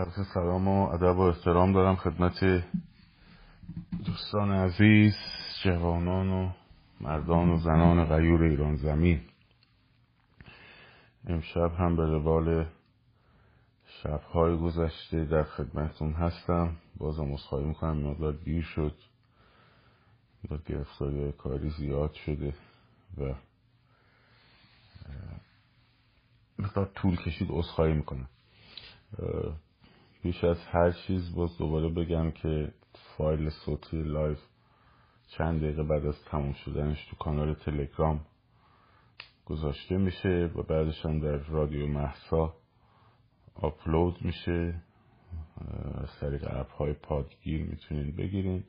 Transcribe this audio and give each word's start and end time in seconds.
عرض 0.00 0.26
سلام 0.34 0.68
و 0.68 0.88
ادب 0.88 1.16
و 1.18 1.20
احترام 1.20 1.72
دارم 1.72 1.96
خدمت 1.96 2.64
دوستان 4.06 4.52
عزیز 4.52 5.14
جوانان 5.64 6.28
و 6.28 6.50
مردان 7.00 7.50
و 7.50 7.56
زنان 7.56 8.04
غیور 8.04 8.42
ایران 8.42 8.76
زمین. 8.76 9.20
امشب 11.26 11.74
هم 11.78 11.96
به 11.96 12.06
روال 12.06 12.66
شبهای 14.02 14.56
گذشته 14.56 15.24
در 15.24 15.42
خدمتون 15.42 16.12
هستم. 16.12 16.76
بازم 16.96 17.32
اصخایی 17.32 17.66
می‌کنم 17.66 17.96
مقدار 17.96 18.32
دیر 18.32 18.64
شد. 18.64 18.94
مقدار 20.44 20.62
گرفتاری 20.66 21.32
کاری 21.32 21.70
زیاد 21.70 22.12
شده 22.12 22.54
و 23.18 23.34
مقدار 26.58 26.90
طول 26.94 27.16
کشید 27.16 27.52
عذرخواهی 27.52 27.94
می‌کنم. 27.94 28.28
بیش 30.22 30.44
از 30.44 30.58
هر 30.66 30.90
چیز 30.90 31.34
باز 31.34 31.58
دوباره 31.58 31.88
بگم 31.88 32.30
که 32.30 32.72
فایل 33.16 33.50
صوتی 33.50 34.02
live 34.02 34.38
چند 35.28 35.60
دقیقه 35.60 35.82
بعد 35.82 36.06
از 36.06 36.24
تموم 36.24 36.52
شدنش 36.52 37.06
تو 37.10 37.16
کانال 37.16 37.54
تلگرام 37.54 38.20
گذاشته 39.46 39.96
میشه 39.96 40.50
و 40.54 40.62
بعدش 40.62 41.06
هم 41.06 41.20
در 41.20 41.36
رادیو 41.36 41.86
مهسا 41.86 42.54
آپلود 43.54 44.24
میشه. 44.24 44.82
از 45.94 46.08
طریق 46.20 46.46
app 46.50 46.72
های 46.72 46.92
پادگیر 46.92 47.62
می‌تونین 47.62 48.16
بگیرین. 48.16 48.64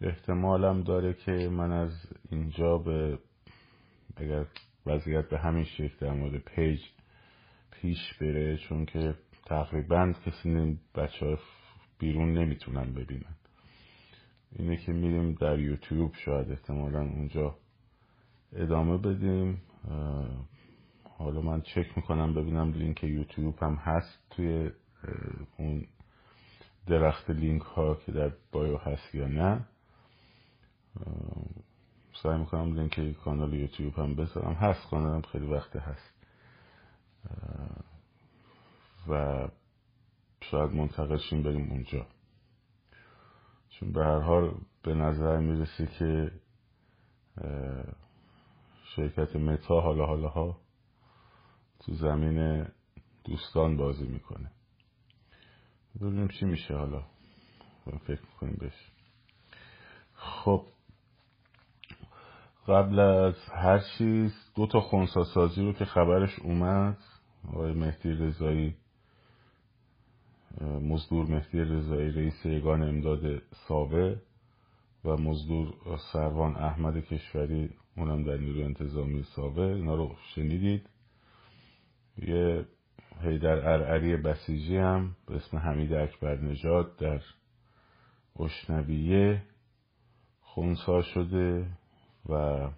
احتمالم 0.00 0.82
داره 0.82 1.14
که 1.14 1.32
من 1.32 1.72
از 1.72 1.92
اینجا 2.30 2.78
به 2.78 3.18
اگر 4.16 4.46
وضعیت 4.86 5.28
به 5.28 5.38
همین 5.38 5.64
شکل 5.64 5.96
در 6.00 6.12
مورد 6.12 6.38
page 6.38 6.80
پیش 7.70 8.14
بره 8.20 8.56
چون 8.56 8.86
که 8.86 9.14
تقریبا 9.48 10.12
کسی 10.26 10.78
بچه 10.94 11.26
های 11.26 11.36
بیرون 11.98 12.32
نمی‌تونن 12.38 12.94
ببینن. 12.94 13.36
اینه 14.52 14.76
که 14.76 14.92
میریم 14.92 15.32
در 15.32 15.58
یوتیوب 15.58 16.14
شاید 16.14 16.50
احتمالا 16.50 17.00
اونجا 17.00 17.58
ادامه 18.52 18.98
بدیم. 18.98 19.62
حالا 21.18 21.40
من 21.40 21.60
چک 21.60 21.96
می‌کنم 21.96 22.34
ببینم 22.34 22.72
لینک 22.72 23.04
یوتیوب 23.04 23.58
هم 23.62 23.74
هست 23.74 24.18
توی 24.30 24.70
اون 25.56 25.86
درخت 26.86 27.30
لینک 27.30 27.62
ها 27.62 27.94
که 27.94 28.12
در 28.12 28.32
bio 28.52 28.76
هست 28.76 29.14
یا 29.14 29.28
نه. 29.28 29.66
سعی 32.22 32.38
می‌کنم 32.38 32.74
لینک 32.74 33.12
کانال 33.12 33.54
یوتیوب 33.54 33.94
هم 33.98 34.14
بذارم. 34.14 34.52
هست 34.52 34.90
کانالم 34.90 35.22
خیلی 35.22 35.46
وقت 35.46 35.76
هست. 35.76 36.14
و 39.08 39.48
شاید 40.40 40.70
منتقل 40.70 41.18
شیم 41.18 41.42
بریم 41.42 41.70
اونجا. 41.70 42.06
چون 43.70 43.92
به 43.92 44.04
هر 44.04 44.20
حال 44.20 44.54
به 44.82 44.94
نظر 44.94 45.38
می‌رسه 45.38 45.86
که 45.86 46.30
شرکت 48.96 49.36
متا 49.36 49.80
حالا 49.80 50.06
حالا 50.06 50.28
ها 50.28 50.60
تو 51.80 51.94
زمین 51.94 52.66
دوستان 53.24 53.76
بازی 53.76 54.06
می‌کنه. 54.06 54.50
ببینیم 56.00 56.28
چی 56.28 56.44
میشه 56.44 56.76
حالا. 56.76 57.02
فکر 58.06 58.20
می‌کنیم 58.20 58.58
بشه. 58.60 58.92
خب. 60.14 60.66
قبل 62.68 62.98
از 62.98 63.34
هر 63.48 63.78
چیز 63.78 64.34
دو 64.54 64.66
تا 64.66 64.80
خونساسازی 64.80 65.62
رو 65.62 65.72
که 65.72 65.84
خبرش 65.84 66.38
اومد 66.38 66.98
آقای 67.48 67.72
مهدی 67.72 68.12
رضایی 68.12 68.76
مزدور 70.60 71.26
مهدی 71.26 71.60
رضایی 71.60 72.10
رئیس 72.10 72.46
یگان 72.46 72.82
امداد 72.82 73.42
ساوه 73.68 74.16
و 75.04 75.16
مزدور 75.16 75.74
سروان 76.12 76.56
احمد 76.56 77.04
کشوری 77.04 77.70
اونم 77.96 78.24
در 78.24 78.36
نیروی 78.36 78.62
انتظامی 78.62 79.22
ساوه. 79.22 79.62
اینا 79.62 79.94
رو 79.94 80.16
شنیدید. 80.34 80.88
یه 82.18 82.66
هیدر 83.22 83.68
ارعری 83.68 84.16
بسیجی 84.16 84.76
هم 84.76 85.16
به 85.26 85.34
اسم 85.34 85.56
حمید 85.56 85.92
اکبر 85.92 86.36
نژاد 86.36 86.96
در 86.96 87.20
اشنبیه 88.40 89.42
خونسا 90.40 91.02
شده 91.02 91.66
و 92.28 92.68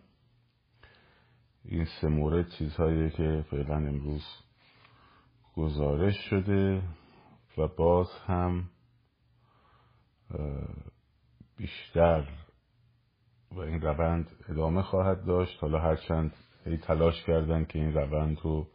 این 1.65 1.87
سه 2.01 2.09
مورد 2.09 2.49
چیزهایی 2.49 3.11
که 3.11 3.45
فعلا 3.51 3.77
امروز 3.77 4.25
گزارش 5.57 6.17
شده. 6.31 6.83
و 7.59 7.69
باز 7.69 8.09
هم 8.27 8.71
بیشتر 11.57 12.29
و 13.53 13.59
این 13.59 13.81
روند 13.81 14.31
ادامه 14.49 14.83
خواهد 14.83 15.25
داشت. 15.25 15.59
حالا 15.61 15.81
هرچند 15.81 16.33
هی 16.65 16.77
تلاش 16.77 17.23
کردن 17.23 17.65
که 17.65 17.79
این 17.79 17.95
روند 17.95 18.39
رو 18.43 18.67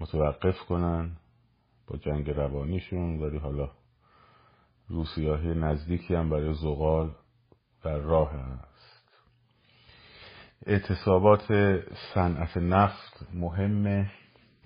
متوقف 0.00 0.58
کنن 0.68 1.16
با 1.86 1.96
جنگ 1.96 2.30
روانیشون 2.30 3.22
ولی 3.22 3.38
حالا 3.38 3.70
روسیاهی 4.88 5.54
نزدیکی 5.54 6.14
هم 6.14 6.30
برای 6.30 6.54
زغال 6.54 7.14
در 7.84 7.98
راه 7.98 8.34
است. 8.34 9.08
اعتصابات 10.66 11.52
صنعت 12.14 12.56
نفت 12.56 13.26
مهمه. 13.34 14.10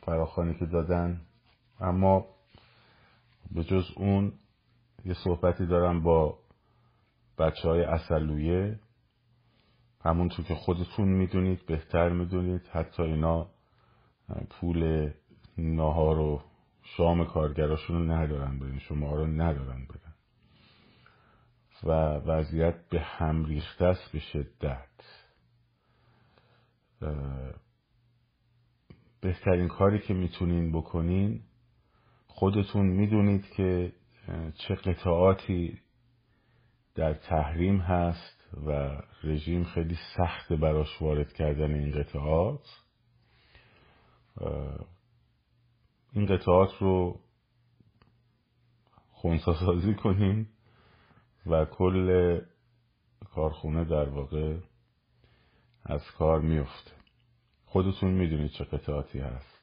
فراخانی 0.02 0.54
که 0.54 0.66
دادن 0.66 1.20
اما 1.80 2.26
به 3.50 3.64
جز 3.64 3.84
اون 3.96 4.32
یه 5.04 5.14
صحبتی 5.14 5.66
دارم 5.66 6.02
با 6.02 6.38
بچه 7.38 7.68
های 7.68 7.84
اصلویه 7.84 8.78
همونطور 10.04 10.44
که 10.44 10.54
خودتون 10.54 11.08
می‌دونید 11.08 11.66
بهتر 11.66 12.08
می‌دونید. 12.08 12.66
حتی 12.72 13.02
اینا 13.02 13.50
پول 14.50 15.10
ناهار 15.58 16.18
و 16.18 16.42
شام 16.82 17.24
کارگراشون 17.26 17.96
رو 17.96 18.12
ندارن 18.12 18.58
بدن 18.58 18.78
شما 18.78 19.14
رو 19.14 19.26
ندارن 19.26 19.86
بدن 19.86 20.14
و 21.84 21.90
وضعیت 22.30 22.88
به 22.88 23.00
هم 23.00 23.44
ریخته 23.44 23.84
است 23.84 24.12
به 24.12 24.18
شدت. 24.18 24.88
بهترین 29.20 29.68
کاری 29.68 29.98
که 29.98 30.14
می‌تونین 30.14 30.72
بکنین 30.72 31.42
خودتون 32.44 32.86
می‌دونید 32.86 33.50
که 33.50 33.92
چه 34.54 34.74
قطعاتی 34.74 35.80
در 36.94 37.14
تحریم 37.14 37.78
هست 37.78 38.48
و 38.66 39.00
رژیم 39.22 39.64
خیلی 39.64 39.98
سخت 40.16 40.52
براش 40.52 41.02
وارد 41.02 41.32
کردن 41.32 41.74
این 41.74 42.02
قطعات. 42.02 42.66
این 46.12 46.26
قطعات 46.26 46.70
رو 46.80 47.20
خونسا 49.10 49.54
سازی 49.54 49.94
کنیم 49.94 50.48
و 51.46 51.64
کل 51.64 52.40
کارخونه 53.34 53.84
در 53.84 54.08
واقع 54.08 54.56
از 55.84 56.02
کار 56.18 56.40
میفته 56.40 56.92
خودتون 57.64 58.10
می‌دونید 58.10 58.50
چه 58.50 58.64
قطعاتی 58.64 59.18
هست. 59.18 59.53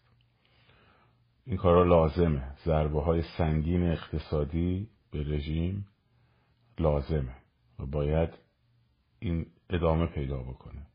این 1.46 1.58
کارا 1.58 1.84
لازمه. 1.84 2.56
ضربه 2.66 3.02
های 3.02 3.22
سنگین 3.38 3.92
اقتصادی 3.92 4.88
به 5.12 5.24
رژیم 5.24 5.88
لازمه 6.80 7.36
و 7.80 7.86
باید 7.86 8.30
این 9.20 9.46
ادامه 9.70 10.06
پیدا 10.06 10.38
بکنه. 10.38 10.88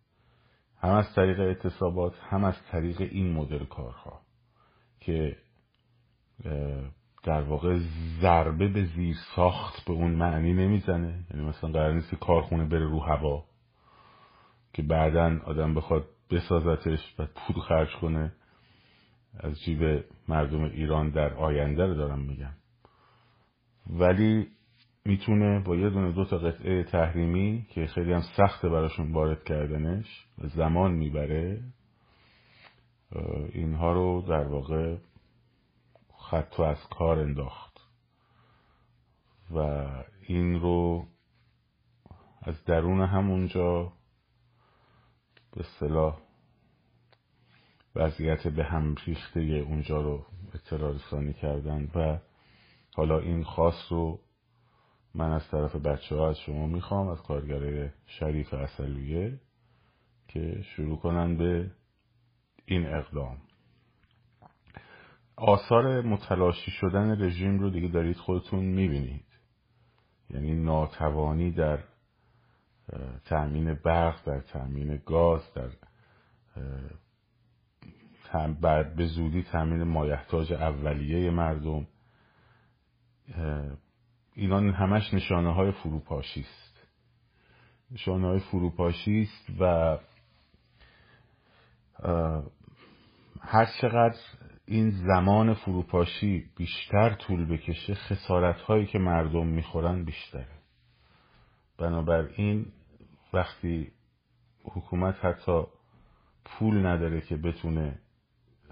هم 0.79 0.91
از 0.91 1.15
طریق 1.15 1.41
اعتصابات 1.41 2.15
هم 2.21 2.45
از 2.45 2.55
طریق 2.71 3.01
این 3.01 3.33
مدل 3.33 3.65
کارها 3.65 4.21
که 5.01 5.37
در 7.25 7.43
واقع 7.43 7.79
ضربه 8.21 8.69
به 8.69 8.85
زیر 8.85 9.17
ساخت 9.37 9.85
به 9.85 9.93
اون 9.93 10.11
معنی 10.11 10.53
نمی‌زنه. 10.53 11.25
یعنی 11.31 11.47
مثلا 11.47 11.71
قرار 11.71 11.93
نیست 11.95 12.11
که 12.11 12.17
کارخونه 12.17 12.65
بره 12.65 12.85
رو 12.85 13.01
هوا 13.01 13.45
که 14.73 14.83
بعدا 14.83 15.41
آدم 15.45 15.75
بخواد 15.75 16.05
بسازتش 16.31 17.15
و 17.19 17.27
پول 17.27 17.61
خرج 17.61 17.97
کنه. 18.01 18.33
از 19.41 19.61
جیب 19.61 20.05
مردم 20.29 20.65
ایران 20.65 21.11
در 21.11 21.35
آینده 21.35 21.87
رو 21.87 21.95
دارم 21.95 22.19
میگم. 22.19 22.55
ولی 23.87 24.49
می‌تونه 25.05 25.61
با 25.61 25.77
یه 25.77 25.91
دونه 25.91 26.13
دو 26.13 26.25
تا 26.25 26.39
قطعه 26.39 26.85
تحریمی 26.85 27.67
که 27.71 27.87
خیلی 27.87 28.13
هم 28.13 28.23
سخته 28.37 28.69
براشون 28.69 29.13
وارد 29.13 29.45
کردنش 29.45 30.27
و 30.39 30.47
زمان 30.47 30.93
می‌بره 30.93 31.63
اینها 33.53 33.93
رو 33.93 34.25
در 34.29 34.49
واقع 34.49 34.97
خط 36.19 36.61
از 36.61 36.89
کار 36.99 37.19
انداخت. 37.19 37.81
و 39.51 39.59
این 40.29 40.61
رو 40.61 41.07
از 42.43 42.65
درون 42.65 43.01
همونجا 43.01 43.93
به 45.57 45.65
صلاح 45.81 46.26
وضعیت 47.97 48.49
به 48.49 48.65
هم 48.65 48.95
ریخته 49.07 49.41
اونجا 49.41 50.01
رو 50.01 50.27
اطلاع 50.55 50.95
رسانی 50.95 51.33
کردن 51.33 51.91
و 51.95 52.19
حالا 52.95 53.19
این 53.19 53.45
خاص 53.45 53.87
رو 53.91 54.21
من 55.15 55.33
از 55.33 55.49
طرف 55.51 55.77
بچه 55.77 56.17
ها 56.17 56.29
از 56.29 56.39
شما 56.39 56.67
می‌خوام 56.67 57.09
از 57.09 57.23
کارگره 57.23 57.95
شریف 58.07 58.55
اصلیه 58.55 59.41
که 60.29 60.63
شروع 60.63 60.99
کنن 60.99 61.37
به 61.37 61.71
این 62.67 62.87
اقدام. 62.87 63.39
آثار 65.37 66.03
متلاشی 66.03 66.71
شدن 66.71 67.23
رژیم 67.23 67.59
رو 67.59 67.71
دیگه 67.71 67.89
دارید 67.89 68.17
خودتون 68.17 68.65
می‌بینید. 68.65 69.27
یعنی 70.31 70.55
ناتوانی 70.55 71.51
در 71.51 71.79
تأمین 73.25 73.75
برق 73.75 74.25
در 74.25 74.41
تأمین 74.41 75.03
گاز 75.07 75.53
در 75.55 75.71
بعد 78.61 78.97
به 78.97 79.07
زودی 79.07 79.43
تأمین 79.43 79.83
مایحتاج 79.83 80.53
اولیه 80.53 81.31
مردم. 81.31 81.87
اینا 84.35 84.59
همش 84.59 85.15
نشانه 85.15 85.55
های 85.55 85.73
فروپاشی 85.73 86.41
است. 86.41 86.87
نشانه 87.91 88.27
های 88.27 88.39
فروپاشی 88.39 89.23
است 89.23 89.61
و 89.61 89.97
هر 93.41 93.67
چقدر 93.81 94.19
این 94.67 94.91
زمان 94.91 95.55
فروپاشی 95.55 96.51
بیشتر 96.57 97.15
طول 97.15 97.47
بکشه 97.47 97.95
خسارت 97.95 98.61
هایی 98.61 98.87
که 98.87 98.99
مردم 98.99 99.47
می‌خورن 99.47 100.05
بیشتره. 100.05 100.49
بنابراین 101.79 102.67
وقتی 103.33 103.93
حکومت 104.65 105.25
حتی 105.25 105.63
پول 106.45 106.87
نداره 106.87 107.21
که 107.21 107.37
بتونه 107.37 107.99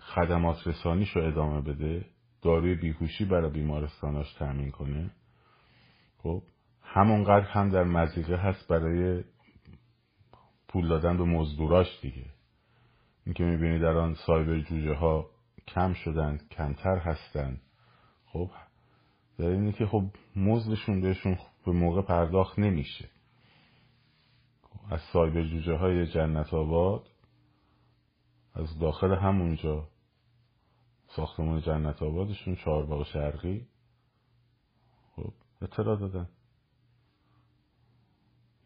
خدمات 0.05 0.67
رسانیش 0.67 1.11
رو 1.11 1.25
ادامه 1.25 1.61
بده 1.61 2.05
داروی 2.43 2.75
بیهوشی 2.75 3.25
برای 3.25 3.51
بیمارستاناش 3.51 4.33
تأمین 4.33 4.71
کنه. 4.71 5.11
خب 6.19 6.43
همونقدر 6.83 7.47
هم 7.47 7.71
در 7.71 7.85
مزیقه 7.85 8.37
هست 8.37 8.69
برای 8.69 9.25
پول 10.69 10.89
دادن 10.89 11.17
به 11.17 11.25
مزدوراش 11.25 12.01
دیگه. 12.03 12.27
اینکه 13.27 13.45
می‌بینی 13.45 13.79
در 13.79 13.97
آن 13.97 14.15
سایبر 14.15 14.61
جوجه 14.61 14.95
ها 14.95 15.31
کم 15.69 15.93
شدن 15.93 16.39
کمتر 16.51 16.99
هستن. 16.99 17.61
خب 18.27 18.51
در 19.39 19.49
اینه 19.49 19.73
که 19.73 19.87
خب 19.87 20.05
مزدشون 20.37 21.01
بهشون 21.01 21.39
به 21.67 21.73
موقع 21.73 22.03
پرداخت 22.03 22.59
نمیشه. 22.59 23.09
از 24.91 25.01
سایبر 25.13 25.43
جوجه 25.43 25.75
های 25.75 26.07
جنت 26.07 26.55
آباد 26.55 27.07
از 28.55 28.79
داخل 28.79 29.15
همونجا 29.15 29.89
ساختمان 31.17 31.61
جنت 31.61 32.03
آبادشون 32.03 32.57
چهار 32.57 32.87
باغ 32.87 33.07
شرقی. 33.07 33.67
خب 35.17 35.33
اطلاع 35.63 35.97
دادن. 35.97 36.29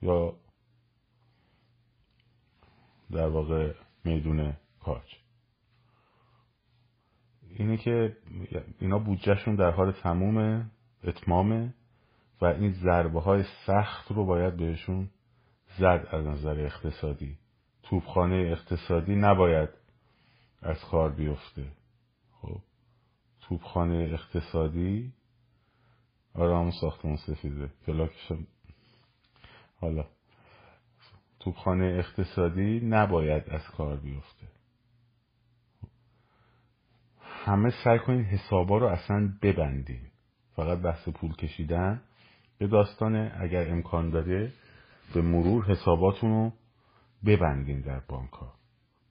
یا 0.02 0.36
در 3.10 3.28
واقع 3.28 3.74
میدون 4.04 4.56
کاج. 4.80 5.16
اینه 7.50 7.76
که 7.76 8.16
اینا 8.80 8.98
بودجهشون 8.98 9.54
در 9.54 9.70
حال 9.70 9.92
تموم 9.92 10.70
اتمامه 11.04 11.74
و 12.40 12.44
این 12.44 12.72
ضربه 12.72 13.20
های 13.20 13.44
سخت 13.66 14.12
رو 14.12 14.24
باید 14.24 14.56
بهشون 14.56 15.10
زد 15.78 16.06
از 16.10 16.26
نظر 16.26 16.60
اقتصادی. 16.60 17.38
توبخانه 17.82 18.36
اقتصادی 18.36 19.16
نباید 19.16 19.68
از 20.62 20.84
کار 20.90 21.10
بیفته. 21.10 21.77
خب. 22.42 22.60
توبخانه 23.40 23.94
اقتصادی. 24.12 25.12
آره 26.34 26.56
همون 26.56 26.72
ساختمون 26.80 27.16
سفیده. 27.16 27.70
پلاکشم 27.86 28.46
حالا. 29.80 30.04
توبخانه 31.40 31.84
اقتصادی 31.84 32.80
نباید 32.80 33.50
از 33.50 33.62
کار 33.76 33.96
بیفته. 33.96 34.48
همه 37.20 37.72
سعی 37.84 37.98
کنید 37.98 38.26
حسابا 38.26 38.78
رو 38.78 38.86
اصلا 38.86 39.32
ببندین. 39.42 40.02
فقط 40.56 40.78
بحث 40.78 41.08
پول 41.08 41.36
کشیدن. 41.36 42.02
به 42.58 42.66
داستانه 42.66 43.32
اگر 43.40 43.70
امکان 43.70 44.10
داره 44.10 44.52
به 45.14 45.22
مرور 45.22 45.64
حساباتون 45.64 46.30
رو 46.30 46.52
ببندین 47.26 47.80
در 47.80 48.00
بانک 48.00 48.30
ها 48.30 48.54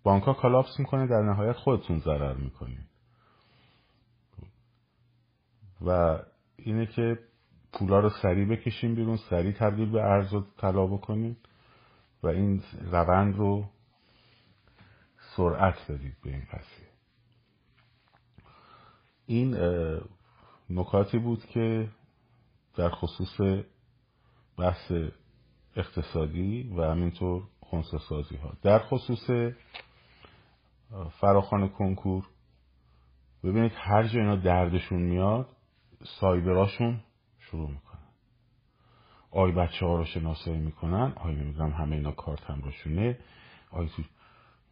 بانک 0.03 0.23
ها 0.23 0.33
کلاپس 0.33 0.79
می‌کنه 0.79 1.07
در 1.07 1.21
نهایت 1.21 1.55
خودتون 1.55 1.99
ضرر 1.99 2.33
می‌کنین. 2.33 2.85
و 5.81 6.19
اینه 6.57 6.85
که 6.85 7.19
پولا 7.73 7.99
رو 7.99 8.09
سریع 8.09 8.45
بکشیم 8.45 8.95
بیرون 8.95 9.17
سریع 9.29 9.51
تبدیل 9.51 9.91
به 9.91 10.01
ارز 10.01 10.33
و 10.33 10.45
طلا 10.57 10.87
بکنیم 10.87 11.37
و 12.23 12.27
این 12.27 12.63
روند 12.91 13.35
رو 13.35 13.65
سرعت 15.35 15.91
بدید 15.91 16.15
به 16.23 16.29
این 16.29 16.43
قضیه. 16.51 16.87
این 19.25 19.57
نکاتی 20.69 21.17
بود 21.17 21.45
که 21.45 21.89
در 22.75 22.89
خصوص 22.89 23.65
بحث 24.57 24.91
اقتصادی 25.75 26.73
و 26.77 26.81
همینطور 26.81 27.43
خونسا 27.59 27.97
سازی 27.97 28.35
ها 28.35 28.53
در 28.61 28.79
خصوص 28.79 29.53
فراخان 31.19 31.69
کنکور 31.69 32.27
ببینید 33.43 33.71
هر 33.75 34.03
جا 34.03 34.19
اینا 34.19 34.35
دردشون 34.35 35.01
میاد 35.01 35.56
سایبراشون 36.03 36.99
شروع 37.39 37.69
می‌کنن. 37.69 38.07
آی 39.31 39.51
بچه 39.51 39.85
ها 39.85 39.95
رو 39.95 40.05
شناسایی 40.05 40.59
می‌کنن. 40.59 41.13
آی 41.15 41.35
نمی‌دونم 41.35 41.71
همه 41.71 41.95
اینا 41.95 42.11
کارت 42.11 42.43
هم 42.43 42.61
روشونه 42.61 43.19
آی 43.71 43.87
تو 43.87 44.03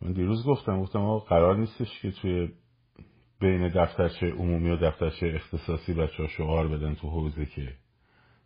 من 0.02 0.14
دیروز 0.14 0.46
گفتم 0.46 0.82
گفتم 0.82 1.00
آقا 1.00 1.20
قرار 1.20 1.58
نیستش 1.58 2.00
که 2.02 2.12
توی 2.12 2.50
بین 3.40 3.70
دفترچه 3.70 4.32
عمومی 4.32 4.70
و 4.70 4.78
دفترچه 4.78 5.28
اختصاصی 5.36 5.94
بچه 5.94 6.24
ها 6.24 6.28
شعار 6.28 6.68
بدن 6.68 6.96
تو 6.96 7.10
حوزه 7.10 7.46
که 7.46 7.74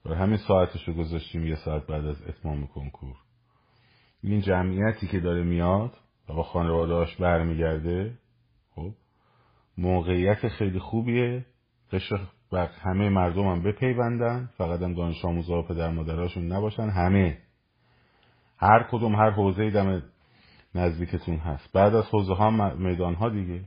برای 0.05 0.17
همین 0.17 0.37
ساعتش 0.37 0.87
رو 0.87 0.93
گذاشتیم 0.93 1.47
یه 1.47 1.55
ساعت 1.55 1.87
بعد 1.87 2.05
از 2.05 2.27
اتمام 2.27 2.67
کنکور. 2.67 3.15
این 4.23 4.41
جمعیتی 4.41 5.07
که 5.07 5.19
داره 5.19 5.43
میاد 5.43 5.97
و 6.29 6.33
با 6.33 6.43
خانوادهاش 6.43 7.15
برمیگرده 7.15 8.17
خب 8.75 8.93
موقعیت 9.77 10.47
خیلی 10.47 10.79
خوبیه. 10.79 11.45
قشر 11.91 12.19
و 12.51 12.66
همه 12.66 13.10
مردم 13.10 13.48
هم 13.48 13.63
بپیوندن. 13.63 14.50
فقط 14.58 14.82
هم 14.82 14.94
دانش 14.94 15.25
آموزا 15.25 15.60
و 15.60 15.62
پدر 15.62 15.91
مادراشون 15.91 16.51
نباشن. 16.51 16.89
همه. 16.89 17.38
هر 18.58 18.88
کدوم 18.91 19.15
هر 19.15 19.29
حوزه 19.29 19.70
دم 19.70 20.03
نزدیکتون 20.75 21.38
هست. 21.38 21.74
بعد 21.74 21.96
از 21.96 22.06
حوزه 22.06 22.34
ها 22.34 22.75
میدان 22.75 23.13
ها 23.15 23.29
دیگه. 23.29 23.62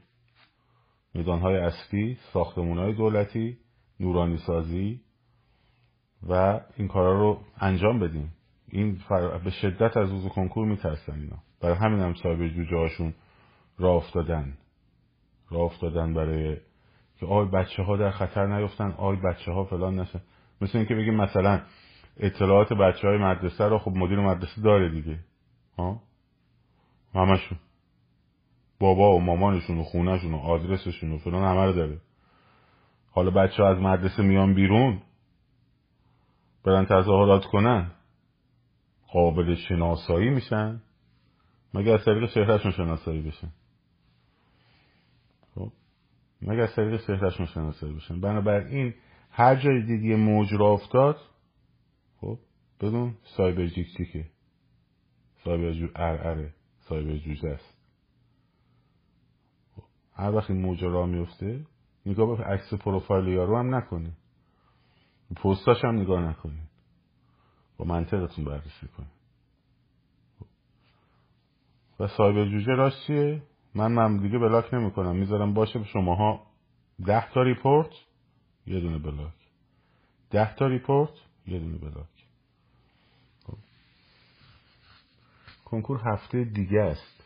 میدان 1.15 1.41
های 1.41 1.57
اصلی 1.57 2.19
ساختمون 2.33 2.79
های 2.79 2.93
دولتی 2.93 3.59
نورانی 4.01 4.37
سازی 4.37 5.01
و 6.29 6.61
این 6.77 6.89
کارا 6.89 7.21
رو 7.21 7.41
انجام 7.61 7.99
بدیم. 7.99 8.33
این 8.69 8.99
به 9.45 9.51
شدت 9.51 9.97
از 9.97 10.11
روز 10.11 10.29
کنکور 10.29 10.67
میترسن 10.67 11.21
اینا. 11.21 11.37
برای 11.61 11.77
همین 11.77 12.01
هم 12.01 12.15
صاحب 12.15 12.49
جوجه 12.49 12.77
هاشون 12.77 13.15
راه 13.79 13.97
افتادن. 13.97 14.59
راه 15.51 15.63
افتادن 15.63 16.15
برای 16.15 16.57
که 17.23 17.29
آی 17.29 17.47
بچه 17.47 17.83
ها 17.83 17.97
در 17.97 18.11
خطر 18.11 18.47
نیفتن 18.47 18.95
آی 18.99 19.17
بچه 19.17 19.53
ها 19.53 19.65
فلان 19.65 20.01
نشن 20.01 20.21
مثل 20.61 20.79
اینکه 20.79 20.95
بگیم 20.95 21.15
مثلا 21.15 21.61
اطلاعات 22.17 22.73
بچه 22.73 23.09
های 23.09 23.19
مدرسه 23.19 23.65
رو 23.65 23.79
خب 23.79 23.91
مدیر 23.91 24.21
مدرسه 24.21 24.63
داره 24.63 24.89
دیگه. 24.89 25.19
ها؟ 25.79 26.03
همشون. 27.15 27.59
بابا 28.81 29.17
و 29.17 29.21
مامانشون 29.21 29.79
و 29.79 29.83
خونهشون 29.83 30.35
و 30.35 30.37
آدرسشون 30.37 31.13
و 31.13 31.19
فلان 31.19 31.45
همه 31.45 31.65
رو 31.65 31.73
داره. 31.73 31.99
حالا 33.11 33.31
بچه 33.31 33.63
ها 33.63 33.69
از 33.69 33.79
مدرسه 33.79 34.23
میان 34.23 34.55
بیرون 34.55 35.03
برن 36.65 36.85
تظاهرات 36.85 37.45
کنن. 37.45 37.91
قابل 39.13 39.55
شناسایی 39.55 40.31
میشن. 40.31 40.83
مگه 41.75 41.93
از 41.93 42.05
طریق 42.05 42.31
شهرشون 42.31 42.73
شناسایی 42.73 43.23
بشن 43.23 43.49
مگه 46.43 46.63
از 46.63 46.75
طریق 46.75 47.01
شهرشون 47.01 47.47
شناسایی 47.47 47.95
بشن 47.95 48.21
بنابراین 48.21 48.95
هر 49.31 49.57
جای 49.57 49.83
دیگه 49.83 50.17
موج 50.17 50.55
را 50.55 50.73
افتاد 50.73 51.17
خب 52.21 52.39
بدون 52.81 53.15
سایبر 53.37 53.67
جیک 53.67 53.87
جیکه 53.97 54.25
سایبر 55.45 55.73
جو 55.73 55.89
ار 55.97 56.27
اره 56.29 56.55
سایبر 56.79 57.17
جوجه 57.17 57.49
است 57.49 57.79
خب. 59.77 59.83
هر 60.15 60.31
وقت 60.31 60.51
این 60.51 60.61
موج 60.61 60.85
راه 60.85 61.07
میفته 61.07 61.67
نگاه 62.07 62.39
به 62.39 62.45
عکس 62.45 62.75
پروفایل 62.75 63.29
یارو 63.29 63.59
هم 63.59 63.75
نکنه. 63.75 64.13
پستاش 65.37 65.85
هم 65.85 66.01
نگاه 66.01 66.23
نکنید 66.23 66.69
با 67.77 67.85
منطقتون 67.85 68.45
بررسی 68.45 68.89
کنید 68.97 69.23
و 72.01 72.07
cyber 72.07 72.45
جوجه 72.45 72.73
راست 72.73 73.07
چیه؟ 73.07 73.43
من 73.75 73.93
من 73.93 74.17
دیگه 74.17 74.39
block 74.39 74.75
نمی‌کنم. 74.75 75.17
می‌ذارم 75.17 75.55
باشه 75.55 75.85
شماها. 75.85 76.47
ده 77.07 77.31
تا 77.31 77.43
report 77.43 77.91
یه 78.67 78.81
دونه 78.81 78.99
block. 78.99 79.33
ده 80.31 80.55
تا 80.55 80.67
report 80.67 81.11
یه 81.47 81.59
دونه 81.59 81.79
block. 81.79 82.07
خب. 83.47 83.59
کنکور 85.65 86.01
هفته 86.05 86.45
دیگه 86.45 86.81
است. 86.81 87.23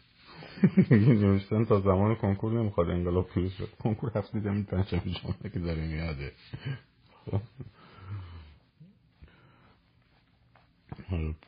نوشتن 1.23 1.65
تا 1.65 1.81
زمان 1.81 2.15
کنکور 2.15 2.53
نمی‌خواد 2.53 2.91
انقلاب 2.91 3.29
پیروز 3.29 3.53
شد 3.53 3.69
کنکور 3.83 4.13
هفته 4.15 4.39
دیگه 4.41 4.63
پنجشنبه 4.63 5.11
جمعه 5.11 5.51
که 5.53 5.59
داره 5.59 5.87
میاده 5.87 6.33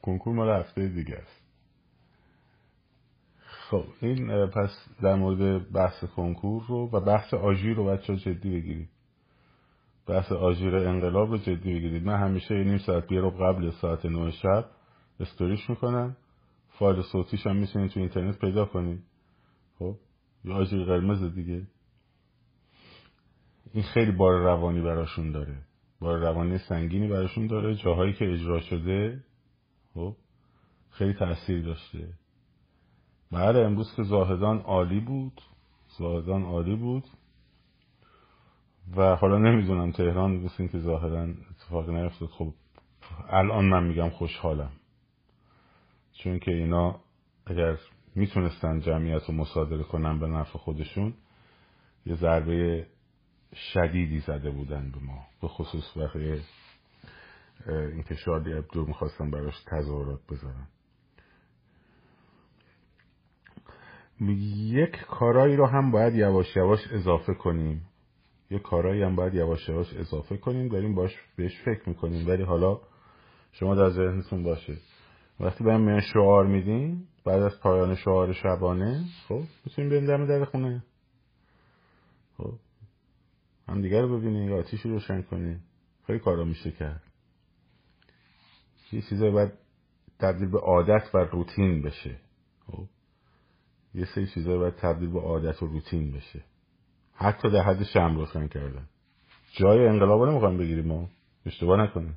کنکور 0.03 0.35
مال 0.35 0.61
هفته 0.61 0.89
دیگه 0.89 1.15
است. 1.17 1.38
خب 3.71 3.85
این 4.01 4.47
پس 4.47 4.71
در 5.03 5.15
مورد 5.15 5.73
بحث 5.73 6.05
کنکور 6.05 6.65
رو 6.69 6.91
و 6.93 7.01
بحث 7.01 7.35
آژیر 7.35 7.77
رو 7.77 7.85
بچه 7.85 8.17
جدی 8.17 8.51
بگیرید. 8.51 8.89
بحث 10.07 10.33
آژیر 10.33 10.77
انقلاب 10.77 11.31
رو 11.31 11.39
جدی 11.39 11.75
بگیرید. 11.75 12.05
من 12.05 12.21
همیشه 12.21 12.59
یه 12.59 12.65
نیم 12.65 12.79
ساعت 12.79 13.07
بیه 13.07 13.21
رو 13.21 13.31
قبل 13.31 13.71
ساعت 13.71 14.07
نه 14.07 14.31
شب 14.31 14.65
استوریش 15.21 15.71
می‌کنم. 15.71 16.17
فایل 16.69 17.03
صوتیش 17.03 17.47
هم 17.47 17.57
می‌تونید 17.57 17.91
تو 17.91 18.01
اینترنت 18.01 18.39
پیدا 18.39 18.65
کنید. 18.65 19.03
خب 19.79 19.97
یه 20.45 20.53
آژیر 20.53 20.85
قرمز 20.85 21.35
دیگه. 21.35 21.63
این 23.73 23.85
خیلی 23.85 24.13
بار 24.13 24.41
روانی 24.41 24.81
براشون 24.81 25.33
داره. 25.33 25.57
بار 26.01 26.19
روانی 26.19 26.59
سنگینی 26.59 27.09
براشون 27.09 27.47
داره. 27.47 27.75
جاهایی 27.75 28.13
که 28.13 28.33
اجرا 28.33 28.61
شده 28.61 29.25
خب 29.95 30.17
خیلی 30.91 31.13
تاثیر 31.13 31.63
داشته. 31.63 32.09
بله 33.33 33.59
امروز 33.59 33.95
که 33.95 34.03
زاهدان 34.03 34.61
عالی 34.61 35.01
بود. 35.01 35.41
زاهدان 35.99 36.43
عالی 36.43 36.77
بود. 36.77 37.05
و 38.97 39.17
حالا 39.17 39.39
نمی‌دونم 39.39 39.93
تهران 39.93 40.37
مثل 40.37 40.67
که 40.67 40.79
ظاهرا 40.79 41.23
اتفاقی 41.51 41.93
نیفتاد. 41.93 42.29
خب 42.29 42.55
الان 43.29 43.65
من 43.65 43.87
میگم 43.87 44.11
خوشحالم. 44.11 44.71
چون 46.13 46.39
که 46.39 46.51
اینا 46.51 47.01
اگر 47.47 47.79
می‌تونستن 48.15 48.81
جمعیت 48.81 49.23
رو 49.23 49.35
مصادره 49.35 49.83
کنن 49.83 50.19
به 50.19 50.27
نفع 50.27 50.59
خودشون 50.59 51.15
یه 52.07 52.15
ضربه 52.15 52.87
شدیدی 53.55 54.21
زده 54.21 54.51
بودن 54.51 54.91
به 54.91 54.99
ما. 54.99 55.27
به 55.43 55.49
خصوص 55.49 55.97
وقتی 55.97 56.41
این 57.67 58.03
که 58.03 58.15
شادی 58.15 58.53
ابدو 58.53 58.87
می‌خواستن 58.87 59.31
براش 59.31 59.55
تظاهرات 59.71 60.21
بذارن. 60.31 60.67
یک 64.21 64.97
کارایی 64.97 65.57
رو 65.57 65.67
هم 65.67 65.91
باید 65.91 66.15
یواش 66.15 66.57
یواش 66.57 66.81
اضافه 66.93 67.35
کنیم. 67.35 67.87
یک 68.51 68.63
کارایی 68.63 69.03
هم 69.03 69.17
باید 69.17 69.35
یواش 69.35 69.69
یواش 69.69 69.95
اضافه 69.95 70.37
کنیم. 70.37 70.69
داریم 70.69 70.95
باش 70.95 71.17
بهش 71.37 71.63
فکر 71.65 71.89
می‌کنیم. 71.89 72.29
ولی 72.29 72.43
حالا 72.43 72.81
شما 73.53 73.75
در 73.75 73.91
ذهنتون 73.91 74.43
باشه. 74.43 74.77
وقتی 75.41 75.65
به 75.65 75.77
میان 75.77 76.01
شعار 76.01 76.47
میدیم 76.47 77.09
بعد 77.25 77.43
از 77.43 77.61
پایان 77.61 77.95
شعار 77.95 78.33
شبانه 78.33 79.05
خب 79.29 79.43
می‌تونیم 79.65 79.91
بریم 79.91 80.07
دم 80.07 80.27
در 80.27 80.45
خونه. 80.45 80.85
خب 82.37 82.53
هم 83.69 83.83
دیگر 83.83 84.03
رو 84.03 84.19
ببینیم 84.19 84.49
یا 84.51 84.59
آتیش 84.59 84.81
رو 84.81 84.91
روشن 84.91 85.23
کنیم 85.23 85.61
خیلی 86.07 86.19
کارا 86.19 86.45
میشه 86.45 86.71
کرد. 86.71 87.03
یه 88.93 89.03
چیزایی 89.03 89.33
باید 89.33 89.53
تبدیل 90.19 90.51
به 90.51 90.59
عادت 90.59 91.15
و 91.15 91.19
روتین 91.19 91.83
بشه. 91.83 92.17
یه 93.95 94.05
سری 94.05 94.27
چیزایی 94.27 94.59
باید 94.59 94.75
تبدیل 94.75 95.11
به 95.11 95.21
عادت 95.21 95.63
و 95.63 95.67
روتین 95.67 96.13
بشه. 96.13 96.41
حتی 97.15 97.51
در 97.51 97.63
حد 97.63 97.83
شم 97.83 98.17
روشن 98.17 98.49
کردن. 98.49 98.89
جای 99.53 99.87
انقلاب 99.87 100.21
رو 100.23 100.31
نمی‌خوایم 100.31 100.59
بگیریم 100.59 100.87
ما. 100.87 101.09
اشتباه 101.47 101.83
نکنیم 101.83 102.17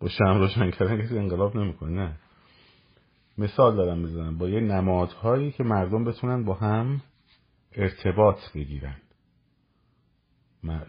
با 0.00 0.08
شم 0.08 0.38
روشن 0.38 0.70
کردن 0.70 1.02
کسی 1.02 1.18
انقلاب 1.18 1.56
نمی‌کنه 1.56 1.90
نه. 1.90 2.16
مثال 3.38 3.76
دارم 3.76 4.02
بزنم. 4.02 4.38
با 4.38 4.48
یه 4.48 4.60
نمادهایی 4.60 5.52
که 5.52 5.64
مردم 5.64 6.04
بتونن 6.04 6.44
با 6.44 6.54
هم 6.54 7.00
ارتباط 7.72 8.38
بگیرن. 8.54 8.96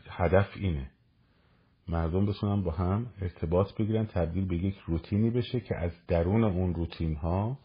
هدف 0.09 0.49
اینه. 0.55 0.91
مردم 1.87 2.25
بتونن 2.25 2.63
با 2.63 2.71
هم 2.71 3.05
ارتباط 3.21 3.73
بگیرن 3.73 4.05
تبدیل 4.05 4.45
به 4.45 4.55
یک 4.55 4.77
روتینی 4.85 5.29
بشه 5.29 5.59
که 5.59 5.75
از 5.75 5.91
درون 6.07 6.43
اون 6.43 6.73
روتین 6.73 7.15
ها 7.15 7.57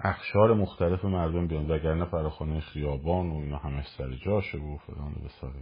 اخشار 0.00 0.54
مختلف 0.54 1.04
مردم 1.04 1.46
بیان. 1.46 1.70
وگرنه 1.70 2.04
فراخانه 2.04 2.60
خیابان 2.60 3.30
و 3.30 3.34
اینا 3.34 3.58
همش 3.58 3.84
سر 3.98 4.14
جاشه 4.14 4.58
و 4.58 4.76
فلان 4.76 5.12
و 5.12 5.24
بسار 5.24 5.52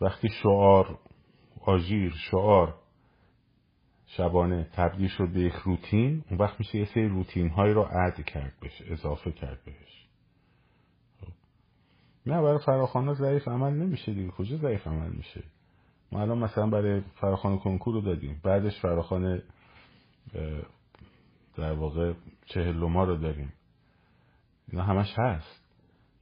وقتی 0.00 0.28
شعار 0.42 0.98
آژیر 1.60 2.14
شعار 2.30 2.74
شبانه 4.06 4.68
تبدیل 4.72 5.08
شد 5.08 5.28
به 5.28 5.40
یک 5.40 5.52
روتین 5.52 6.24
اون 6.30 6.40
وقت 6.40 6.60
میشه 6.60 6.78
یه 6.78 6.84
سری 6.84 7.08
روتین 7.08 7.48
هایی 7.48 7.74
رو 7.74 7.82
عد 7.82 8.24
کرد 8.24 8.52
بشه 8.62 8.84
اضافه 8.92 9.32
کرد 9.32 9.58
بهش. 9.64 10.06
نه 12.26 12.42
برای 12.42 12.58
فراخانه 12.58 13.14
ضعیف 13.14 13.48
عمل 13.48 13.72
نمیشه 13.72 14.14
دیگه. 14.14 14.30
کجا 14.30 14.56
ضعیف 14.56 14.86
عمل 14.86 15.10
میشه؟ 15.10 15.44
ما 16.12 16.20
الان 16.20 16.38
مثلا 16.38 16.66
برای 16.66 17.00
فراخانه 17.00 17.58
کنکور 17.58 17.94
رو 17.94 18.00
دادیم. 18.00 18.40
بعدش 18.44 18.80
فراخانه 18.80 19.42
در 21.56 21.72
واقع 21.72 22.14
چهل 22.46 22.76
ما 22.76 23.04
رو 23.04 23.16
داریم. 23.16 23.52
اینا 24.68 24.84
همش 24.84 25.18
هست. 25.18 25.64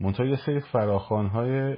منتها 0.00 0.26
یه 0.26 0.36
سری 0.46 0.60
فراخان 0.60 1.26
های 1.26 1.76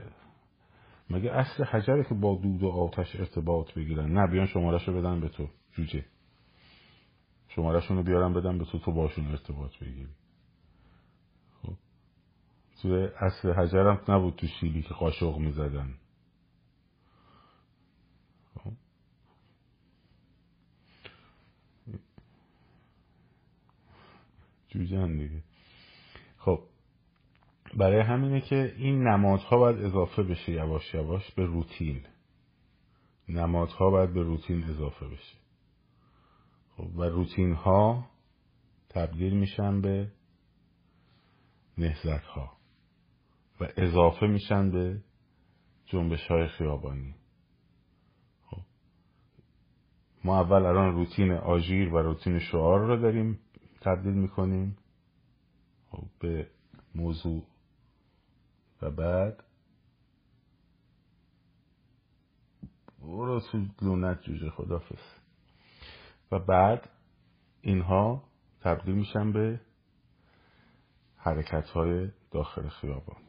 مگه 1.11 1.33
اصل 1.33 1.65
حجره 1.65 2.05
که 2.05 2.15
با 2.15 2.35
دود 2.43 2.63
و 2.63 2.69
آتش 2.69 3.17
ارتباط 3.17 3.75
بگیرن؟ 3.75 4.13
نه 4.13 4.27
بیان 4.33 4.47
شمارش 4.47 4.89
رو 4.89 5.01
بدن 5.01 5.21
به 5.21 5.29
تو 5.29 5.49
جوجه. 5.73 6.05
شمارشون 7.49 7.97
رو 7.97 8.03
بیارن 8.03 8.33
بدن 8.33 8.59
به 8.59 8.65
تو 8.65 8.79
تو 8.79 8.93
باشون 8.93 9.27
ارتباط 9.27 9.77
بگیری. 9.79 10.09
خب. 11.63 11.73
توی 12.83 13.09
اصل 13.21 13.53
حجرم 13.53 14.01
نبود 14.09 14.37
تو 14.37 14.47
شیلی 14.47 14.83
که 14.83 14.95
قاشق 14.95 15.39
می‌زدن 15.39 15.95
خب 18.65 18.73
جوجه 24.77 25.07
دیگه. 25.07 25.43
خب 26.39 26.61
برای 27.77 28.01
همینه 28.01 28.41
که 28.41 28.75
این 28.77 29.09
نمادها 29.09 29.59
باید 29.59 29.85
اضافه 29.85 30.23
بشه 30.23 30.53
یواش 30.53 30.95
یواش 30.95 31.33
به 31.33 31.45
روتین. 31.45 32.01
نمادها 33.29 33.91
باید 33.91 34.13
به 34.13 34.23
روتین 34.23 34.65
اضافه 34.65 35.07
بشه. 35.07 35.37
خب 36.77 36.99
و 36.99 37.05
روتین 37.05 37.53
ها 37.53 38.11
تبدیل 38.89 39.37
میشن 39.37 39.81
به 39.81 40.13
نهزت 41.79 42.25
ها 42.25 42.53
و 43.61 43.69
اضافه 43.77 44.27
میشن 44.27 44.71
به 44.71 45.01
جنبش 45.87 46.27
های 46.31 46.49
خیابانی. 46.49 47.15
خب 48.47 48.61
ما 50.25 50.41
اول 50.41 50.67
الان 50.67 50.95
روتین 50.95 51.33
آژیر 51.33 51.95
و 51.95 51.99
روتین 51.99 52.39
شعار 52.39 52.81
رو 52.81 52.97
داریم. 52.97 53.39
تبدیل 53.87 54.15
می‌کنیم 54.15 54.77
خب 55.91 56.07
به 56.21 56.51
موضوع. 56.95 57.47
و 58.83 58.91
بعد 58.91 59.45
برو 62.99 63.41
لونت 63.83 64.23
جوجه 64.23 64.51
خدافز 64.51 64.99
و 66.33 66.39
بعد 66.39 66.91
اینها 67.61 68.29
تبدیل 68.61 68.95
میشن 68.95 69.33
به 69.33 69.61
حرکت 71.17 71.69
های 71.69 72.11
داخل 72.31 72.69
خیابان. 72.69 73.23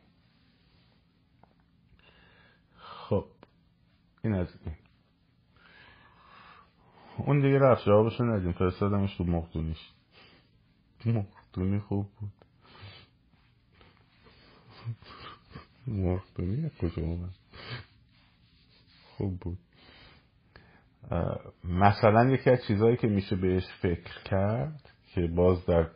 خب 2.76 3.26
این 4.24 4.34
از 4.34 4.48
این. 4.66 4.76
اون 7.18 7.42
دیگه 7.42 7.60
رفت 7.60 7.86
جوابشو 7.86 8.24
ندیم. 8.24 8.52
فرستادمش 8.52 9.18
تو 9.18 9.24
مقدونیش. 9.24 9.97
مقدونی 11.08 11.80
خوب 11.80 12.10
بود. 12.20 12.32
مقدونی 15.88 16.70
کجا 16.82 17.04
اومد 17.04 17.36
خوب 19.18 19.40
بود. 19.40 19.58
مثلا 21.64 22.30
یکی 22.30 22.50
از 22.50 22.60
چیزهایی 22.68 22.98
که 22.98 23.08
میشه 23.08 23.36
بهش 23.36 23.64
فکر 23.82 24.24
کرد 24.24 24.92
که 25.14 25.28
باز 25.28 25.66
در 25.66 25.90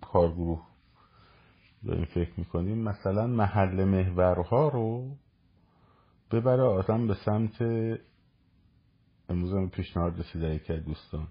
کارگروه 0.00 0.66
داریم 1.86 2.04
فکر 2.04 2.32
می‌کنیم 2.36 2.78
مثلا 2.78 3.26
محل 3.26 3.84
محورها 3.84 4.68
رو 4.68 5.16
ببره 6.30 6.62
آدم 6.62 7.06
به 7.06 7.14
سمت 7.14 7.62
امروز 9.28 9.70
پیشنهاد 9.70 10.18
رسیده 10.18 10.54
یکی 10.54 10.72
از 10.72 10.84
دوستان 10.84 11.28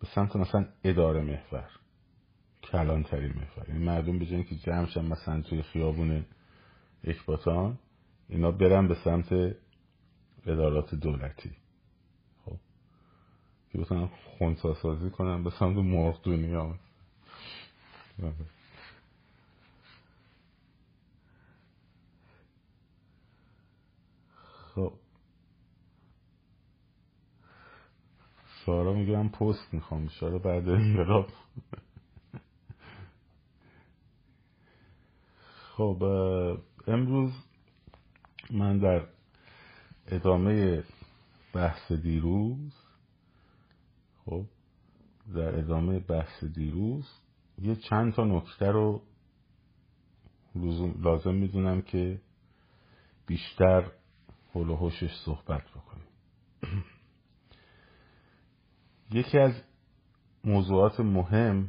به 0.00 0.06
سمت 0.14 0.36
مثلا 0.36 0.66
اداره 0.84 1.22
محور. 1.22 1.70
کلانتری 2.72 3.28
میفر 3.28 3.64
این 3.68 3.82
مردم 3.82 4.18
به 4.18 4.26
که 4.26 4.56
جمع 4.56 4.86
شن 4.86 5.04
مثلا 5.04 5.42
توی 5.42 5.62
خیابون 5.62 6.24
اکباتان 7.04 7.78
اینا 8.28 8.50
برن 8.50 8.88
به 8.88 8.96
سمت 9.04 9.56
ادارات 10.46 10.94
دولتی. 10.94 11.50
خب. 12.44 12.56
که 13.72 13.78
بتونن 13.78 14.06
خونسا 14.06 14.74
سازی 14.74 15.10
کنن 15.10 15.44
به 15.44 15.50
سمت 15.50 15.76
مرغ 15.76 16.22
دنیا 16.22 16.74
خب. 24.74 24.92
سارا 28.66 28.94
میگه 28.94 29.12
من 29.12 29.28
پست 29.28 29.74
می‌خوام. 29.74 30.08
شارا 30.08 30.38
بعد 30.38 30.68
انقلاب. 30.68 31.28
خب 35.76 36.02
امروز 36.86 37.32
من 38.50 38.78
در 38.78 39.06
ادامه 40.06 40.84
بحث 41.54 41.92
دیروز 41.92 42.72
خب 44.24 44.44
در 45.34 45.58
ادامه 45.58 45.98
بحث 45.98 46.44
دیروز 46.44 47.08
یه 47.58 47.76
چند 47.76 48.12
تا 48.12 48.24
نکته 48.24 48.66
رو 48.66 49.02
لازم 51.02 51.34
می‌دونم 51.34 51.82
که 51.82 52.20
بیشتر 53.26 53.90
حول 54.52 54.68
و 54.68 54.76
حوشش 54.76 55.14
صحبت 55.24 55.62
بکنیم. 55.70 56.06
یکی 59.20 59.38
از 59.38 59.52
موضوعات 60.44 61.00
مهم 61.00 61.68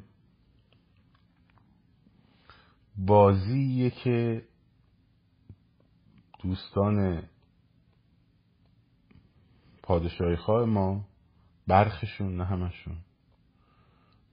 بازیه 2.98 3.90
که 3.90 4.46
دوستان 6.44 7.24
پادشاهی 9.84 10.36
خواه 10.36 10.66
ما 10.66 11.06
برخشون 11.68 12.38
نه 12.38 12.46
همشون 12.46 12.98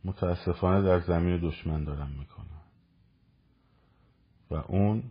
متاسفانه 0.04 0.82
در 0.82 1.00
زمین 1.00 1.40
دشمن 1.42 1.84
دارن 1.84 2.10
می‌کنن. 2.18 2.46
و 4.50 4.54
اون 4.54 5.10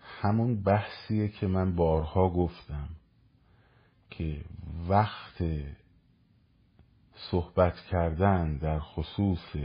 همون 0.00 0.62
بحثیه 0.62 1.28
که 1.28 1.46
من 1.46 1.76
بارها 1.76 2.28
گفتم 2.28 2.88
که 4.10 4.44
وقت 4.88 5.42
صحبت 7.30 7.74
کردن 7.90 8.56
در 8.56 8.78
خصوص 8.80 9.56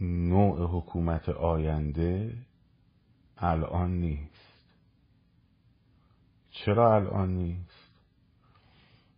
نوع 0.00 0.68
حکومت 0.78 1.28
آینده 1.28 2.36
الان 3.38 3.90
نیست. 3.90 4.46
چرا 6.50 6.94
الان 6.94 7.34
نیست؟ 7.34 7.90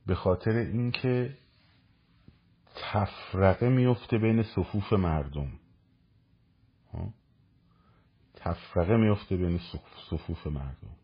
به 0.06 0.14
خاطر 0.14 0.50
اینکه 0.50 1.34
تفرقه 2.74 3.68
میفته 3.68 4.18
بین 4.18 4.42
صفوف 4.42 4.92
مردم. 4.92 5.52
تفرقه 8.34 8.96
میفته 8.96 9.36
بین 9.36 9.60
صفوف 10.10 10.46
مردم. 10.46 10.96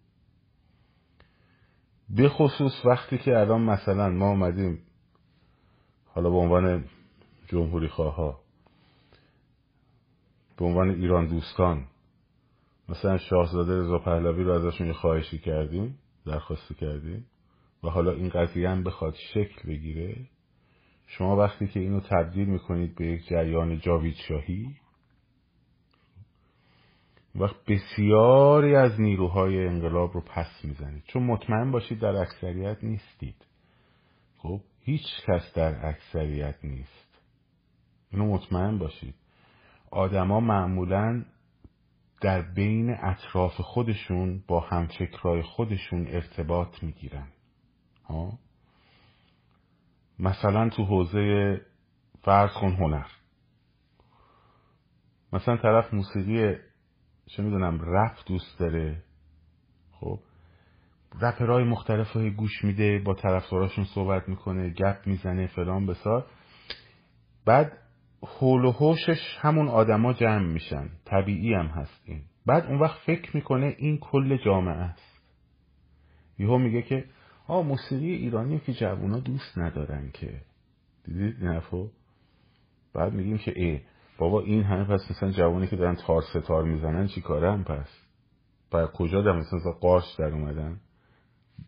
به 2.11 2.28
خصوص 2.28 2.85
وقتی 2.85 3.19
که 3.19 3.38
الان 3.38 3.61
مثلا 3.61 4.09
ما 4.11 4.28
اومدیم 4.28 4.83
حالا 6.07 6.31
به 6.31 6.37
عنوان 6.37 6.85
جمهوری 7.49 7.88
خواه 7.88 8.44
به 10.57 10.65
عنوان 10.65 10.91
ایران 10.91 11.27
دوستان. 11.27 11.87
مثلا 12.89 13.19
شاهزاده 13.19 13.81
رضا 13.81 13.99
پهلوی 13.99 14.45
رو 14.45 14.53
ازشون 14.53 14.87
یه 14.87 14.93
خواهشی 14.93 15.39
کردیم 15.39 15.99
درخواستی 16.27 16.75
کردیم 16.75 17.27
و 17.85 17.88
حالا 17.88 18.12
این 18.12 18.29
قضیه 18.29 18.71
هم 18.71 18.85
بخواد 18.85 19.14
شکل 19.35 19.69
بگیره. 19.69 20.17
شما 21.07 21.37
وقتی 21.37 21.67
که 21.67 21.81
اینو 21.81 22.01
تبدیل 22.01 22.49
می‌کنید 22.49 22.95
به 22.95 23.07
یک 23.07 23.27
جریان 23.27 23.81
جاوید 23.81 24.14
شاهی 24.14 24.77
وقت 27.35 27.57
بسیاری 27.69 28.77
از 28.77 29.01
نیروهای 29.01 29.67
انقلاب 29.67 30.12
رو 30.12 30.21
پس 30.21 30.64
می‌زنید. 30.64 31.03
چون 31.07 31.23
مطمئن 31.23 31.71
باشید 31.71 31.99
در 31.99 32.17
اکثریت 32.17 32.85
نیستید. 32.85 33.47
خب 34.38 34.61
هیچ 34.81 35.07
کس 35.27 35.55
در 35.55 35.87
اکثریت 35.87 36.64
نیست. 36.64 37.21
اینو 38.11 38.27
مطمئن 38.27 38.79
باشید. 38.79 39.14
آدما 39.94 40.40
معمولا 40.40 41.24
در 42.20 42.42
بین 42.42 42.90
اطراف 43.02 43.61
خودشون 43.61 44.44
با 44.48 44.61
همفکرای 44.61 45.42
خودشون 45.42 46.07
ارتباط 46.09 46.83
می‌گیرن. 46.83 47.26
ها؟ 48.04 48.38
مثلا 50.18 50.68
تو 50.68 50.85
حوزه 50.85 51.61
فرض 52.22 52.50
کن 52.52 52.72
هنر. 52.72 53.07
مثلا 55.33 55.57
طرف 55.57 55.94
موسیقی 55.94 56.57
چه 57.26 57.42
می‌دونم 57.42 57.80
رپ 57.83 58.16
دوست 58.26 58.59
داره. 58.59 59.02
خب؟ 59.92 60.18
رپرهای 61.20 61.64
مختلف 61.64 62.11
های 62.11 62.30
گوش 62.30 62.64
میده 62.64 62.98
با 62.98 63.14
طرفداراشون 63.14 63.85
صحبت 63.85 64.28
می‌کنه 64.28 64.70
گپ 64.70 65.07
می‌زنه 65.07 65.46
فلان 65.46 65.87
بسار. 65.87 66.26
بعد 67.44 67.84
حول 68.27 68.65
و 68.65 68.73
حوشش 68.73 69.39
همون 69.41 69.69
آدما 69.69 70.13
جمع 70.13 70.47
میشن. 70.47 70.89
طبیعی 71.05 71.55
هم 71.55 71.67
هست 71.67 72.03
این 72.05 72.23
بعد 72.47 72.67
اون 72.67 72.79
وقت 72.79 72.99
فکر 72.99 73.37
می‌کنه 73.37 73.75
این 73.79 73.99
کل 73.99 74.37
جامعه 74.37 74.75
است. 74.75 75.21
یهو 76.39 76.59
میگه 76.59 76.83
که 76.83 77.05
آ 77.47 77.63
موسیقی 77.63 78.11
ایرانی 78.11 78.59
که 78.59 78.73
جوونا 78.73 79.21
دوست 79.21 79.59
ندارن 79.59 80.11
که. 80.11 80.41
دیدید 81.05 81.37
این 81.41 81.61
بعد 82.95 83.13
میگیم 83.13 83.39
که 83.39 83.53
ای 83.57 83.81
بابا 84.19 84.41
این 84.41 84.63
همه 84.63 84.85
پس 84.85 85.11
مثلا 85.11 85.31
جوانی 85.31 85.67
که 85.67 85.77
دارن 85.77 85.95
تار 85.95 86.23
ستار 86.23 86.65
می‌زنن 86.65 87.07
چی 87.07 87.21
کارن 87.21 87.63
پس؟ 87.63 87.89
برای 88.71 88.89
کجا 88.95 89.23
در 89.23 89.33
مثلا 89.33 89.73
قارش 89.73 90.15
در 90.19 90.25
اومدن. 90.25 90.81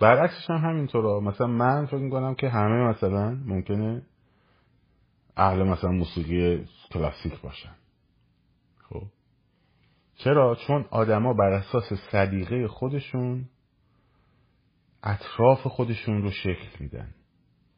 برعکسش 0.00 0.50
هم 0.50 0.56
همینطورا 0.56 1.20
مثلا 1.20 1.46
من 1.46 1.86
فکر 1.86 1.96
می‌کنم 1.96 2.34
که 2.34 2.48
همه 2.48 2.88
مثلا 2.88 3.30
ممکنه 3.46 4.02
اهل 5.36 5.62
مثلا 5.62 5.90
موسیقی 5.90 6.66
کلاسیک 6.92 7.40
باشن. 7.40 7.74
خب. 8.78 9.02
چرا؟ 10.16 10.54
چون 10.66 10.84
آدما 10.90 11.32
بر 11.32 11.52
اساس 11.52 11.92
صدیقه 12.12 12.68
خودشون 12.68 13.48
اطراف 15.02 15.66
خودشون 15.66 16.22
رو 16.22 16.30
شکل 16.30 16.68
میدن. 16.80 17.14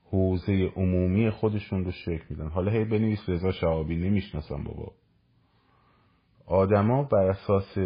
حوزه 0.04 0.72
عمومی 0.76 1.30
خودشون 1.30 1.84
رو 1.84 1.90
شکل 1.90 2.24
میدن. 2.30 2.48
حالا 2.48 2.72
هی 2.72 2.84
بنویس 2.84 3.28
رضا 3.28 3.52
شعابی 3.52 3.96
نمی‌شناسم 3.96 4.64
بابا. 4.64 4.92
آدما 6.46 7.02
بر 7.02 7.30
اساس 7.30 7.78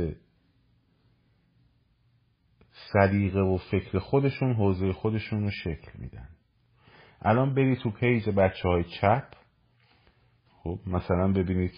سلیقه 2.93 3.41
و 3.41 3.59
فکر 3.71 3.99
خودشون 3.99 4.55
حوزه 4.55 4.93
خودشون 4.93 5.43
رو 5.43 5.51
شکل 5.51 5.93
میدن. 5.99 6.29
الان 7.23 7.55
بری 7.55 7.77
تو 7.77 7.91
page 7.91 8.29
بچه 8.29 8.69
های 8.69 8.85
چپ 8.85 9.42
خب 10.63 10.79
مثلا 10.87 11.33
ببینید 11.33 11.73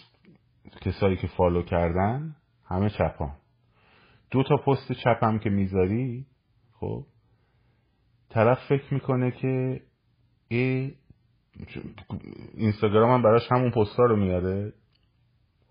کسایی 0.81 1.17
که 1.17 1.27
follow 1.27 1.63
کردن 1.63 2.37
همه 2.65 2.91
چپان. 2.91 3.37
دو 4.31 4.43
تا 4.43 4.57
پست 4.57 4.93
چپ 4.93 5.19
هم 5.25 5.39
که 5.39 5.51
می‌ذاری 5.51 6.27
خب 6.73 7.07
طرف 8.29 8.59
فکر 8.69 8.95
می‌کنه 8.95 9.31
که 9.31 9.83
ای 10.49 10.95
اینستاگرام 12.55 13.11
هم 13.11 13.23
براش 13.23 13.53
همون 13.53 13.71
پستا 13.71 14.03
رو 14.03 14.17
میاره 14.17 14.73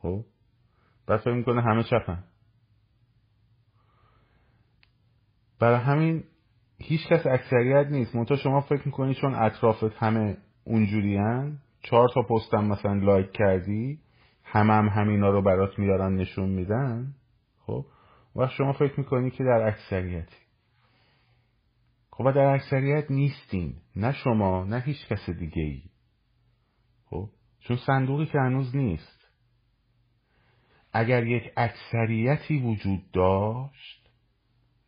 خب 0.02 0.26
بعد 1.08 1.20
فکر 1.20 1.34
می‌کنه 1.34 1.62
همه 1.62 1.84
چپن. 1.84 2.24
برای 5.60 5.80
همین 5.80 6.24
هیچ 6.80 7.08
کس 7.08 7.28
اکثریت 7.28 7.88
نیست. 7.88 8.16
منتها 8.16 8.38
شما 8.38 8.62
فکر 8.62 8.82
می‌کنی 8.86 9.16
چون 9.16 9.36
اطرافت 9.36 9.94
همه 9.98 10.38
اونجوری 10.64 11.18
چهار 11.84 12.10
تا 12.14 12.22
پستم 12.22 12.66
مثلا 12.66 12.94
لایک 12.94 13.32
کردی 13.32 14.00
همه 14.44 14.74
هم 14.74 14.88
همینا 14.88 15.30
رو 15.30 15.42
برات 15.42 15.80
میارن 15.80 16.16
نشون 16.16 16.50
میدن. 16.50 17.14
خب؟ 17.60 17.86
و 18.36 18.48
شما 18.48 18.74
فکر 18.74 19.00
می‌کنی 19.00 19.32
که 19.32 19.44
در 19.44 19.68
اکثریتی. 19.68 20.36
خب 22.12 22.32
در 22.32 22.46
اکثریت 22.46 23.12
نیستین. 23.12 23.76
نه 23.96 24.12
شما 24.12 24.64
نه 24.64 24.80
هیچ 24.80 25.08
کس 25.08 25.30
دیگه 25.30 25.62
ای 25.62 25.84
خب؟ 27.06 27.30
چون 27.60 27.78
صندوقی 27.78 28.26
که 28.26 28.40
هنوز 28.40 28.76
نیست. 28.76 29.30
اگر 30.94 31.28
یک 31.28 31.44
اکثریتی 31.58 32.60
وجود 32.60 33.12
داشت 33.12 34.10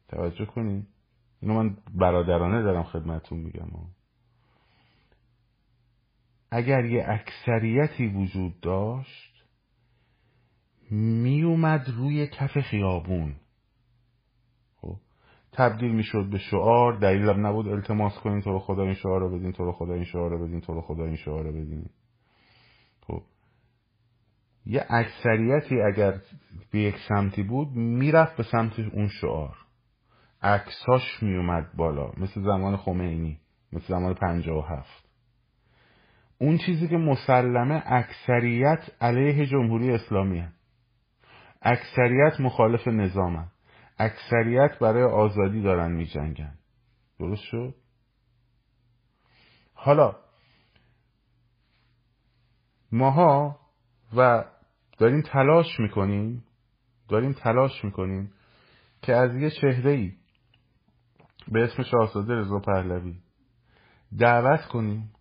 توجه 0.07 0.45
کنین. 0.45 0.87
اینو 1.41 1.63
من 1.63 1.77
برادرانه 1.95 2.61
دارم 2.61 2.83
خدمتون 2.83 3.39
میگم. 3.39 3.67
اگر 6.51 6.85
یه 6.85 7.05
اکثریتی 7.07 8.07
وجود 8.07 8.59
داشت 8.59 9.35
میومد 10.91 11.89
روی 11.97 12.27
کف 12.27 12.59
خیابون. 12.59 13.35
خب 14.75 14.95
تبدیل 15.51 15.91
می‌شد 15.91 16.29
به 16.31 16.37
شعار 16.37 16.99
دلیلم 16.99 17.47
نبود 17.47 17.67
التماس 17.67 18.19
کنین 18.19 18.41
تو 18.41 18.51
رو 18.51 18.59
خدا 18.59 18.83
این 18.83 18.93
شعار 18.93 19.19
رو 19.19 19.37
بدین 19.37 19.51
تو 19.51 19.65
رو 19.65 19.71
خدا 19.71 19.93
این 19.93 20.03
شعار 20.03 20.31
رو 20.31 20.47
بدین 20.47 20.61
تو 20.61 20.73
رو 20.73 20.81
خدا 20.81 21.05
این 21.05 21.15
شعار 21.15 21.43
رو 21.43 21.51
بدین. 21.51 21.89
خب 23.01 23.21
یه 24.65 24.85
اکثریتی 24.89 25.81
اگر 25.81 26.21
به 26.71 26.79
یک 26.79 26.95
سمتی 27.09 27.43
بود 27.43 27.67
می‌رفت 27.75 28.37
به 28.37 28.43
سمت 28.43 28.79
اون 28.79 29.07
شعار. 29.07 29.57
عکساش 30.41 31.23
میومد 31.23 31.75
بالا 31.75 32.11
مثل 32.17 32.41
زمان 32.41 32.77
خمینی 32.77 33.39
مثل 33.73 33.87
زمان 33.87 34.13
پنجاه 34.13 34.57
و 34.57 34.61
هفت. 34.61 35.04
اون 36.37 36.57
چیزی 36.57 36.87
که 36.87 36.97
مسلمه 36.97 37.83
اکثریت 37.85 38.79
علیه 39.01 39.45
جمهوری 39.45 39.91
اسلامی 39.91 40.39
هست. 40.39 40.55
اکثریت 41.61 42.39
مخالف 42.39 42.87
نظامن 42.87 43.47
اکثریت 43.97 44.79
برای 44.79 45.03
آزادی 45.03 45.61
دارن 45.61 45.91
می 45.91 46.05
جنگن 46.05 46.57
درست 47.19 47.43
شد؟ 47.43 47.75
حالا 49.73 50.15
ماها 52.91 53.59
و 54.17 54.45
داریم 54.97 55.21
تلاش 55.21 55.79
می‌کنیم 55.79 56.43
داریم 57.07 57.33
تلاش 57.33 57.85
می‌کنیم 57.85 58.31
که 59.01 59.13
از 59.13 59.35
یه 59.35 59.49
چهره 59.49 59.91
ای 59.91 60.13
به 61.47 61.63
اسم 61.63 61.83
شاهزاده 61.83 62.33
رضا 62.33 62.59
پهلوی 62.59 63.15
دعوت 64.19 64.65
کنیم 64.65 65.13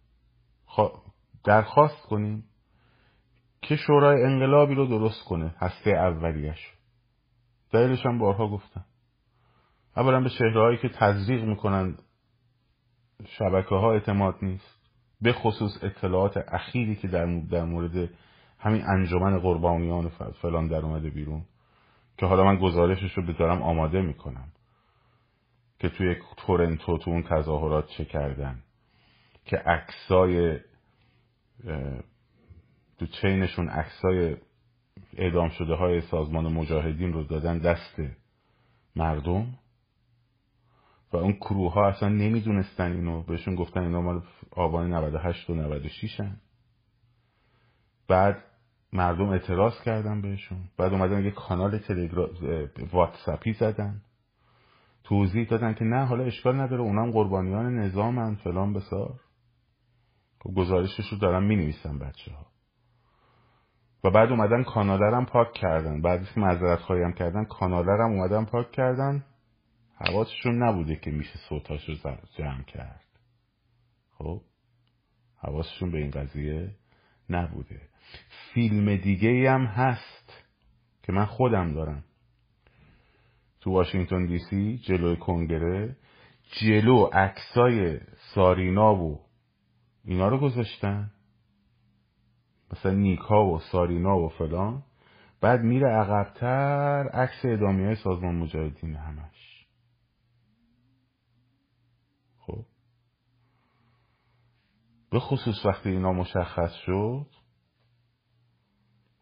درخواست 1.45 2.07
کنیم 2.07 2.45
که 3.63 3.77
شورای 3.77 4.23
انقلابی 4.23 4.75
رو 4.75 4.87
درست 4.87 5.25
کنه 5.25 5.55
هسته 5.59 5.91
اولیش. 5.91 6.73
دلیلش 7.73 8.07
هم 8.07 8.19
بارها 8.19 8.49
گفتم. 8.49 8.85
اولا 9.97 10.21
به 10.21 10.31
چهرههایی 10.31 10.79
که 10.79 10.89
تزریق 10.89 11.45
می‌کنند 11.45 12.03
شبکه 13.27 13.75
ها 13.75 13.93
اعتماد 13.93 14.35
نیست. 14.43 14.81
به 15.21 15.33
خصوص 15.33 15.85
اطلاعات 15.85 16.37
اخیری 16.37 16.97
که 16.97 17.09
در, 17.09 17.65
مورد 17.65 18.11
همین 18.59 18.83
انجمن 18.87 19.39
قربانیان 19.39 20.09
فلان 20.43 20.69
در 20.69 20.81
اومده 20.81 21.11
بیرون 21.11 21.45
که 22.19 22.27
حالا 22.27 22.45
من 22.45 22.57
گزارشش 22.57 23.13
رو 23.13 23.27
بذارم 23.27 23.63
آماده 23.63 24.01
می‌کنم. 24.01 24.49
که 25.79 25.89
توی 25.89 26.17
تورنتو 26.37 26.99
تو 26.99 27.11
اون 27.11 27.23
تظاهرات 27.23 27.89
چه 27.89 28.05
کردن. 28.05 28.63
که 29.45 29.57
عکسای 29.57 30.59
تو 32.99 33.07
چینشون 33.07 33.69
عکسای 33.69 34.37
اعدام 35.17 35.49
شده 35.49 35.75
های 35.75 36.01
سازمان 36.01 36.53
مجاهدین 36.53 37.13
رو 37.13 37.23
دادن 37.23 37.59
دست 37.59 38.03
مردم 38.97 39.47
و 41.13 41.17
اون 41.17 41.33
کروه 41.33 41.79
اصلا 41.79 42.09
نمی‌دونستن 42.09 42.93
اینو. 42.93 43.23
بهشون 43.23 43.55
گفتن 43.55 43.81
اینا 43.81 44.01
مال 44.01 44.23
آبان 44.51 44.93
98 44.93 45.51
و 45.51 45.55
96 45.55 46.21
هن. 46.21 46.37
بعد 48.09 48.45
مردم 48.93 49.29
اعتراض 49.29 49.81
کردن 49.85 50.21
بهشون. 50.21 50.59
بعد 50.77 50.93
اومدن 50.93 51.25
یه 51.25 51.31
کانال 51.31 51.79
تلگرام 51.79 52.29
واتساپی 52.93 53.53
زدن. 53.53 54.01
توضیح 55.05 55.49
دادن 55.49 55.75
که 55.75 55.85
نه 55.85 56.05
حالا 56.05 56.25
اشکال 56.25 56.61
نداره 56.61 56.83
اونم 56.83 57.11
قربانیان 57.11 57.79
نظامن 57.79 58.35
فلان 58.35 58.73
بسار. 58.73 59.21
گزارشش 60.53 61.09
رو 61.13 61.19
دارم 61.19 61.45
می 61.45 61.57
نویسن 61.57 61.99
بچه 61.99 62.33
ها 62.33 62.47
و 64.05 64.11
بعد 64.11 64.31
اومدن 64.31 64.63
کانالرم 64.63 65.27
پاک 65.27 65.53
کردن. 65.53 66.03
بعد 66.03 66.25
که 66.35 66.41
معذرت 66.41 66.79
خواهیم 66.79 67.13
کردن 67.13 67.45
کانالرم 67.45 68.13
اومدن 68.13 68.45
پاک 68.45 68.73
کردن. 68.73 69.25
حواسشون 69.97 70.63
نبوده 70.63 70.97
که 70.97 71.11
میشه 71.11 71.39
صوتاش 71.49 71.89
رو 71.89 71.95
جمع 72.39 72.63
کرد. 72.63 73.05
خب؟ 74.11 74.41
حواسشون 75.37 75.91
به 75.91 75.99
این 75.99 76.11
قضیه 76.11 76.71
نبوده. 77.31 77.81
فیلم 78.55 78.97
دیگه 78.97 79.51
هم 79.51 79.65
هست 79.65 80.45
که 81.03 81.13
من 81.13 81.25
خودم 81.25 81.75
دارم. 81.75 82.05
تو 83.61 83.71
واشنگتن 83.73 84.27
دی 84.27 84.39
سی 84.39 84.79
جلوی 84.79 85.17
کنگره 85.17 85.97
جلو 86.61 87.05
عکسای 87.05 88.01
سارینا 88.35 88.95
و 88.95 89.24
اینا 90.05 90.29
رو 90.29 90.39
گذاشتن. 90.39 91.11
مثلا 92.73 92.93
نیکا 92.93 93.47
و 93.47 93.61
سارینا 93.61 94.19
و 94.19 94.29
فلان. 94.29 94.83
بعد 95.41 95.61
میره 95.61 95.89
عقبتر 95.89 97.09
عکس 97.09 97.45
ادامی 97.45 97.85
های 97.85 97.97
سازمان 97.97 98.35
مجاهدین 98.35 98.97
همش. 98.97 99.67
خب. 102.39 102.65
به 105.11 105.21
خصوص 105.21 105.67
وقتی 105.67 105.89
اینا 105.89 106.13
مشخص 106.13 106.73
شد. 106.87 107.27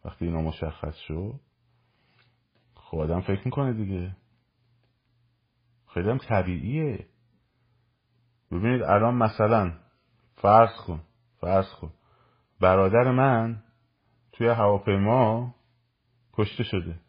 وقتی 0.04 0.24
اینا 0.24 0.40
مشخص 0.40 0.96
شد. 0.96 1.40
خب 2.74 2.98
آدم 2.98 3.20
فکر 3.20 3.42
می‌کنه 3.44 3.72
دیگه. 3.72 4.16
خیلی 5.94 6.10
هم 6.10 6.18
طبیعیه. 6.18 7.08
ببینید 8.50 8.82
الان 8.82 9.14
مثلا 9.14 9.78
فرض 10.42 10.76
کن 10.86 11.00
فرض 11.40 11.74
کن. 11.80 11.92
برادر 12.60 13.10
من 13.10 13.62
توی 14.32 14.48
هواپیما 14.48 15.54
کشته 16.32 16.64
شده. 16.64 17.00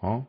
ها؟ 0.00 0.28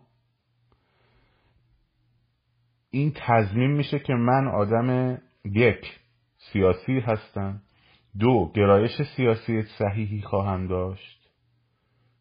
این 2.89 3.13
تضمین 3.15 3.71
میشه 3.71 3.99
که 3.99 4.13
من 4.13 4.47
آدم 4.47 5.17
یک 5.45 5.99
سیاسی 6.37 6.99
هستم. 6.99 7.61
دو 8.19 8.51
گرایش 8.55 9.01
سیاسی 9.15 9.63
صحیحی 9.79 10.21
خواهم 10.21 10.67
داشت. 10.67 11.29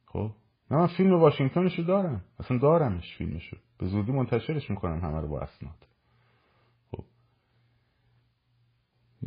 خب؟ 0.06 0.30
نه 0.70 0.76
من 0.76 0.86
فیلم 0.86 1.20
واشنگتنشو 1.20 1.82
دارم. 1.82 2.24
اصلا 2.38 2.58
دارمش 2.58 3.16
فیلمشو. 3.16 3.56
به 3.78 3.86
زودی 3.86 4.12
منتشرش 4.12 4.70
می‌کنم 4.70 5.00
همه 5.00 5.20
رو 5.20 5.28
با 5.28 5.40
اسناد 5.40 5.86
خب 6.90 7.04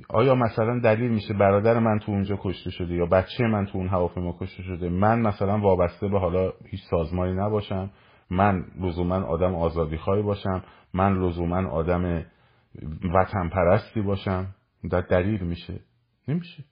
آیا 0.10 0.36
مثلا 0.36 0.79
دلیل 0.79 1.12
میشه 1.12 1.33
برادر 1.33 1.79
من 1.79 1.99
تو 1.99 2.12
اونجا 2.12 2.39
کشته 2.41 2.69
شده 2.71 2.93
یا 2.93 3.05
بچه 3.05 3.43
من 3.43 3.65
تو 3.65 3.77
اون 3.77 3.88
هواپیما 3.88 4.38
کشته 4.41 4.63
شده؟ 4.63 4.89
من 4.89 5.19
مثلا 5.21 5.60
وابسته 5.60 6.07
به 6.07 6.19
حالا 6.19 6.53
هیچ 6.65 6.81
سازمانی 6.89 7.33
نباشم. 7.33 7.91
من 8.29 8.65
لزوما 8.79 9.15
آدم 9.15 9.55
آزادی 9.55 9.97
خواهی 9.97 10.21
باشم. 10.21 10.63
من 10.93 11.13
لزوما 11.13 11.69
آدم 11.69 12.25
وطن 13.15 13.49
پرستی 13.49 14.01
باشم. 14.01 14.55
در 14.91 15.01
دلیل 15.01 15.43
میشه؟ 15.43 15.79
نمیشه. 16.27 16.63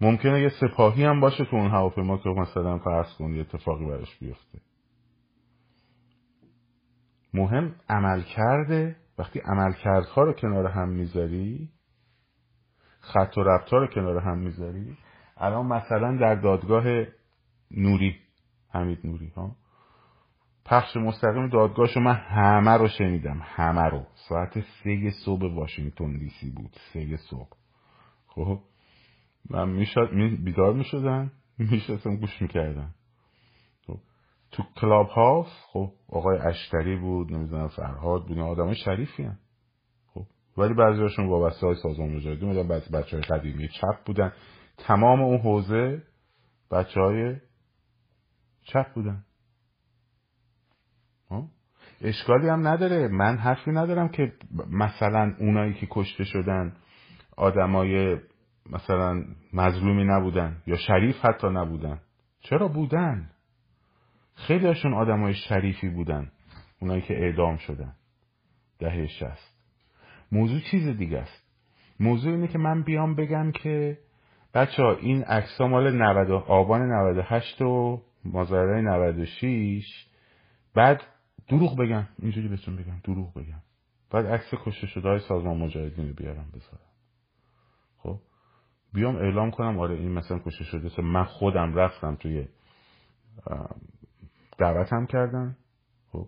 ممکنه 0.00 0.40
یه 0.40 0.48
سپاهی 0.48 1.04
هم 1.04 1.20
باشه 1.20 1.44
تو 1.44 1.56
اون 1.56 1.70
هواپیما 1.70 2.18
که 2.18 2.28
مثلا 2.28 2.78
فرض 2.78 3.14
کن 3.18 3.34
یه 3.34 3.40
اتفاقی 3.40 3.86
براش 3.86 4.18
بیفته. 4.18 4.58
مهم 7.34 7.74
عمل 7.88 8.22
کرده 8.22 8.96
وقتی 9.18 9.38
عملکردها 9.38 10.22
رو 10.22 10.32
کنار 10.32 10.66
هم 10.66 10.88
می‌ذاری 10.88 11.68
خط 13.00 13.38
و 13.38 13.42
ربطها 13.42 13.78
رو 13.78 13.86
کنار 13.86 14.18
هم 14.18 14.38
می‌ذاری 14.38 14.96
الان 15.36 15.66
مثلا 15.66 16.16
در 16.16 16.34
دادگاه 16.34 16.84
نوری 17.70 18.16
حمید 18.68 18.98
نوری 19.04 19.32
ها 19.36 19.56
پخش 20.64 20.96
مستقیم 20.96 21.48
دادگاهشو 21.48 22.00
من 22.00 22.14
همه 22.14 22.70
رو 22.70 22.88
شنیدم 22.88 23.40
همه 23.42 23.82
رو 23.82 24.06
ساعت 24.28 24.60
سه 24.60 25.10
صبح 25.24 25.54
واشنگتن 25.54 26.12
دی 26.12 26.30
سی 26.40 26.50
بود 26.50 26.70
سه 26.92 27.16
صبح 27.16 27.56
خب 28.26 28.60
من 29.50 29.68
می‌شد 29.68 30.10
بیدار 30.44 30.74
می‌شدن 30.74 31.32
میشستم 31.58 32.16
گوش 32.16 32.42
می‌کردن 32.42 32.86
خب. 32.86 33.05
تو 34.50 34.62
کلاب 34.76 35.06
هاوس 35.08 35.48
خب 35.72 35.92
آقای 36.08 36.38
اشتری 36.38 36.96
بود 36.96 37.32
نمی‌دونم 37.32 37.68
فرهاد 37.68 38.26
بود 38.26 38.38
آدم 38.38 38.72
شریفی 38.72 39.22
هم. 39.22 39.38
خب 40.06 40.26
ولی 40.56 40.74
بعضیاشون 40.74 41.26
وابسته 41.26 41.66
های 41.66 41.76
سازمان 41.82 42.16
مجاهدین 42.16 42.48
بودن 42.48 42.68
بعضی 42.68 42.90
بچه 42.90 43.16
های 43.16 43.26
قدیمی 43.26 43.68
چپ 43.68 44.04
بودن 44.06 44.32
تمام 44.78 45.22
اون 45.22 45.38
حوزه 45.38 46.02
بچه 46.70 47.00
های 47.00 47.36
چپ 48.62 48.94
بودن 48.94 49.24
خب. 51.28 51.44
اشکالی 52.00 52.48
هم 52.48 52.68
نداره 52.68 53.08
من 53.08 53.36
حرفی 53.36 53.70
ندارم 53.70 54.08
که 54.08 54.32
مثلا 54.70 55.34
اونایی 55.38 55.74
که 55.74 55.86
کشته 55.90 56.24
شدن 56.24 56.76
آدمای 57.36 58.18
مثلا 58.70 59.24
مظلومی 59.52 60.04
نبودن 60.04 60.62
یا 60.66 60.76
شریف 60.76 61.16
حتی 61.24 61.46
نبودن 61.48 62.00
چرا 62.40 62.68
بودن 62.68 63.30
خیلی 64.36 64.66
هاشون 64.66 64.94
آدم 64.94 65.22
های 65.22 65.34
شریفی 65.34 65.88
بودن. 65.88 66.32
اونایی 66.80 67.02
که 67.02 67.14
اعدام 67.14 67.56
شدن. 67.56 67.94
دهه 68.78 69.06
شست. 69.06 69.56
موضوع 70.32 70.60
چیز 70.70 70.88
دیگه 70.88 71.18
است. 71.18 71.42
موضوع 72.00 72.32
اینه 72.32 72.48
که 72.48 72.58
من 72.58 72.82
بیام 72.82 73.14
بگم 73.14 73.52
که 73.52 73.98
بچه 74.54 74.82
ها 74.82 74.94
این 74.94 75.22
عکس 75.22 75.60
مال 75.60 75.96
90 76.02 76.30
آبان 76.30 76.82
98 76.82 77.62
و 77.62 78.02
مازرای 78.24 78.82
96 78.82 80.06
بعد 80.74 81.02
دروغ 81.48 81.78
بگم. 81.78 82.08
اینجوری 82.18 82.48
بهتون 82.48 82.76
بگم. 82.76 83.00
دروغ 83.04 83.34
بگم. 83.34 83.62
بعد 84.10 84.26
عکس 84.26 84.54
کشته 84.64 84.86
شده 84.86 85.08
های 85.08 85.18
سازمان 85.18 85.56
مجاهدین 85.56 86.08
رو 86.08 86.14
بیارم 86.14 86.50
بذارم. 86.54 86.90
خب؟ 87.98 88.18
بیام 88.92 89.16
اعلام 89.16 89.50
کنم. 89.50 89.78
آره 89.78 89.94
این 89.94 90.12
مثلا 90.12 90.38
کشته 90.38 90.64
شده. 90.64 91.02
من 91.02 91.24
خودم 91.24 91.74
رفتم 91.74 92.14
توی 92.14 92.46
دعوتم 94.58 95.06
کردن. 95.06 95.56
خب. 96.12 96.26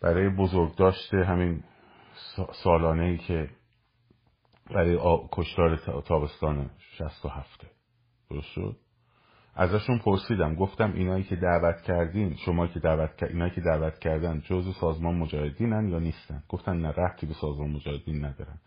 برای 0.00 0.28
بزرگ 0.28 0.76
داشته 0.76 1.24
همین 1.24 1.62
سالانه 2.62 3.04
ای 3.04 3.18
که 3.18 3.50
برای 4.70 4.98
کشتار 5.32 5.76
تابستان 6.06 6.70
67 6.78 7.66
درست 8.30 8.46
شد؟ 8.46 8.76
ازشون 9.54 9.98
پرسیدم. 9.98 10.54
گفتم 10.54 10.92
اینایی 10.92 11.24
که 11.24 11.36
دعوت 11.36 11.82
کردین 11.82 12.36
شما 12.36 12.66
که 12.66 12.80
دعوت 12.80 13.22
اینایی 13.22 13.50
که 13.50 13.60
دعوت 13.60 13.98
کردن 13.98 14.40
جزء 14.40 14.72
سازمان 14.72 15.14
مجاهدینن 15.14 15.88
یا 15.88 15.98
نیستن؟ 15.98 16.42
گفتن 16.48 16.76
نه 16.76 16.88
ربطی 16.88 17.26
به 17.26 17.34
سازمان 17.34 17.70
مجاهدین 17.70 18.24
ندارن. 18.24 18.58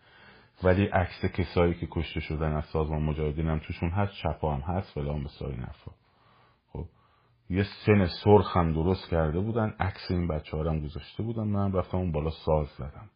ولی 0.64 0.86
عکس 0.86 1.26
کسایی 1.26 1.74
که 1.74 1.88
کشته 1.92 2.20
شدن 2.20 2.54
از 2.54 2.66
سازمان 2.66 3.02
مجاهدین 3.02 3.48
هم 3.48 3.60
توشون 3.60 3.90
هست 3.90 4.14
چپا 4.14 4.56
هم 4.56 4.76
هست 4.76 4.94
فلان 4.94 5.24
بساری 5.24 5.58
نفا 5.58 5.92
خب 5.92 6.01
یه 7.52 7.66
سن 7.86 8.08
سرخ 8.24 8.58
هم 8.58 8.74
درست 8.74 9.10
کرده 9.10 9.40
بودن 9.40 9.76
عکس 9.80 10.12
این 10.12 10.28
بچه 10.28 10.58
هم 10.58 10.80
گذاشته 10.80 11.24
بودن. 11.24 11.44
من 11.44 11.74
رفتم 11.74 11.98
اون 11.98 12.12
بالا 12.12 12.30
ساز 12.46 12.68
زدم. 12.68 13.10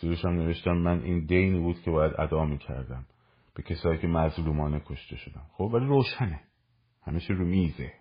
زیرش 0.00 0.24
هم 0.24 0.30
نوشتم 0.30 0.72
من 0.72 1.02
این 1.02 1.26
دینی 1.26 1.60
بود 1.60 1.82
که 1.82 1.90
باید 1.90 2.12
ادا 2.20 2.44
می‌کردم. 2.44 3.06
به 3.54 3.62
کسایی 3.62 3.98
که 3.98 4.06
مظلومانه 4.06 4.80
کشته 4.80 5.16
شدن 5.16 5.42
خب 5.52 5.64
ولی 5.64 5.86
روشنه. 5.86 6.40
همیشه 7.02 7.34
رو 7.34 7.44
میزه. 7.44 7.92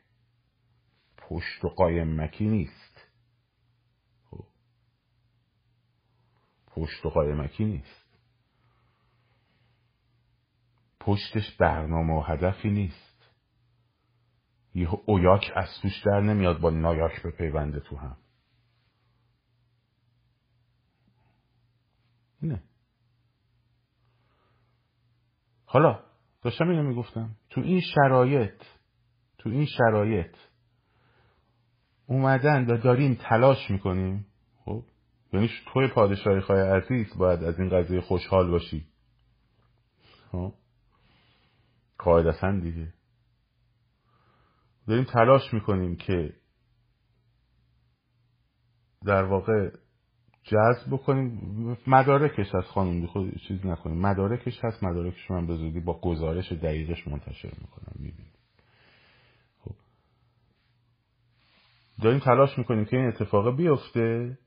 پشت 1.17 1.65
و 1.65 1.69
قایم 1.69 2.21
مکی 2.21 2.45
نیست. 2.45 3.07
خب. 4.29 4.45
پشت 6.67 7.05
و 7.05 7.09
قایمکی 7.09 7.65
نیست. 7.65 8.19
پشتش 10.99 11.55
برنامه 11.59 12.13
و 12.13 12.21
هدفی 12.21 12.69
نیست. 12.69 13.16
یه 14.77 14.89
اویاک 15.05 15.51
از 15.55 15.67
توش 15.81 16.03
در 16.05 16.21
نمیاد 16.21 16.59
با 16.59 16.69
نایاک 16.69 17.23
به 17.23 17.31
پیونده 17.31 17.79
تو 17.79 17.97
هم. 17.97 18.17
اینه 22.41 22.63
حالا 25.65 26.03
داشتم 26.41 26.69
اینو 26.69 26.83
می‌گفتم. 26.83 27.35
تو 27.49 27.61
این 27.61 27.81
شرایط 27.81 28.63
تو 29.37 29.49
این 29.49 29.65
شرایط 29.65 30.35
اومدن 32.07 32.65
و 32.65 32.77
داریم 32.77 33.17
تلاش 33.21 33.71
می‌کنیم 33.71 34.25
خب؟ 34.65 34.83
یعنی 35.33 35.49
توی 35.73 35.87
پادشاهی 35.87 36.39
خواهی 36.39 36.61
عزیز 36.61 37.17
باید 37.17 37.43
از 37.43 37.59
این 37.59 37.69
قضیه 37.69 38.01
خوشحال 38.01 38.51
باشی. 38.51 38.87
خب؟ 40.31 40.53
قاعدتا 41.97 42.59
دیگه. 42.59 42.96
داریم 44.87 45.03
تلاش 45.03 45.53
می‌کنیم 45.53 45.95
که 45.95 46.33
در 49.05 49.23
واقع 49.23 49.69
جذب 50.43 50.87
بکنیم. 50.91 51.77
مدارکش 51.87 52.55
از 52.55 52.63
خانم 52.63 53.05
خود 53.05 53.37
چیز 53.47 53.65
نکنیم. 53.65 53.97
مدارکش 53.97 54.59
هست 54.63 54.83
مدارکش 54.83 55.31
من 55.31 55.47
به 55.47 55.55
زودی 55.55 55.79
با 55.79 55.99
گزارش 55.99 56.51
دقیقش 56.51 57.07
منتشر 57.07 57.51
می‌کنم 57.61 57.93
می‌بینیم. 57.95 58.33
خب. 59.59 59.75
داریم 62.01 62.19
تلاش 62.19 62.57
می‌کنیم 62.57 62.85
که 62.85 62.97
این 62.97 63.07
اتفاق 63.07 63.57
بیفته. 63.57 64.37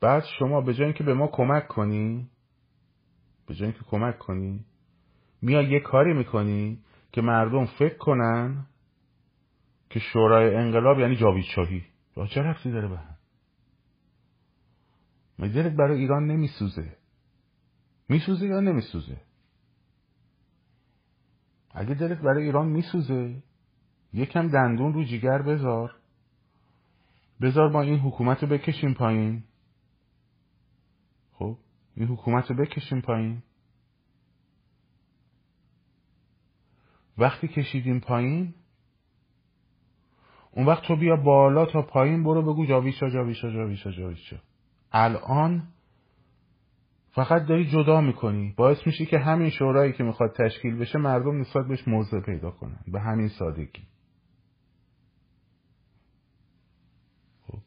بعد 0.00 0.24
شما 0.38 0.60
به 0.60 0.74
جای 0.74 0.84
اینکه 0.84 1.04
به 1.04 1.14
ما 1.14 1.26
کمک 1.26 1.68
کنی 1.68 2.30
به 3.46 3.54
جای 3.54 3.68
اینکه 3.68 3.84
کمک 3.84 4.18
کنی 4.18 4.64
میای 5.42 5.70
یه 5.70 5.80
کاری 5.80 6.12
می‌کنی 6.14 6.78
که 7.12 7.20
مردم 7.20 7.66
فکر 7.66 7.96
کنن 7.96 8.66
که 9.90 10.00
شورای 10.00 10.54
انقلاب 10.54 10.98
یعنی 10.98 11.16
جاوید 11.16 11.44
شاهی 11.44 11.84
چه 12.30 12.42
رفتی 12.42 12.70
داره 12.70 12.88
به 12.88 12.98
هم؟ 12.98 13.16
برای 15.76 16.00
ایران 16.00 16.26
نمیسوزه. 16.26 16.96
میسوزه 18.08 18.46
یا 18.46 18.60
نمیسوزه؟ 18.60 19.20
اگه 21.70 21.94
دلت 21.94 22.18
برای 22.18 22.44
ایران 22.44 22.68
میسوزه 22.68 23.42
یکم 24.12 24.48
دندون 24.48 24.92
رو 24.92 25.04
جیگر 25.04 25.42
بذار. 25.42 25.94
بذار 27.40 27.70
ما 27.70 27.82
این 27.82 27.98
حکومت 27.98 28.42
رو 28.42 28.48
بکشیم 28.48 28.94
پایین. 28.94 29.44
خب 31.32 31.58
این 31.96 32.08
حکومت 32.08 32.50
رو 32.50 32.56
بکشیم 32.56 33.00
پایین. 33.00 33.42
وقتی 37.18 37.48
کشیدیم 37.48 38.00
پایین 38.00 38.54
اون 40.50 40.66
وقت 40.66 40.82
تو 40.82 40.96
بیا 40.96 41.16
بالا 41.16 41.66
تا 41.66 41.82
پایین 41.82 42.24
برو 42.24 42.42
بگو 42.42 42.66
جاویشا 42.66 43.10
جاویشا 43.10 43.50
جاویشا 43.50 43.90
جاویشا 43.90 44.36
الان 44.92 45.62
فقط 47.14 47.46
داری 47.46 47.70
جدا 47.70 48.00
می‌کنی. 48.00 48.54
باعث 48.56 48.86
میشه 48.86 49.06
که 49.06 49.18
همین 49.18 49.50
شورایی 49.50 49.92
که 49.92 50.04
می‌خواد 50.04 50.32
تشکیل 50.32 50.78
بشه 50.78 50.98
مردم 50.98 51.40
نسبت 51.40 51.66
بهش 51.66 51.88
موضع 51.88 52.20
پیدا 52.20 52.50
کنن. 52.50 52.78
به 52.92 53.00
همین 53.00 53.28
سادگی. 53.28 53.82
خب. 57.46 57.58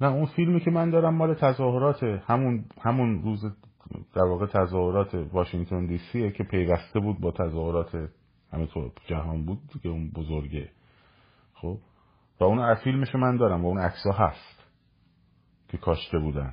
نه 0.00 0.06
اون 0.06 0.26
فیلمی 0.26 0.60
که 0.60 0.70
من 0.70 0.90
دارم 0.90 1.14
مال 1.14 1.34
تظاهرات 1.34 2.02
همون 2.02 2.64
همون 2.82 3.22
روز 3.22 3.44
در 4.14 4.22
واقع 4.22 4.46
تظاهرات 4.46 5.14
واشنگتن 5.14 5.86
دی 5.86 5.98
سیه 6.12 6.30
که 6.30 6.44
پیوسته 6.44 7.00
بود 7.00 7.20
با 7.20 7.30
تظاهرات 7.30 8.10
همه 8.52 8.66
تو 8.66 8.90
جهان 9.06 9.44
بود 9.44 9.58
که 9.82 9.88
اون 9.88 10.10
بزرگه. 10.10 10.70
خب؟ 11.54 11.78
و 12.40 12.44
اون 12.44 12.74
فیلمش 12.74 13.14
من 13.14 13.36
دارم 13.36 13.64
و 13.64 13.68
اون 13.68 13.78
عکس 13.78 14.06
هست 14.14 14.64
که 15.68 15.78
کاشته 15.78 16.18
بودن 16.18 16.52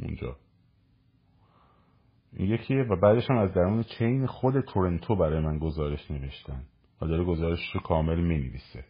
اونجا. 0.00 0.36
این 2.32 2.50
یکیه 2.50 2.82
و 2.82 2.96
بعدش 2.96 3.30
هم 3.30 3.36
از 3.36 3.54
درون 3.54 3.82
چین 3.82 4.26
خود 4.26 4.60
تورنتو 4.60 5.16
برای 5.16 5.40
من 5.40 5.58
گزارش 5.58 6.10
نوشتن 6.10 6.62
و 7.00 7.06
داره 7.06 7.24
گزارش 7.24 7.74
رو 7.74 7.80
کامل 7.80 8.20
می 8.20 8.38
نویسه 8.38 8.84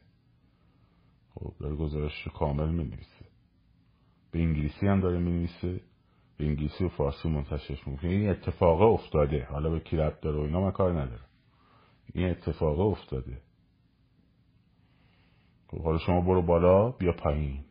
خب 1.35 1.52
داره 1.61 1.76
گزارش 1.76 2.22
رو 2.26 2.33
کامل 2.33 2.68
می 2.68 2.85
نویسه 2.85 3.26
به 4.31 4.38
انگلیسی 4.38 4.87
هم 4.87 5.00
داره 5.00 5.18
می 5.18 5.31
نویسه 5.31 5.81
انگلیسی 6.40 6.85
و 6.85 6.88
فارسی 6.88 7.29
منتشرش 7.29 7.88
می‌کنه 7.88 8.11
این 8.11 8.31
اتفاقه 8.31 8.85
افتاده. 8.85 9.44
حالا 9.44 9.70
به 9.70 9.81
کی 9.81 9.96
داره 9.96 10.37
و 10.37 10.40
اینا 10.40 10.61
من 10.61 10.70
کار 10.70 10.92
نداره 10.92 11.22
این 12.14 12.31
اتفاقه 12.31 12.83
افتاده. 12.83 13.42
خب 15.68 15.83
حالا 15.83 15.98
شما 15.98 16.20
برو 16.20 16.42
بالا 16.42 16.90
بیا 16.90 17.12
پایین. 17.12 17.64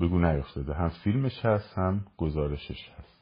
بگو 0.00 0.18
نیفتاده. 0.18 0.74
هم 0.74 0.88
فیلمش 0.88 1.44
هست 1.44 1.78
هم 1.78 2.06
گزارشش 2.16 2.88
هست. 2.98 3.20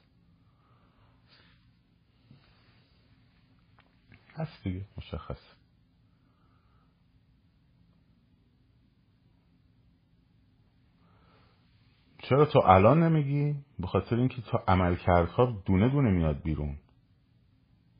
هست 4.34 4.64
دیگه 4.64 4.84
مشخص. 4.96 5.40
چرا 12.18 12.44
تو 12.44 12.58
الان 12.58 13.02
نمیگی؟ 13.02 13.67
به 13.80 13.86
خاطر 13.86 14.16
اینکه 14.16 14.42
تا 14.42 14.64
عملکردها 14.68 15.62
دونه 15.64 15.88
دونه 15.88 16.10
میاد 16.10 16.42
بیرون. 16.42 16.76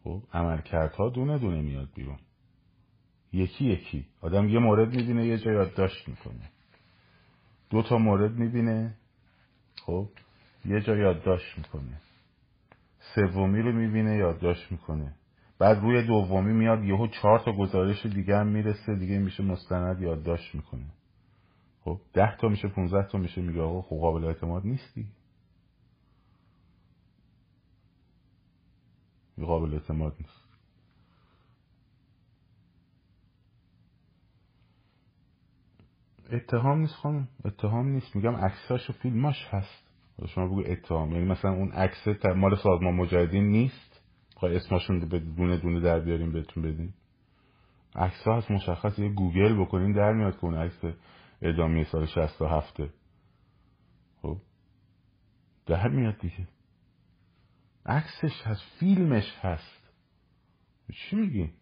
خب 0.04 0.22
عملکردها 0.32 1.08
دونه 1.08 1.38
دونه 1.38 1.62
میاد 1.62 1.88
بیرون. 1.94 2.18
یکی 3.32 3.64
یکی. 3.64 4.06
آدم 4.20 4.48
یه 4.48 4.58
مورد 4.58 4.94
می‌بینه 4.96 5.26
یه 5.26 5.38
جا 5.38 5.52
یادداشت 5.52 6.08
می‌کنه. 6.08 6.50
دو 7.70 7.82
تا 7.82 7.98
مورد 7.98 8.32
می‌بینه 8.32 8.94
خب 9.86 10.08
یه 10.64 10.80
جا 10.80 10.96
یادداشت 10.96 11.58
می‌کنه. 11.58 12.00
سومی 13.14 13.62
رو 13.62 13.72
می‌بینه 13.72 14.16
یادداشت 14.16 14.72
می‌کنه. 14.72 15.14
بعد 15.58 15.78
روی 15.78 16.02
دومی 16.02 16.52
میاد 16.52 16.84
یهو 16.84 17.06
چهار 17.06 17.38
تا 17.38 17.52
گزارش 17.52 18.06
دیگه 18.06 18.36
هم 18.36 18.46
می‌رسه 18.46 18.94
دیگه 18.94 19.18
میشه 19.18 19.42
مستند 19.42 20.00
یادداشت 20.00 20.54
می‌کنه. 20.54 20.86
خب 21.84 22.00
ده 22.12 22.36
تا 22.36 22.48
میشه 22.48 22.68
15 22.68 23.08
تا 23.08 23.18
میشه 23.18 23.40
میگه 23.40 23.60
آقا 23.60 23.82
خب 23.82 23.96
قابل 23.96 24.24
اعتماد 24.24 24.66
نیستی. 24.66 25.06
قابل 29.46 29.74
اعتماد 29.74 30.16
نیست. 30.20 30.48
اتهام 36.32 36.78
نیست 36.78 36.94
خانم. 36.94 37.28
اتهام 37.44 37.88
نیست. 37.88 38.16
میگم 38.16 38.36
عکساش 38.36 38.90
و 38.90 38.92
فیلماش 38.92 39.46
هست. 39.50 39.88
شما 40.26 40.46
بگو 40.46 40.62
اتهام. 40.66 41.12
یعنی 41.12 41.24
مثلا 41.24 41.50
اون 41.50 41.72
عکس 41.72 42.26
مال 42.36 42.56
سازمان 42.56 42.94
مجاهدین 42.94 43.44
نیست. 43.44 44.00
بخوای 44.36 44.56
اسمشون 44.56 45.08
به 45.08 45.18
دونه 45.18 45.56
دونه 45.56 45.80
در 45.80 46.00
بیاریم 46.00 46.32
بهتون 46.32 46.62
بدیم. 46.62 46.94
عکس 47.94 48.22
ها 48.26 48.36
هست. 48.36 48.50
مشخص 48.50 48.98
یه 48.98 49.08
گوگل 49.08 49.60
بکنین 49.60 49.92
در 49.92 50.12
میاد 50.12 50.32
که 50.32 50.44
اون 50.44 50.54
عکس 50.54 50.94
اعدامی 51.42 51.84
سال 51.84 52.06
67 52.06 52.80
خب؟ 54.22 54.36
در 55.66 55.88
میاد 55.88 56.18
دیگه. 56.18 56.48
عکسش 57.88 58.42
هست 58.44 58.62
فیلمش 58.80 59.38
هست. 59.40 59.90
چی 60.92 61.16
میگی؟ 61.16 61.52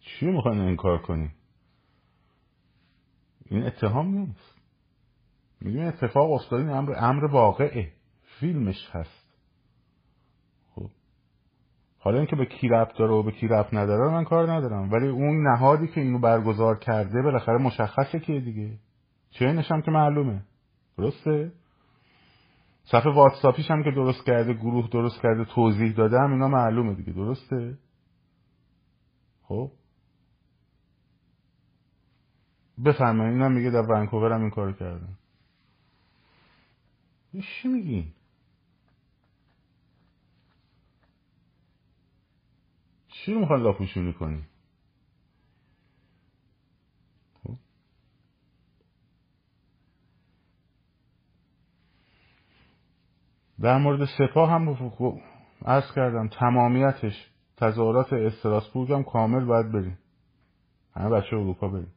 چی 0.00 0.26
این 0.26 0.76
کار 0.76 1.02
کنی؟ 1.02 1.30
این 3.50 3.62
اتهام 3.62 4.18
نیست. 4.18 4.54
میگیم 5.60 5.86
اتفاق 5.86 6.32
افتاد 6.32 6.60
این 6.60 6.70
امر 6.70 6.94
امر 6.96 7.24
واقعه. 7.24 7.92
فیلمش 8.40 8.88
هست. 8.92 9.26
خب. 10.74 10.90
حالا 11.98 12.18
اینکه 12.18 12.36
به 12.36 12.46
کی 12.46 12.68
ربط 12.68 12.98
داره 12.98 13.12
و 13.12 13.22
به 13.22 13.32
کی 13.32 13.48
ربط 13.48 13.74
نداره 13.74 14.12
من 14.12 14.24
کار 14.24 14.52
ندارم. 14.52 14.92
ولی 14.92 15.08
اون 15.08 15.48
نهادی 15.48 15.88
که 15.88 16.00
اینو 16.00 16.18
برگزار 16.18 16.78
کرده 16.78 17.22
بالاخره 17.22 17.58
مشخصه 17.58 18.20
که 18.20 18.40
دیگه. 18.40 18.78
چه 19.34 19.46
هم 19.70 19.82
که 19.82 19.90
معلومه. 19.90 20.42
درسته؟ 20.98 21.52
صفحه 22.84 23.12
واتساپیش 23.12 23.70
هم 23.70 23.84
که 23.84 23.90
درست 23.90 24.24
کرده 24.26 24.52
گروه 24.54 24.88
درست 24.90 25.22
کرده 25.22 25.44
توضیح 25.44 25.92
داده 25.92 26.18
هم 26.18 26.32
اینا 26.32 26.48
معلومه 26.48 26.94
دیگه. 26.94 27.12
درسته؟ 27.12 27.78
خب. 29.42 29.70
بفرمایید. 32.84 33.32
اینم 33.32 33.52
میگه 33.52 33.70
در 33.70 33.82
ونکوور 33.90 34.32
هم 34.32 34.40
این 34.40 34.50
کار 34.50 34.72
کردن. 34.72 35.18
چی 37.42 37.68
میگین 37.68 38.12
چی 43.08 43.34
رو 43.34 43.40
می‌خوان 43.40 43.62
لاپوشونی 43.62 44.12
کنی؟ 44.12 44.42
در 53.64 53.78
مورد 53.78 54.04
سپاه 54.04 54.50
هم 54.50 54.76
عرض 55.64 55.92
کردم. 55.94 56.28
تمامیتش 56.28 57.30
تظاهرات 57.56 58.12
استراسبورگ 58.12 58.92
هم 58.92 59.04
کامل 59.04 59.44
باید 59.44 59.72
بریم. 59.72 59.98
همه 60.94 61.10
بچه 61.10 61.36
اروپا 61.36 61.68
بریم. 61.68 61.92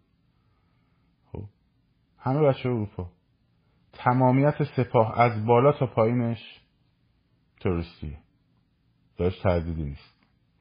همه 2.18 2.42
بچه 2.42 2.70
اروپا. 2.70 3.10
تمامیت 3.94 4.64
سپاه 4.64 5.20
از 5.20 5.46
بالا 5.46 5.72
تا 5.72 5.86
پایینش 5.88 6.62
تروریستیه. 7.60 8.18
داشت 9.18 9.44
تردیدی 9.44 9.84
نیست. 9.84 10.16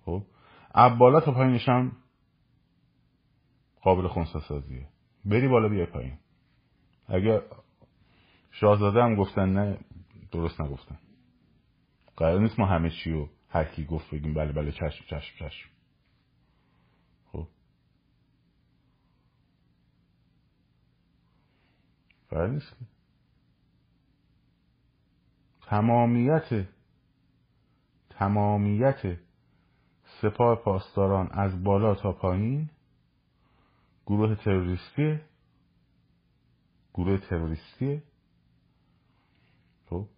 خب 0.05 0.23
از 0.75 0.99
بالا 0.99 1.21
تا 1.21 1.33
پایینش 1.33 1.69
هم 1.69 1.93
قابل 3.83 4.09
خونسا 4.09 4.41
سازیه 4.41 4.89
بری 5.25 5.49
بالا 5.49 5.69
بیا 5.69 5.87
پایین. 5.87 6.19
اگه 7.09 7.43
شاهزاده 8.51 9.03
هم 9.03 9.15
گفتن 9.15 9.49
نه 9.53 9.79
درست 10.33 10.61
نگفتن 10.61 10.99
قرار 12.17 12.41
نیست 12.41 12.59
ما 12.59 12.67
همه 12.67 12.91
چی 12.91 13.11
رو 13.11 13.29
هر 13.49 13.65
کی 13.65 13.85
گفت 13.85 14.11
بگیم 14.11 14.35
بله 14.35 14.53
بله 14.53 14.73
چشم 14.73 15.05
چشم 15.09 15.49
چشم. 15.49 15.69
قرار 22.31 22.49
نیست. 22.49 22.77
تمامیت 25.63 26.67
تمامیت 28.11 29.19
سپاه 30.23 30.57
پاسداران 30.57 31.29
از 31.33 31.65
بالا 31.65 31.95
تا 31.95 32.13
پایین 32.13 32.71
گروه 34.07 34.35
تروریستی 34.35 35.21
گروه 36.95 37.19
تروریستی 37.19 38.03
خب 39.87 40.09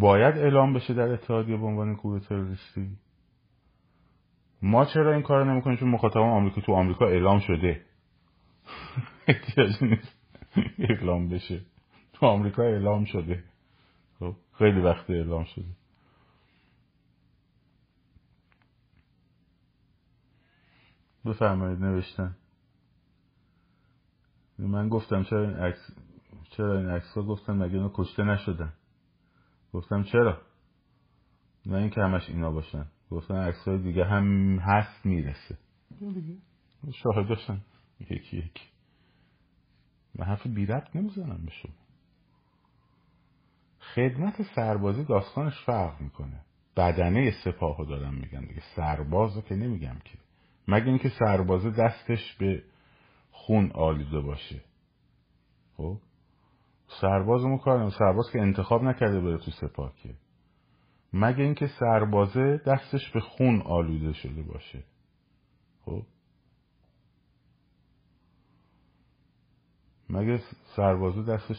باید 0.00 0.38
اعلام 0.38 0.72
بشه 0.72 0.94
در 0.94 1.12
اتحادیه 1.12 1.56
به 1.56 1.66
عنوان 1.66 1.94
گروه 1.94 2.20
تروریستی؟ 2.20 2.96
ما 4.62 4.84
چرا 4.84 5.12
این 5.12 5.22
کار 5.22 5.52
نمی‌کنیم؟ 5.52 5.76
چون 5.76 5.88
مخاطبان 5.88 6.30
آمریکا 6.30 6.60
تو 6.60 6.72
آمریکا 6.72 7.06
اعلام 7.06 7.38
شده. 7.38 7.84
احتیاجی 9.28 9.86
نیست 9.86 10.18
اعلام 10.78 11.28
بشه. 11.28 11.60
تو 12.12 12.26
آمریکا 12.26 12.62
اعلام 12.62 13.04
شده. 13.04 13.44
خب 14.18 14.36
خیلی 14.58 14.80
وقت 14.80 15.10
اعلام 15.10 15.44
شده. 15.44 15.64
بفرمایید 21.24 21.78
نوشتن. 21.78 22.36
من 24.58 24.88
گفتم 24.88 25.22
چرا 25.22 25.48
این 25.48 25.56
عکس 25.56 25.90
چرا 26.50 26.78
این 26.78 26.88
عکس 26.88 27.14
ها 27.14 27.22
گفتم 27.22 27.56
مگه 27.56 27.74
اینا 27.74 27.90
کشته 27.94 28.24
نشدن. 28.24 28.72
گفتم 29.76 30.02
چرا؟ 30.02 30.40
نه 31.66 31.76
اینکه 31.76 32.00
همش 32.00 32.28
اینا 32.30 32.50
باشن. 32.50 32.86
گفتن 33.10 33.34
عکس 33.34 33.68
های 33.68 33.78
دیگه 33.78 34.04
هم 34.04 34.58
هست 34.58 35.06
می‌رسه. 35.06 35.58
دیگه 36.00 36.36
شاهداشن 36.92 37.60
یکی 38.00 38.36
یکی. 38.36 38.64
و 40.18 40.24
حرف 40.24 40.46
بی 40.46 40.66
ربط 40.66 40.96
نمی‌زنم 40.96 41.44
به 41.44 41.50
شما. 41.50 41.72
خدمت 43.80 44.42
سربازی 44.42 45.04
داستانش 45.04 45.60
فرق 45.66 46.00
می‌کنه. 46.00 46.40
بدنه 46.76 47.32
سپاهو 47.44 47.84
دارم 47.84 48.14
میگم 48.14 48.40
دیگه. 48.40 48.62
سربازو 48.76 49.40
که 49.40 49.54
نمیگم 49.54 49.96
که. 50.04 50.18
مگه 50.68 50.86
اینکه 50.86 51.08
سربازه 51.08 51.70
دستش 51.70 52.34
به 52.38 52.62
خون 53.30 53.70
آلیده 53.72 54.20
باشه. 54.20 54.62
خب؟ 55.76 55.98
سربازمو 56.88 57.58
کار 57.58 57.90
سرباز 57.90 58.30
که 58.32 58.40
انتخاب 58.40 58.82
نکرده 58.82 59.20
بره 59.20 59.38
تو 59.38 59.50
سپاه 59.50 59.92
که 59.96 60.14
مگه 61.12 61.44
اینکه 61.44 61.66
سربازه 61.66 62.60
دستش 62.66 63.10
به 63.10 63.20
خون 63.20 63.62
آلوده 63.62 64.12
شده 64.12 64.42
باشه. 64.42 64.84
خب؟ 65.84 66.02
مگه 70.10 70.40
سربازه 70.76 71.22
دستش 71.22 71.56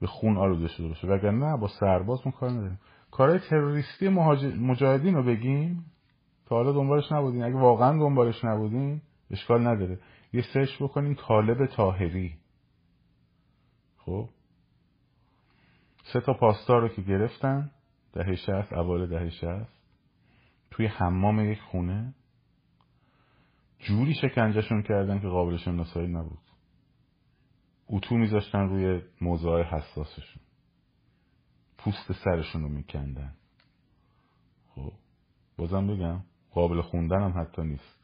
به 0.00 0.06
خون 0.06 0.36
آلوده 0.36 0.68
شده 0.68 0.88
باشه؟ 0.88 1.08
وگرنه 1.08 1.46
نه 1.46 1.56
با 1.56 1.68
سرباز 1.80 2.26
ما 2.26 2.32
کار 2.32 2.50
نداریم. 2.50 2.80
کارهای 3.10 3.38
تروریستی 3.38 4.08
مجاهدین 4.58 5.14
رو 5.14 5.22
بگیم. 5.22 5.84
تا 6.46 6.56
حالا 6.56 6.72
دنبالش 6.72 7.12
نبودین. 7.12 7.44
اگه 7.44 7.56
واقعا 7.56 7.98
دنبالش 7.98 8.44
نبودین 8.44 9.02
اشکال 9.30 9.66
نداره. 9.66 9.98
یه 10.32 10.44
سرچ 10.54 10.82
بکنیم 10.82 11.14
طالب 11.14 11.66
تاهری. 11.66 12.34
خب؟ 13.96 14.28
سه 16.12 16.20
تا 16.20 16.32
پاسدار 16.32 16.80
رو 16.80 16.88
که 16.88 17.02
گرفتن 17.02 17.70
دهه 18.12 18.34
شهست 18.34 18.72
اول 18.72 19.06
دهه 19.06 19.30
شهست 19.30 19.78
توی 20.70 20.86
حمام 20.86 21.40
یک 21.52 21.60
خونه. 21.60 22.14
جوری 23.78 24.14
شکنجهشون 24.14 24.82
کردن 24.82 25.20
که 25.20 25.28
قابل 25.28 25.56
شناسایی 25.56 26.08
نبود. 26.08 26.38
اتو 27.88 28.16
میذاشتن 28.16 28.58
روی 28.58 29.02
موضوع 29.20 29.62
حساسشون. 29.62 30.42
پوست 31.78 32.12
سرشون 32.12 32.62
رو 32.62 32.68
میکندن. 32.68 33.34
خب 34.74 34.92
بازم 35.56 35.86
بگم 35.86 36.24
قابل 36.50 36.80
خوندن 36.80 37.22
هم 37.22 37.40
حتی 37.40 37.62
نیست. 37.62 37.98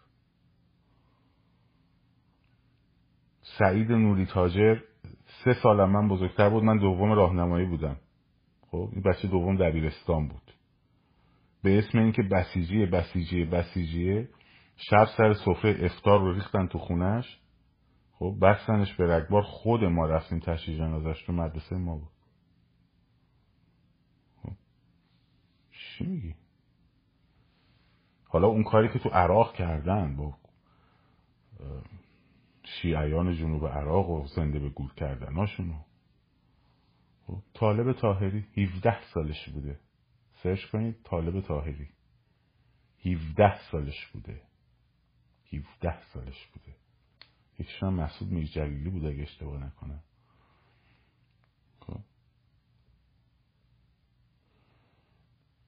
سعید 3.58 3.92
نوری 3.92 4.26
تاجر 4.26 4.80
سه 5.26 5.54
سالم 5.62 5.90
من 5.90 6.08
بزرگتر 6.08 6.50
بود. 6.50 6.64
من 6.64 6.78
دوم 6.78 7.12
راهنمایی 7.12 7.66
بودم. 7.66 7.96
خب 8.60 8.88
این 8.92 9.02
بچه 9.02 9.28
دوم 9.28 9.56
دبیرستان 9.56 10.28
بود. 10.28 10.54
به 11.62 11.78
اسم 11.78 11.98
اینکه 11.98 12.22
بسیجیه 12.22 12.86
بسیجیه 12.86 13.46
بسیجیه 13.46 14.28
شب 14.76 15.04
سر 15.16 15.32
سفره 15.32 15.84
افتار 15.84 16.20
رو 16.20 16.32
ریختن 16.32 16.66
تو 16.66 16.78
خونش. 16.78 17.40
خب 18.12 18.36
بستنش 18.42 18.94
به 18.94 19.16
رگبار. 19.16 19.42
خود 19.42 19.84
ما 19.84 20.06
رفتیم 20.06 20.38
تشریح 20.38 20.78
جنازش 20.78 21.22
تو 21.22 21.32
مدرسه 21.32 21.76
ما 21.76 21.96
بود. 21.96 22.10
خب 24.42 24.52
چی 25.70 26.06
میگی؟ 26.06 26.34
حالا 28.28 28.48
اون 28.48 28.64
کاری 28.64 28.88
که 28.88 28.98
تو 28.98 29.08
عراق 29.08 29.54
کردن 29.54 30.16
با 30.16 30.34
شیعیان 32.64 33.36
جنوب 33.36 33.66
عراق 33.66 34.10
و 34.10 34.26
زنده 34.26 34.58
به 34.58 34.68
گور 34.68 34.94
کردن 34.94 35.34
هاشونو 35.34 35.84
خب 37.26 37.42
طالب 37.54 37.92
تاهری 37.92 38.46
17 38.56 39.02
سالش 39.14 39.48
بوده. 39.48 39.80
سرچ 40.42 40.66
کنید 40.66 41.02
طالب 41.04 41.40
تاهری 41.40 41.88
17 43.04 43.70
سالش 43.70 44.06
بوده. 44.06 44.42
17 45.52 46.02
سالش 46.12 46.46
بوده. 46.46 46.76
یکیشون 47.58 47.88
هم 47.88 47.94
مسعود 47.94 48.30
میرجلیلی 48.30 48.90
بوده 48.90 49.08
اگه 49.08 49.22
اشتباه 49.22 49.64
نکنم. 49.64 50.02
خب. 51.80 52.00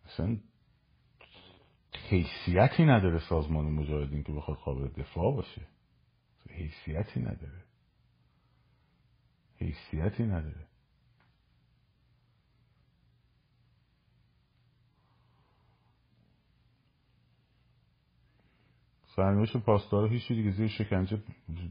اصلا 0.05 0.37
حیثیتی 2.09 2.85
نداره 2.85 3.19
سازمان 3.29 3.65
مجاهدین 3.65 4.23
که 4.23 4.33
بخواد 4.33 4.59
قابل 4.59 4.89
دفاع 4.89 5.35
باشه. 5.35 5.63
حیثیتی 6.51 7.21
نداره. 7.21 7.65
حیثیتی 9.59 10.23
نداره. 10.23 10.67
سرنوشت 19.17 19.57
پاسدارا 19.57 20.09
هیچی 20.09 20.35
دیگه 20.35 20.51
زیر 20.51 20.69
شکنجه 20.69 21.23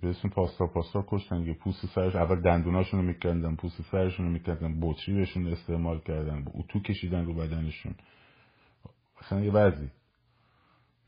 به 0.01 0.09
اسم 0.09 0.29
پاسدار 0.29 0.67
پاسدار 0.67 1.05
کشتن. 1.07 1.41
یه 1.41 1.53
پوست 1.53 1.85
سرش 1.85 2.15
اول 2.15 2.41
دندوناشون 2.41 2.99
رو 2.99 3.05
میکندن 3.05 3.55
پوست 3.55 3.81
سرشون 3.81 4.25
رو 4.25 4.31
میکندن 4.31 4.79
بطری 4.81 5.15
بهشون 5.15 5.47
استعمال 5.47 5.99
کردن 5.99 6.45
اتو 6.53 6.79
کشیدن 6.79 7.25
رو 7.25 7.33
بدنشون. 7.33 7.95
اصلا 9.17 9.41
یه 9.41 9.51
وضعی. 9.51 9.89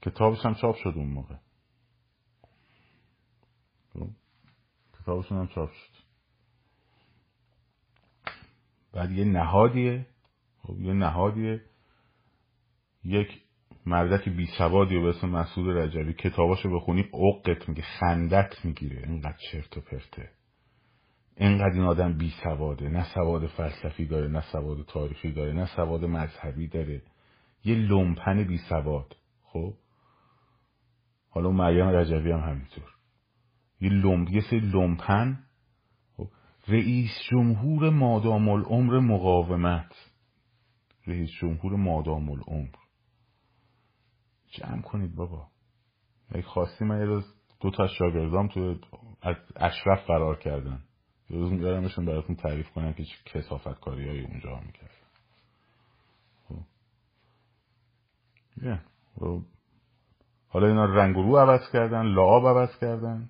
کتابش 0.01 0.45
هم 0.45 0.53
چاپ 0.53 0.76
شد 0.76 0.93
اون 0.95 1.07
موقع 1.07 1.36
خب؟ 3.93 4.09
کتابشون 5.08 5.38
هم 5.38 5.47
چاپ 5.47 5.72
شد. 5.72 6.03
بعد 8.93 9.12
یه 9.12 9.26
نهادیه. 9.26 10.05
خب 10.64 10.82
یه 10.82 10.93
نهادیه. 10.93 11.62
یک 13.03 13.41
مردک 13.86 14.30
بی 14.30 14.45
سوادی 14.58 14.95
و 14.95 15.01
به 15.01 15.10
اسم 15.10 15.30
مسعود 15.30 15.78
رجبی. 15.78 16.14
کتاباشو 16.14 16.76
بخونی 16.76 17.10
عقت 17.14 17.70
می‌گیره 17.70 17.82
خندت 17.82 18.66
می‌گیره. 18.66 19.08
اینقدر 19.08 19.38
چرت 19.51 19.78
و 19.78 19.82
پرته. 19.82 20.30
اینقدر 21.38 21.74
این 21.74 21.84
آدم 21.84 22.18
بی 22.18 22.34
سواده. 22.43 22.89
نه 22.89 23.14
سواد 23.14 23.47
فلسفی 23.47 24.05
داره 24.05 24.28
نه 24.28 24.41
سواد 24.51 24.86
تاریخی 24.86 25.32
داره 25.32 25.53
نه 25.53 25.66
سواد 25.76 26.05
مذهبی 26.05 26.68
داره. 26.68 27.01
یه 27.64 27.76
لومپن 27.76 28.43
بی 28.43 28.58
سواد. 28.58 29.16
خب؟ 29.43 29.74
حالا 31.30 31.51
مریم 31.51 31.88
رجبی 31.88 32.32
هم 32.32 32.39
همینطور. 32.39 32.97
یه 33.82 33.89
لوم 33.89 34.28
یه 34.28 34.41
سری 34.41 34.59
لومپن 34.59 35.39
خب. 36.17 36.28
رئیس 36.67 37.11
جمهور 37.32 37.89
مادام 37.89 38.49
العمر 38.49 38.99
مقاومت 38.99 39.95
رئیس 41.07 41.30
جمهور 41.41 41.75
مادام 41.75 42.30
العمر 42.30 42.75
جمع 44.51 44.82
کنید 44.82 45.15
بابا 45.15 45.47
اگه 46.30 46.41
خواستی 46.41 46.86
من 46.86 46.99
یه 46.99 47.05
روز 47.05 47.25
دو 47.59 47.71
تا 47.71 47.88
شاگردام 47.88 48.47
تو 48.47 48.75
از 49.21 49.36
اشرف 49.55 50.05
فرار 50.07 50.39
کردن 50.39 50.84
یه 51.30 51.38
روز 51.38 51.51
میارمشون 51.51 52.05
براتون 52.05 52.36
تعریف 52.36 52.69
کنم 52.69 52.93
که 52.93 53.03
چه 53.03 53.15
کسافت 53.25 53.80
کاری 53.80 54.09
های 54.09 54.25
اونجا 54.25 54.59
می‌کرد 54.59 54.91
خب. 56.47 56.59
خب. 59.19 59.41
حالا 60.47 60.67
اینا 60.67 60.86
رنگ 60.86 61.15
رو 61.15 61.38
عوض 61.38 61.71
کردن 61.73 62.01
لعاب 62.01 62.47
عوض 62.47 62.80
کردن 62.80 63.30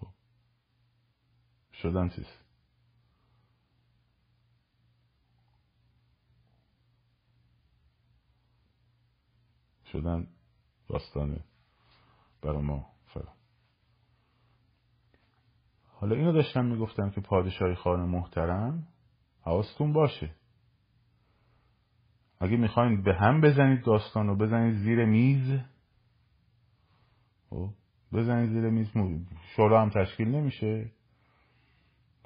خب. 0.00 0.06
شدن 1.82 2.08
چیز 2.08 2.26
شدن 9.92 10.28
داستانه 10.88 11.44
برای 12.42 12.62
ما 12.62 12.86
فرا 13.06 13.32
حالا 15.88 16.16
اینو 16.16 16.32
داشتم 16.32 16.64
می‌گفتم 16.64 17.10
که 17.10 17.20
پادشاهی 17.20 17.74
خانه 17.74 18.04
محترم 18.04 18.88
حواستون 19.40 19.92
باشه. 19.92 20.34
اگه 22.40 22.56
می‌خواین 22.56 23.02
به 23.02 23.14
هم 23.14 23.40
بزنید 23.40 23.84
داستان 23.84 24.26
رو 24.26 24.36
بزنید 24.36 24.74
زیر 24.74 25.04
میز. 25.04 25.60
خب، 27.50 27.70
بزنید 28.12 28.50
زیر 28.50 28.70
میز 28.70 28.88
شورا 29.56 29.82
هم 29.82 29.90
تشکیل 29.90 30.28
نمیشه. 30.28 30.92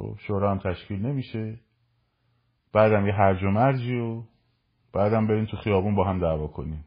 خب، 0.00 0.16
شورا 0.18 0.50
هم 0.50 0.58
تشکیل 0.58 1.06
نمیشه. 1.06 1.60
بعدم 2.72 3.06
یه 3.06 3.14
هرج 3.14 3.44
و 3.44 3.50
مرجی 3.50 3.96
و 3.96 4.22
بعدم 4.92 5.26
برین 5.26 5.46
تو 5.46 5.56
خیابون 5.56 5.94
با 5.94 6.04
هم 6.04 6.20
دعوا 6.20 6.46
کنیم. 6.46 6.84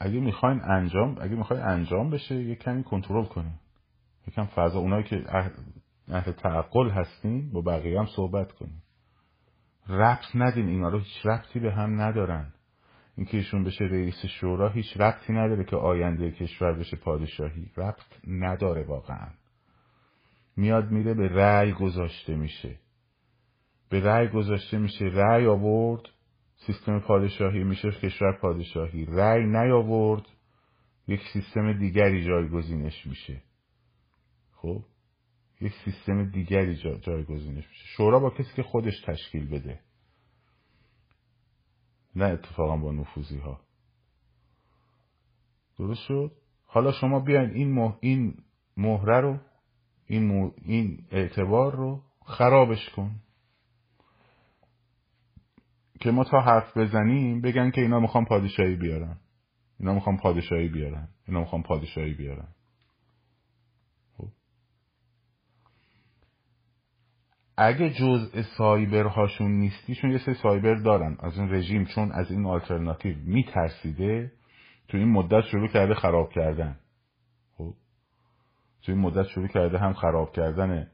اگه 0.00 0.20
می‌خواین 0.20 0.60
انجام 0.64 1.16
اگه 1.20 1.34
می‌خواین 1.34 1.62
انجام 1.62 2.10
بشه 2.10 2.34
یه 2.34 2.54
کمی 2.54 2.84
کنترل 2.84 3.24
کنین. 3.24 3.54
یکم 4.28 4.44
فضا 4.44 4.78
اونایی 4.78 5.04
که 5.04 5.24
اهل 6.08 6.32
تعقل 6.32 6.90
هستین 6.90 7.52
با 7.52 7.60
بقیه 7.60 7.98
هم 7.98 8.06
صحبت 8.16 8.52
کنین. 8.52 8.82
ربط 9.88 10.24
ندین 10.34 10.68
اینا 10.68 10.88
رو 10.88 10.98
هیچ 10.98 11.26
ربطی 11.26 11.60
به 11.60 11.72
هم 11.72 12.00
ندارن. 12.00 12.52
اینکه 13.16 13.36
ایشون 13.36 13.64
بشه 13.64 13.84
رئیس 13.84 14.26
شورا 14.26 14.68
هیچ 14.68 14.96
ربطی 14.96 15.32
نداره 15.32 15.64
که 15.64 15.76
آینده 15.76 16.30
کشور 16.30 16.72
بشه 16.72 16.96
پادشاهی. 16.96 17.70
ربط 17.76 18.02
نداره 18.26 18.84
واقعا. 18.84 19.39
میاد 20.60 20.90
میره 20.90 21.14
به 21.14 21.28
رأی 21.28 21.72
گذاشته 21.72 22.34
میشه. 22.34 22.78
به 23.88 24.00
رأی 24.00 24.28
گذاشته 24.28 24.78
میشه 24.78 25.04
رأی 25.04 25.46
آورد 25.46 26.02
سیستم 26.66 27.00
پادشاهی 27.00 27.64
میشه 27.64 27.90
کشور 27.90 28.38
پادشاهی. 28.40 29.04
رأی 29.04 29.46
نیاورد 29.46 30.22
یک 31.08 31.20
سیستم 31.32 31.72
دیگری 31.72 32.24
جایگزینش 32.24 33.06
میشه. 33.06 33.42
خب؟ 34.52 34.84
یک 35.60 35.72
سیستم 35.84 36.30
دیگری 36.30 36.76
جا 36.76 36.94
جایگزینش 36.94 37.68
میشه. 37.68 37.84
شورا 37.96 38.18
با 38.18 38.30
کسی 38.30 38.54
که 38.56 38.62
خودش 38.62 39.00
تشکیل 39.06 39.48
بده. 39.48 39.80
نه 42.16 42.24
اتفاقا 42.24 42.76
با 42.76 42.92
نفوذی 42.92 43.38
ها 43.38 43.60
درست 45.78 46.00
شد؟ 46.08 46.32
حالا 46.64 46.92
شما 46.92 47.20
بیاین 47.20 47.50
این 47.50 47.72
مح... 47.72 47.96
این 48.00 48.34
مهره 48.76 49.20
رو 49.20 49.38
این, 50.10 50.52
این 50.62 51.06
اعتبار 51.10 51.76
رو 51.76 52.02
خرابش 52.24 52.88
کن. 52.88 53.10
که 56.00 56.10
ما 56.10 56.24
تا 56.24 56.40
حرف 56.40 56.76
بزنیم 56.76 57.40
بگن 57.40 57.70
که 57.70 57.80
اینا 57.80 58.00
می‌خوان 58.00 58.24
پادشاهی 58.24 58.76
بیارن. 58.76 59.16
اینا 59.80 59.94
می‌خوان 59.94 60.16
پادشاهی 60.16 60.68
بیارن. 60.68 61.08
اینا 61.28 61.40
می‌خوان 61.40 61.62
پادشاهی 61.62 62.14
بیارن. 62.14 62.48
خب. 64.16 64.28
اگه 67.56 67.90
جزء 67.90 68.42
سایبرهاشون 68.42 69.50
نیستی 69.50 69.94
چون 69.94 70.10
یه 70.10 70.18
سری 70.18 70.34
سایبر 70.34 70.74
دارن. 70.74 71.16
از 71.20 71.38
این 71.38 71.54
رژیم 71.54 71.84
چون 71.84 72.12
از 72.12 72.30
این 72.30 72.46
آلترناتیو 72.46 73.16
میترسیده 73.24 74.32
تو 74.88 74.96
این 74.96 75.08
مدت 75.08 75.44
شروع 75.44 75.68
کرده 75.68 75.94
خراب 75.94 76.32
کردن. 76.32 76.78
تو 78.82 78.92
این 78.92 79.00
مدت 79.00 79.26
شروع 79.26 79.48
کرده 79.48 79.78
هم 79.78 79.92
خراب 79.92 80.32
کردن 80.32 80.86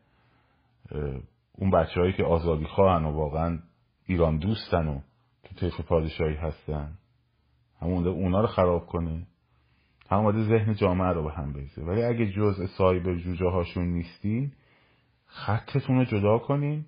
اون 1.59 1.71
بچه 1.71 2.01
هایی 2.01 2.13
که 2.13 2.25
آزادی 2.25 2.65
خواهن 2.65 3.05
و 3.05 3.13
واقعا 3.13 3.59
ایران 4.07 4.39
دوستن 4.39 4.89
و 4.89 5.01
تو 5.45 5.55
طیف 5.55 5.81
پادشاهی 5.81 6.35
هستن. 6.35 6.99
همون 7.81 8.07
اونا 8.07 8.41
رو 8.41 8.47
خراب 8.47 8.87
کنه. 8.87 9.27
هم 10.11 10.49
ذهن 10.49 10.75
جامعه 10.75 11.13
رو 11.13 11.25
به 11.25 11.33
هم 11.33 11.53
بریزه. 11.53 11.83
ولی 11.83 12.03
اگه 12.03 12.33
جزء 12.33 12.67
سایبر 12.67 13.15
جوجه 13.15 13.49
هاشون 13.49 13.85
نیستین 13.85 14.53
خطتون 15.27 15.97
رو 15.97 16.05
جدا 16.05 16.39
کنین 16.39 16.85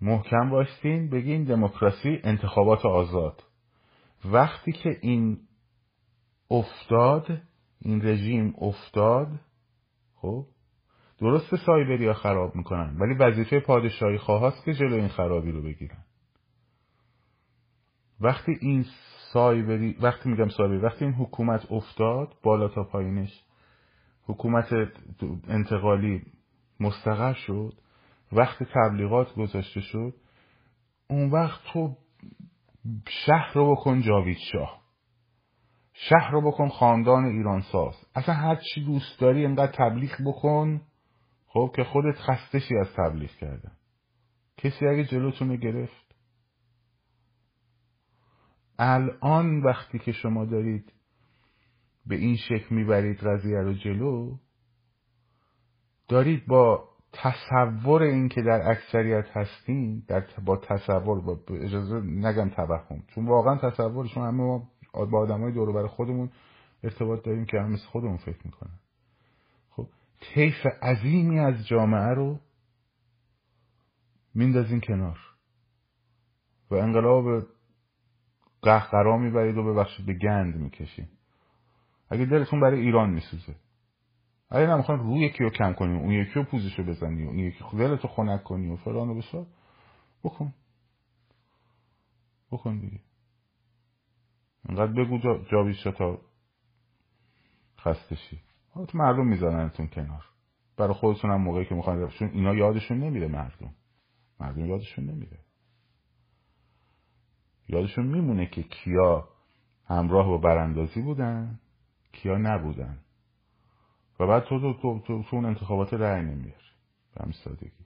محکم 0.00 0.50
باشتین 0.50 1.10
بگین 1.10 1.44
دموکراسی 1.44 2.20
انتخابات 2.24 2.86
آزاد. 2.86 3.42
وقتی 4.24 4.72
که 4.72 4.98
این 5.02 5.38
افتاد 6.50 7.26
این 7.80 8.02
رژیم 8.02 8.54
افتاد 8.58 9.28
خب؟ 10.24 10.46
درست 11.18 11.56
سایبری 11.56 12.12
خراب 12.12 12.56
می‌کنن 12.56 12.96
ولی 13.00 13.14
وظیفه 13.14 13.60
پادشاهی 13.60 14.18
خواهاست 14.18 14.64
که 14.64 14.74
جلو 14.74 14.94
این 14.94 15.08
خرابی 15.08 15.52
رو 15.52 15.62
بگیرن. 15.62 16.04
وقتی 18.20 18.52
این 18.60 18.84
سایبری 19.32 19.96
وقتی 20.00 20.28
میگم 20.28 20.48
سایبری 20.48 20.78
وقتی 20.78 21.04
این 21.04 21.14
حکومت 21.14 21.72
افتاد 21.72 22.34
بالا 22.42 22.68
تا 22.68 22.84
پایینش 22.84 23.44
حکومت 24.26 24.72
انتقالی 25.48 26.22
مستقر 26.80 27.32
شد 27.32 27.72
وقت 28.32 28.62
تبلیغات 28.62 29.34
گذاشته 29.34 29.80
شد 29.80 30.14
اون 31.08 31.30
وقت 31.30 31.60
تو 31.72 31.96
شهر 33.08 33.52
رو 33.54 33.74
بکن 33.74 34.00
جاوید 34.00 34.38
شاه 34.52 34.83
شهر 35.96 36.30
رو 36.30 36.40
بکن 36.40 36.68
خاندان 36.68 37.24
ایران 37.24 37.60
ساز. 37.60 37.94
اصلا 38.14 38.34
هر 38.34 38.56
چی 38.56 38.84
دوست 38.84 39.20
داری 39.20 39.44
انقدر 39.46 39.72
تبلیغ 39.72 40.12
بکن 40.26 40.80
خب 41.46 41.72
که 41.76 41.84
خودت 41.84 42.18
خستشی 42.18 42.76
از 42.76 42.94
تبلیغ 42.96 43.30
کردن. 43.30 43.72
کسی 44.56 44.86
اگه 44.86 45.04
جلوتونه 45.04 45.56
گرفت؟ 45.56 46.14
الان 48.78 49.62
وقتی 49.62 49.98
که 49.98 50.12
شما 50.12 50.44
دارید 50.44 50.92
به 52.06 52.14
این 52.14 52.36
شکل 52.36 52.74
می‌برید 52.74 53.18
قضیه 53.18 53.60
رو 53.60 53.74
جلو 53.74 54.36
دارید 56.08 56.46
با 56.46 56.88
تصور 57.12 58.02
این 58.02 58.28
که 58.28 58.42
در 58.42 58.70
اکثریت 58.70 59.36
هستین 59.36 60.04
در 60.08 60.24
با 60.44 60.56
تصور 60.56 61.20
با 61.20 61.38
اجازه 61.50 62.00
نگم 62.00 62.48
توهم 62.48 63.02
چون 63.14 63.26
واقعا 63.26 63.70
تصورشون 63.70 64.22
همه 64.22 64.42
ما 64.42 64.68
با 65.10 65.18
آدم 65.18 65.40
های 65.40 65.52
دور 65.52 65.72
بر 65.72 65.86
خودمون 65.86 66.30
ارتباط 66.82 67.24
داریم 67.24 67.44
که 67.44 67.60
هم 67.60 67.72
مثل 67.72 67.86
خودمون 67.86 68.16
فکر 68.16 68.40
می‌کنن. 68.44 68.78
خب 69.70 69.88
طیف 70.20 70.66
عظیمی 70.82 71.38
از 71.38 71.66
جامعه 71.66 72.14
رو 72.14 72.40
میندازین 74.34 74.80
کنار 74.80 75.18
و 76.70 76.74
انقلاب 76.74 77.46
قهقرا 78.62 79.16
می‌برید 79.16 79.56
و 79.56 79.62
ببخشید 79.62 80.06
به 80.06 80.14
گند 80.14 80.56
می‌کشید. 80.56 81.08
اگه 82.10 82.24
دلتون 82.24 82.60
برای 82.60 82.80
ایران 82.80 83.10
میسوزه. 83.10 83.54
اگه 84.50 84.66
نمی‌خوان 84.66 84.98
روی 84.98 85.18
یکی 85.18 85.44
رو 85.44 85.50
کم 85.50 85.72
کنی 85.72 85.98
اون 85.98 86.12
یکی 86.12 86.32
رو 86.34 86.44
پوزشو 86.44 86.82
بزنی 86.82 87.24
و 87.24 87.28
اون 87.28 87.38
یکی 87.38 87.64
دلتو 87.78 88.08
خنک 88.08 88.44
کنی 88.44 88.70
و 88.70 88.76
فلان 88.76 89.08
و 89.08 89.14
بسار 89.14 89.46
بکن. 90.24 90.54
بکن 92.50 92.78
دیگه. 92.78 93.00
انقدر 94.68 94.92
بگو 94.92 95.18
جا, 95.18 95.38
جا 95.38 95.92
تا 95.92 96.18
خستشی. 97.80 98.40
حالا 98.70 98.86
مردم 98.94 99.26
میزننتون 99.26 99.86
کنار. 99.86 100.24
برای 100.76 100.94
خودتون 100.94 101.30
هم 101.30 101.40
موقعی 101.40 101.64
که 101.64 101.74
می‌خوان 101.74 102.08
چون 102.08 102.28
اینا 102.28 102.54
یادشون 102.54 102.98
نمیره 102.98 103.28
مردم. 103.28 103.74
مردم 104.40 104.64
یادشون 104.66 105.04
نمیره. 105.04 105.38
یادشون 107.68 108.06
میمونه 108.06 108.46
که 108.46 108.62
کیا 108.62 109.28
همراه 109.86 110.26
با 110.26 110.38
براندازی 110.38 111.02
بودن 111.02 111.60
کیا 112.12 112.38
نبودن. 112.38 112.98
و 114.20 114.26
بعد 114.26 114.44
تو 114.44 114.60
تو, 114.60 114.72
تو, 114.72 115.00
تو, 115.06 115.22
تو 115.22 115.36
اون 115.36 115.44
انتخابات 115.44 115.94
رأی 115.94 116.22
نمیاری 116.22 116.64
به 117.14 117.20
همین 117.20 117.32
سادگی. 117.44 117.84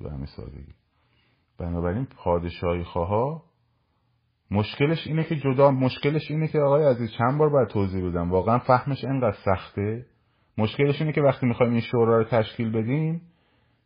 به 0.00 0.10
همین 0.10 0.26
سادگی. 0.26 0.74
بنابراین 1.58 2.04
پادشاهی 2.04 2.84
خواه 2.84 3.51
مشکلش 4.52 5.06
اینه 5.06 5.24
که 5.24 5.36
جدا 5.36 5.70
مشکلش 5.70 6.30
اینه 6.30 6.48
که 6.48 6.58
آقای 6.58 6.84
عزیز 6.84 7.10
چند 7.18 7.38
بار 7.38 7.48
باید 7.48 7.68
توضیح 7.68 8.08
بدم. 8.08 8.30
واقعا 8.30 8.58
فهمش 8.58 9.04
اینقدر 9.04 9.36
سخته. 9.44 10.06
مشکلش 10.58 11.00
اینه 11.00 11.12
که 11.12 11.22
وقتی 11.22 11.46
می‌خوایم 11.46 11.72
این 11.72 11.80
شورا 11.80 12.18
رو 12.18 12.24
تشکیل 12.24 12.72
بدیم 12.72 13.20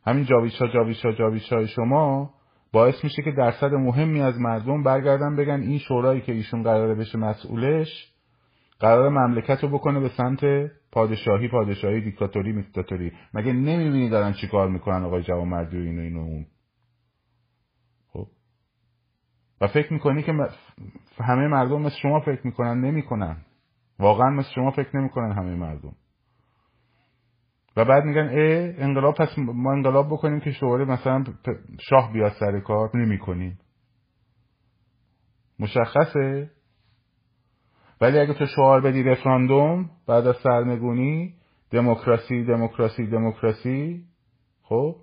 همین 0.07 0.25
جاویشا 0.25 0.67
جاویشا 0.67 1.13
جاویشای 1.13 1.69
شما 1.69 2.31
باعث 2.73 3.05
میشه 3.05 3.23
که 3.23 3.31
درصد 3.31 3.75
مهمی 3.75 4.21
از 4.21 4.41
مردم 4.41 4.83
برگردن 4.83 5.37
بگن 5.37 5.61
این 5.61 5.79
شورایی 5.79 6.21
که 6.21 6.33
ایشون 6.33 6.63
قراره 6.63 6.95
بشه 6.95 7.19
مسئولش 7.19 8.13
قرار 8.81 9.09
مملکت 9.09 9.63
رو 9.63 9.69
بکنه 9.69 10.01
به 10.01 10.09
سمت 10.09 10.41
پادشاهی 10.93 11.49
پادشاهی 11.49 12.01
دیکتاتوری 12.01 12.53
میکتاتوری. 12.53 13.13
مگه 13.35 13.53
نمی‌بینی 13.53 14.09
دارن 14.09 14.33
چیکار 14.33 14.69
می‌کنن 14.69 15.05
آقای 15.05 15.23
جوان 15.23 15.49
مردی 15.49 15.77
و 15.77 15.81
اینو 15.81 16.03
اینو 16.03 16.21
اون 16.21 16.47
خب 18.09 18.27
و 19.61 19.67
فکر 19.67 19.93
می‌کنی 19.93 20.23
که 20.23 20.33
همه 21.21 21.49
مردم 21.49 21.83
مثل 21.83 21.97
شما 22.03 22.21
فکر 22.21 22.47
می‌کنن؟ 22.47 22.81
نمی‌کنن. 22.81 23.37
واقعا 23.99 24.31
مثل 24.31 24.49
شما 24.55 24.71
فکر 24.71 24.97
نمی‌کنن 24.97 25.33
همه 25.33 25.55
مردم. 25.55 25.93
و 27.77 27.85
بعد 27.85 28.05
میگن 28.05 28.29
اه 28.29 28.85
انقلاب 28.85 29.15
پس 29.15 29.39
ما 29.39 29.73
انقلاب 29.73 30.07
بکنیم 30.07 30.41
که 30.41 30.51
شعاره 30.51 30.85
مثلا 30.85 31.25
شاه 31.91 32.13
بیاد 32.13 32.33
سر 32.41 32.61
کار. 32.61 32.91
نمی‌کنیم. 32.95 33.59
مشخصه؟ 35.59 36.51
ولی 38.01 38.19
اگه 38.19 38.35
تو 38.35 38.47
شعار 38.47 38.81
بدی 38.81 39.03
رفراندوم 39.03 39.91
بعد 40.09 40.27
از 40.27 40.37
سرنگونی 40.37 41.35
دموکراسی 41.71 42.45
دموکراسی 42.45 43.07
دموکراسی 43.07 44.05
خب؟ 44.63 44.97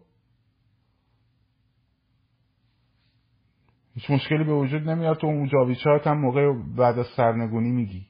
هیچ 3.94 4.12
مشکلی 4.12 4.44
به 4.44 4.54
وجود 4.54 4.90
نمیاد 4.90 5.18
تو 5.18 5.28
اون 5.28 5.48
جاویچات 5.48 6.08
هم 6.08 6.18
موقع 6.18 6.54
بعد 6.78 7.00
از 7.00 7.06
سرنگونی 7.18 7.72
میگی. 7.72 8.08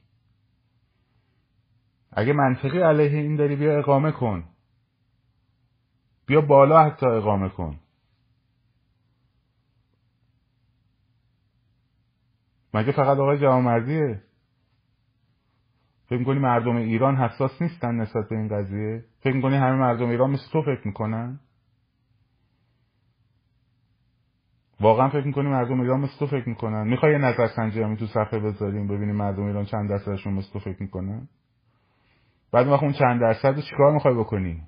اگه 2.12 2.32
منطقی 2.32 2.80
علیه 2.80 3.20
این 3.20 3.36
داری 3.36 3.56
بیا 3.56 3.78
اقامه 3.78 4.12
کن. 4.12 4.44
بیا 6.26 6.40
بالا 6.40 6.84
حتی 6.84 7.06
اقامه 7.06 7.48
کن. 7.48 7.80
مگه 12.74 12.92
فقط 12.92 13.18
آقای 13.18 13.38
جوامردیه 13.38 14.22
فکر 16.06 16.18
می‌کنی 16.18 16.38
مردم 16.38 16.76
ایران 16.76 17.16
حساس 17.16 17.62
نیستن 17.62 17.94
نسبت 17.94 18.28
به 18.28 18.36
این 18.36 18.48
قضیه؟ 18.48 19.04
فکر 19.20 19.34
می‌کنی 19.34 19.56
همه 19.56 19.76
مردم 19.76 20.08
ایران 20.08 20.30
مثل 20.30 20.50
تو 20.52 20.62
فکر 20.62 20.86
می‌کنن؟ 20.86 21.40
واقعا 24.80 25.08
فکر 25.08 25.26
می‌کنی 25.26 25.48
مردم 25.48 25.80
ایران 25.80 26.00
مثل 26.00 26.18
تو 26.18 26.26
فکر 26.26 26.48
می‌کنن؟ 26.48 26.88
می‌خوای 26.88 27.12
یه 27.12 27.18
نظر 27.18 27.46
سنجی 27.46 27.82
همی 27.82 27.96
تو 27.96 28.06
صفحه 28.06 28.38
بذاریم 28.38 28.86
ببینیم 28.86 29.16
مردم 29.16 29.42
ایران 29.42 29.64
چند 29.64 29.90
درصدشون 29.90 30.34
مثل 30.34 30.52
تو 30.52 30.58
فکر 30.58 30.82
می‌کنن؟ 30.82 31.28
بعد 32.52 32.68
وقت 32.68 32.82
اون 32.82 32.92
چند 32.92 33.20
درصد 33.20 33.58
چیکار 33.58 33.92
می‌خوای 33.92 34.14
بکنی؟ 34.14 34.62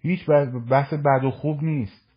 هیچ 0.00 0.26
بحث 0.70 0.94
بد 0.94 1.24
و 1.24 1.30
خوب 1.30 1.62
نیست. 1.62 2.08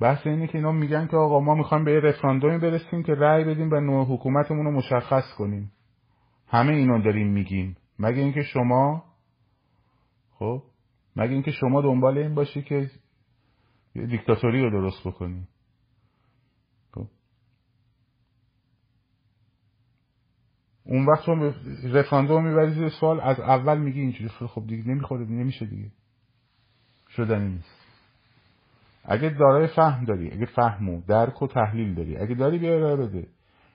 بحث 0.00 0.26
اینه 0.26 0.46
که 0.46 0.58
اینا 0.58 0.72
میگن 0.72 1.06
که 1.06 1.16
آقا 1.16 1.40
ما 1.40 1.54
می‌خوایم 1.54 1.84
به 1.84 1.92
یه 1.92 2.00
رفراندومی 2.00 2.58
برسیم 2.58 3.02
که 3.02 3.14
رأی 3.14 3.44
بدیم 3.44 3.72
و 3.72 3.80
نوع 3.80 4.06
حکومتمون 4.06 4.66
رو 4.66 4.72
مشخص 4.72 5.34
کنیم. 5.38 5.72
همه 6.48 6.72
اینا 6.72 6.98
داریم 6.98 7.32
میگیم. 7.32 7.76
مگه 7.98 8.22
اینکه 8.22 8.42
شما 8.42 9.04
خب؟ 10.30 10.62
مگه 11.16 11.32
اینکه 11.32 11.50
شما 11.50 11.82
دنبال 11.82 12.18
این 12.18 12.34
باشی 12.34 12.62
که 12.62 12.90
دیکتاتوری 13.94 14.62
رو 14.62 14.70
درست 14.70 15.06
بکنی. 15.06 15.48
خب. 16.94 17.06
اون 20.84 21.06
وقت 21.06 21.28
رو 21.28 21.52
رفراندوم 21.84 22.48
می‌بری 22.48 22.74
زیر 22.74 22.88
سوال 22.88 23.20
از 23.20 23.40
اول 23.40 23.78
میگی 23.78 24.00
اینجوری. 24.00 24.28
خب 24.28 24.66
دیگه 24.66 24.88
نمی‌خوره 24.88 25.24
نمیشه 25.24 25.66
دیگه. 25.66 25.90
شدنی 27.08 27.48
نیست. 27.48 27.80
اگه 29.04 29.28
دارای 29.28 29.66
فهم 29.66 30.04
داری 30.04 30.30
اگه 30.32 30.46
فهم 30.46 30.88
و 30.88 31.00
درک 31.00 31.42
و 31.42 31.46
تحلیل 31.46 31.94
داری 31.94 32.16
اگه 32.16 32.34
داری 32.34 32.58
بیا 32.58 32.74
ارائه 32.74 32.96
بده. 32.96 33.28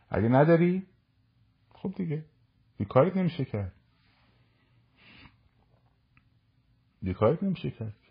اگه 0.10 0.28
نداری 0.28 0.88
خب 1.74 1.94
دیگه. 1.96 2.26
کاری 2.90 3.20
نمیشه 3.20 3.46
کرد. 3.46 3.74
کاری 7.16 7.38
نمیشه 7.42 7.72
کرد. 7.72 8.05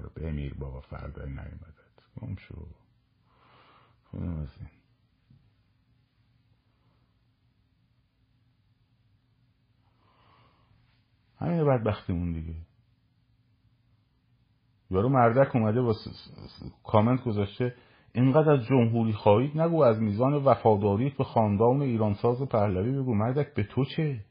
بیا 0.00 0.10
بمیر 0.16 0.54
بابا 0.54 0.80
فردا 0.80 1.24
نیومدد 1.24 2.02
گم 2.20 2.36
شو. 2.36 2.66
خودم 4.04 4.38
از 4.38 4.48
این 4.60 4.68
همین 11.36 11.64
بدبختیمون 11.64 12.32
دیگه. 12.32 12.56
یارو 14.90 15.08
مردک 15.08 15.56
اومده 15.56 15.82
با 15.82 15.94
کامنت 16.84 17.24
گذاشته 17.24 17.76
اینقدر 18.12 18.50
از 18.50 18.66
جمهوری 18.66 19.12
خواهید 19.12 19.60
نگو 19.60 19.82
از 19.82 20.00
میزان 20.00 20.34
وفاداریت 20.34 21.16
به 21.16 21.24
خاندان 21.24 21.82
ایرانساز 21.82 22.42
پهلوی 22.42 22.92
بگو. 22.92 23.14
مردک 23.14 23.54
به 23.54 23.64
تو 23.64 23.84
چه؟ 23.84 24.24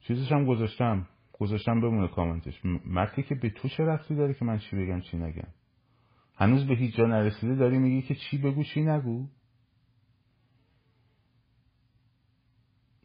چیزش 0.00 0.32
هم 0.32 0.46
گذاشتم. 0.46 1.08
گذاشتم 1.38 1.80
بمونه 1.80 2.08
کامنتش. 2.08 2.60
مردی 2.84 3.22
که 3.22 3.34
به 3.34 3.50
تو 3.50 3.68
چه 3.68 3.84
رفتی 3.84 4.14
داره 4.14 4.34
که 4.34 4.44
من 4.44 4.58
چی 4.58 4.76
بگم 4.76 5.00
چی 5.00 5.16
نگم؟ 5.16 5.48
هنوز 6.34 6.66
به 6.66 6.74
هیچ 6.74 6.96
جا 6.96 7.06
نرسیده 7.06 7.54
داری 7.54 7.78
میگی 7.78 8.02
که 8.02 8.14
چی 8.14 8.38
بگو 8.38 8.64
چی 8.64 8.82
نگو؟ 8.82 9.28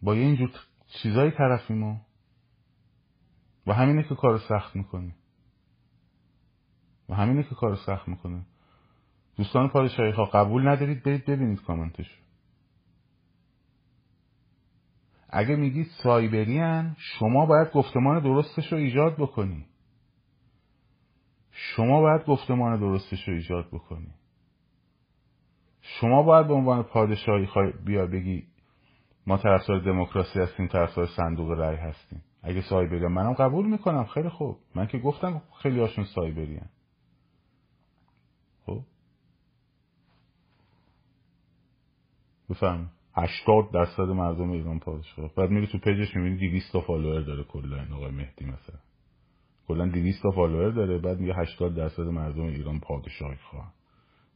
با 0.01 0.15
یه 0.15 0.21
اینجور 0.21 0.51
چیزایی 0.87 1.31
طرفی 1.31 1.73
ما. 1.73 2.01
و 3.67 3.73
همینه 3.73 4.03
که 4.03 4.15
کار 4.15 4.37
سخت 4.37 4.75
می‌کنه 4.75 5.15
و 7.09 7.15
همینه 7.15 7.43
که 7.43 7.55
کار 7.55 7.75
سخت 7.75 8.07
می‌کنه. 8.07 8.45
دوستان 9.37 9.69
پادشاهی 9.69 10.11
ها 10.11 10.25
قبول 10.25 10.67
ندارید 10.67 11.03
برید 11.03 11.25
ببینید 11.25 11.61
کامنتش. 11.61 12.21
اگه 15.31 15.55
میگید 15.55 15.87
سایبریان 16.03 16.95
شما 16.97 17.45
باید 17.45 17.71
گفتمان 17.71 18.23
درستش 18.23 18.71
رو 18.71 18.77
ایجاد 18.77 19.15
بکنی. 19.15 19.65
شما 21.51 22.01
باید 22.01 22.25
گفتمان 22.25 22.79
درستش 22.79 23.27
رو 23.27 23.33
ایجاد 23.33 23.67
بکنی. 23.67 24.13
شما 25.81 26.23
باید 26.23 26.47
به 26.47 26.53
عنوان 26.53 26.83
پادشاهی 26.83 27.47
بیا 27.85 28.05
بگی 28.05 28.47
ما 29.27 29.37
طرفدار 29.37 29.79
دموکراسی 29.79 30.39
هستیم 30.39 30.67
طرفدار 30.67 31.07
صندوق 31.17 31.51
رأی 31.51 31.75
هستیم. 31.75 32.23
اگه 32.43 32.61
سایبری 32.61 33.07
منم 33.07 33.33
قبول 33.33 33.65
می‌کنم. 33.65 34.05
خیلی 34.05 34.29
خوب. 34.29 34.57
من 34.75 34.87
که 34.87 34.99
گفتم 34.99 35.41
خیلی 35.61 35.79
هاشون 35.79 36.05
سایبری 36.05 36.57
هم. 36.57 36.69
خب؟ 38.65 38.81
بفهم 42.49 42.89
هشتاد 43.15 43.71
درصد 43.73 44.01
مردم 44.01 44.51
ایران 44.51 44.79
پادشاه 44.79 45.35
بعد 45.35 45.49
میری 45.49 45.67
تو 45.67 45.77
page 45.77 46.02
ش 46.02 46.15
می‌بینی 46.15 46.49
200 46.49 46.73
تا 46.73 46.81
follower 46.81 47.21
داره 47.21 47.43
کلا 47.43 47.81
این 47.81 47.93
آقای 47.93 48.11
مهدی 48.11 48.45
مثلا. 48.45 48.79
کلا 49.67 49.85
200 49.85 50.23
تا 50.23 50.31
follower 50.31 50.69
داره 50.69 50.97
بعد 50.97 51.19
میگه 51.19 51.33
80 51.35 51.75
درصد 51.75 52.03
مردم 52.03 52.43
ایران 52.43 52.79
پادشاهی 52.79 53.37
خواهن. 53.37 53.71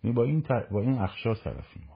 با 0.03 0.23
این 0.23 0.43
با 0.71 0.81
این 0.81 0.97
اقشار 0.97 1.35
طرفیم 1.35 1.83
ما. 1.89 1.95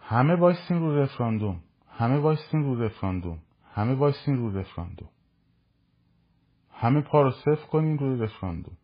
همه 0.00 0.34
وایسین 0.34 0.78
رو 0.78 0.98
رفراندوم. 0.98 1.60
همه 1.88 2.18
وایسین 2.18 2.64
رو 2.64 2.82
رفراندوم. 2.82 3.38
همه 3.74 3.94
وایسین 3.94 4.36
رو 4.36 4.58
رفراندوم. 4.58 5.08
همه 6.74 7.00
پا 7.00 7.22
رو 7.22 7.30
صفر 7.30 7.66
کنین 7.66 7.98
روی 7.98 8.20
رفراندوم. 8.20 8.76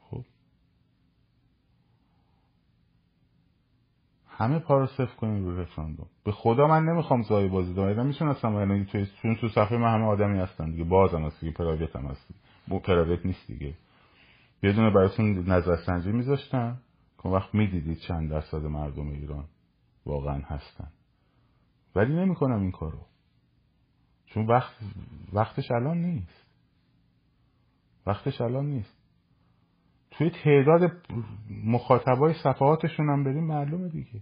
خب. 0.00 0.24
همه 4.28 4.58
پا 4.58 4.78
رو 4.78 4.86
صفر 4.86 5.16
کنین 5.16 5.44
روی 5.44 5.60
رفراندوم. 5.62 6.06
به 6.24 6.32
خدا 6.32 6.66
من 6.66 6.84
نمی‌خوام 6.84 7.22
زای 7.22 7.48
بازی 7.48 7.74
دارم. 7.74 8.06
می‌تونستم 8.06 8.48
من 8.48 8.84
توی 8.84 9.06
چون 9.22 9.34
تو 9.34 9.48
صفحه 9.48 9.76
من 9.76 9.94
همه 9.94 10.04
آدمی 10.04 10.38
هستن 10.38 10.70
دیگه. 10.70 10.84
بازم 10.84 11.22
هست 11.22 11.40
دیگه. 11.40 11.52
پرایوت 11.52 11.96
هم 11.96 12.06
هست 12.06 12.28
بو 12.68 12.78
پرایوت 12.78 13.26
نیست 13.26 13.46
دیگه. 13.46 13.74
بدون 14.62 14.94
براتون 14.94 15.38
نظرسنجی 15.48 16.12
میذاشتم. 16.12 16.78
که 17.22 17.28
وقت 17.28 17.54
می‌دیدید 17.54 17.98
چند 17.98 18.30
درصد 18.30 18.62
مردم 18.62 19.08
ایران 19.08 19.44
واقعا 20.06 20.38
هستن. 20.38 20.88
ولی 21.96 22.14
نمی‌کنم 22.14 22.60
این 22.60 22.70
کارو. 22.70 22.98
چون 24.34 24.46
وقت 24.46 24.72
وقتش 25.32 25.70
الان 25.70 25.98
نیست. 25.98 26.46
وقتش 28.06 28.40
الان 28.40 28.66
نیست. 28.66 28.96
توی 30.10 30.30
تعداد 30.30 30.92
مخاطبای 31.64 32.34
صفحاتشون 32.34 33.08
هم 33.08 33.24
بریم 33.24 33.44
معلومه 33.44 33.88
دیگه. 33.88 34.20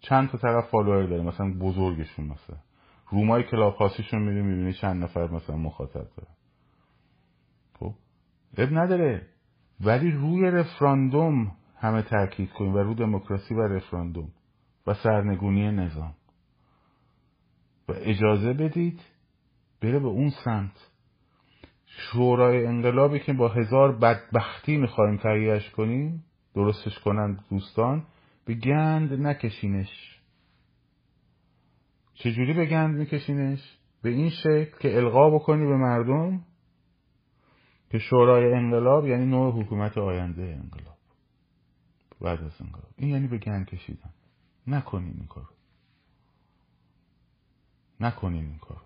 چند 0.00 0.28
تا 0.30 0.38
طرف 0.38 0.70
فالوور 0.70 1.06
داره 1.06 1.22
مثلا 1.22 1.54
بزرگشون 1.60 2.24
مثلا. 2.24 2.56
رومای 3.10 3.42
کلاب 3.42 3.74
هاستشون 3.74 4.22
میری 4.22 4.42
می‌بینی 4.42 4.72
چند 4.72 5.02
نفر 5.02 5.30
مثلا 5.30 5.56
مخاطب 5.56 6.08
داره. 6.16 6.28
خب؟ 7.78 7.94
اب 8.58 8.68
نداره. 8.72 9.26
ولی 9.80 10.10
روی 10.10 10.50
رفراندوم 10.50 11.56
همه 11.76 12.02
تاکید 12.02 12.52
کنیم 12.52 12.74
و 12.74 12.78
رو 12.78 12.94
دموکراسی 12.94 13.54
و 13.54 13.60
رفراندوم 13.60 14.28
و 14.86 14.94
سرنگونی 14.94 15.70
نظام. 15.70 16.14
و 17.88 17.92
اجازه 17.92 18.52
بدید 18.52 19.00
بره 19.84 19.98
به 19.98 20.08
اون 20.08 20.30
سمت. 20.44 20.90
شورای 21.86 22.66
انقلابی 22.66 23.20
که 23.20 23.32
با 23.32 23.48
هزار 23.48 23.96
بدبختی 23.98 24.76
می‌خوایم 24.76 25.16
تهیهش 25.16 25.70
کنیم 25.70 26.24
درستش 26.54 26.98
کنن 26.98 27.38
دوستان 27.50 28.06
به 28.44 28.54
گند 28.54 29.12
نکشینش. 29.12 30.20
چجوری 32.14 32.52
به 32.52 32.66
گند 32.66 32.96
میکشینش؟ 32.96 33.78
به 34.02 34.10
این 34.10 34.30
شکل 34.30 34.78
که 34.80 34.96
القا 34.96 35.30
بکنی 35.30 35.66
به 35.66 35.76
مردم 35.76 36.44
که 37.90 37.98
شورای 37.98 38.52
انقلاب 38.52 39.06
یعنی 39.06 39.26
نوع 39.26 39.62
حکومت 39.62 39.98
آینده 39.98 40.42
انقلاب. 40.42 40.96
بعد 42.20 42.42
از 42.44 42.60
انقلاب. 42.60 42.90
این 42.96 43.10
یعنی 43.10 43.28
به 43.28 43.38
گند 43.38 43.66
کشیدن. 43.66 44.10
نکنین 44.66 45.14
این 45.18 45.26
کارو. 45.26 45.46
نکنین 48.00 48.44
این 48.44 48.58
کارو. 48.58 48.83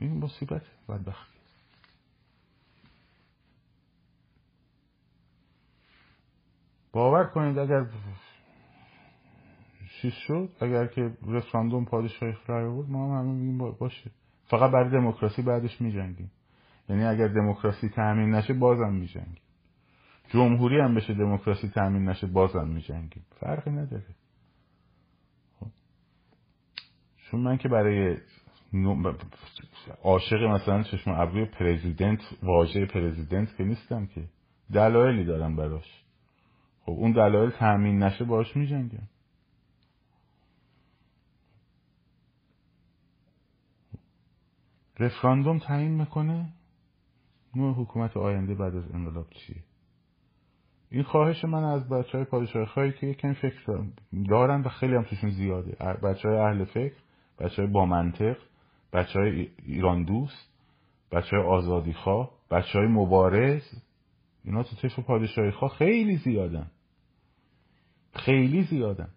این 0.00 0.24
مصیبت 0.24 0.62
بدبختی. 0.88 1.40
باور 6.92 7.24
کنید 7.24 7.58
اگر 7.58 7.86
چیز 10.00 10.12
شد 10.12 10.48
اگر 10.60 10.86
که 10.86 11.16
رفراندوم 11.26 11.84
پادشاهی 11.84 12.34
رای 12.46 12.68
بود 12.68 12.90
ما 12.90 13.18
هم 13.18 13.28
همه 13.28 13.70
باشه. 13.70 14.10
فقط 14.44 14.70
برای 14.70 14.90
دموکراسی 14.90 15.42
بعدش 15.42 15.80
میجنگیم. 15.80 16.30
یعنی 16.88 17.04
اگر 17.04 17.28
دموکراسی 17.28 17.88
تأمین 17.88 18.30
نشه 18.30 18.54
بازم 18.54 18.92
میجنگیم. 18.92 19.42
جمهوری 20.28 20.80
هم 20.80 20.94
بشه 20.94 21.14
دموکراسی 21.14 21.68
تأمین 21.68 22.08
نشه 22.08 22.26
بازم 22.26 22.68
میجنگیم. 22.68 23.26
فرقی 23.40 23.70
نداره. 23.70 24.04
خب. 25.60 25.66
چون 27.16 27.40
من 27.40 27.56
که 27.56 27.68
برای 27.68 28.16
عاشق 30.02 30.42
مثلا 30.42 30.82
چشم 30.82 31.10
ابروی 31.10 31.44
پرزیدنت 31.44 32.20
واژه 32.42 32.86
پرزیدنت 32.86 33.56
که 33.56 33.64
نیستم 33.64 34.06
که. 34.06 34.24
دلایلی 34.72 35.24
دارم 35.24 35.56
براش. 35.56 36.04
خب 36.80 36.92
اون 36.92 37.12
دلایل 37.12 37.50
تأمین 37.50 38.02
نشه 38.02 38.24
باش 38.24 38.56
میجنگم. 38.56 39.08
رفراندوم 44.98 45.58
تعیین 45.58 45.92
می‌کنه؟ 45.92 46.52
نوع 47.56 47.74
حکومت 47.74 48.16
آینده 48.16 48.54
بعد 48.54 48.76
از 48.76 48.94
انقلاب 48.94 49.30
چیه؟ 49.30 49.62
این 50.90 51.02
خواهش 51.02 51.44
من 51.44 51.64
از 51.64 51.88
بچه 51.88 52.18
های 52.18 52.24
پادشاه 52.24 52.66
خواهی 52.66 52.92
که 52.92 53.06
یکم 53.06 53.32
فکر 53.32 53.84
دارن 54.30 54.62
و 54.62 54.68
خیلی 54.68 54.94
هم 54.94 55.02
توشون 55.02 55.30
زیاده. 55.30 55.70
بچه 56.02 56.28
های 56.28 56.38
اهل 56.38 56.64
فکر 56.64 56.96
بچه 57.38 57.62
های 57.62 57.72
با 57.72 57.86
منطق 57.86 58.36
بچه 58.92 59.18
های 59.18 59.48
ایران 59.66 60.04
دوست 60.04 60.50
بچه 61.12 61.36
های 61.36 61.46
آزادی 61.46 61.92
خواه 61.92 62.30
بچه 62.50 62.78
های 62.78 62.88
مبارز 62.88 63.62
اینا 64.44 64.62
تو 64.62 64.76
طیف 64.76 64.98
پادشاهی 64.98 65.50
خواه 65.50 65.70
خیلی 65.70 66.16
زیادن. 66.16 66.70
خیلی 68.14 68.62
زیادن. 68.62 69.08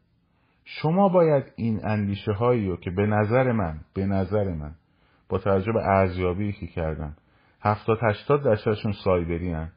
شما 0.65 1.09
باید 1.09 1.43
این 1.55 1.85
اندیشه 1.85 2.31
هایی 2.31 2.67
رو 2.67 2.77
که 2.77 2.91
به 2.91 3.05
نظر 3.05 3.51
من 3.51 3.79
به 3.93 4.05
نظر 4.05 4.53
من 4.53 4.75
با 5.29 5.37
توجه 5.37 5.71
به 5.71 5.79
ارزیابی 5.83 6.53
که 6.53 6.67
کردن 6.67 7.15
هفتاد 7.61 7.97
هشتاد 8.01 8.43
درصدشون 8.43 8.91
سایبری 9.03 9.51
هن. 9.51 9.71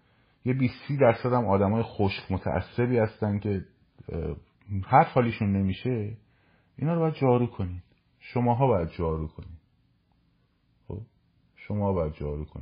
یه 0.44 0.55
بیسی 0.55 0.97
درصد 1.01 1.32
هم 1.32 1.47
آدم 1.47 1.72
های 1.72 1.82
خشک 1.82 2.32
متعصبی 2.32 2.99
هستن 2.99 3.38
که 3.38 3.64
هر 4.84 5.05
حالیشون 5.05 5.53
نمیشه. 5.53 6.16
اینا 6.76 6.94
رو 6.94 7.01
باید 7.01 7.14
جارو 7.14 7.47
کنید. 7.47 7.82
شماها 8.20 8.66
باید 8.66 8.88
جارو 8.90 9.28
کنید. 9.28 9.55
شما 11.69 11.93
باید 11.93 12.12
جارو 12.12 12.45
رو 12.45 12.61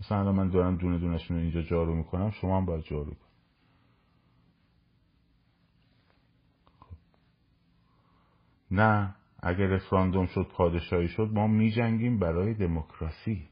مثلا 0.00 0.32
من 0.32 0.48
دارم 0.48 0.76
دونه 0.76 0.98
دونشون 0.98 1.36
رو 1.36 1.42
اینجا 1.42 1.62
جارو 1.62 1.94
می‌کنم 1.94 2.30
شما 2.30 2.56
هم 2.56 2.66
باید 2.66 2.84
جارو 2.84 3.04
کنید 3.04 3.18
خب. 6.80 6.96
نه 8.70 9.14
اگر 9.42 9.66
رفراندوم 9.66 10.26
شد 10.26 10.48
پادشاهی 10.56 11.08
شد 11.08 11.30
ما 11.32 11.46
می 11.46 11.70
جنگیم 11.70 12.18
برای 12.18 12.54
دموکراسی. 12.54 13.48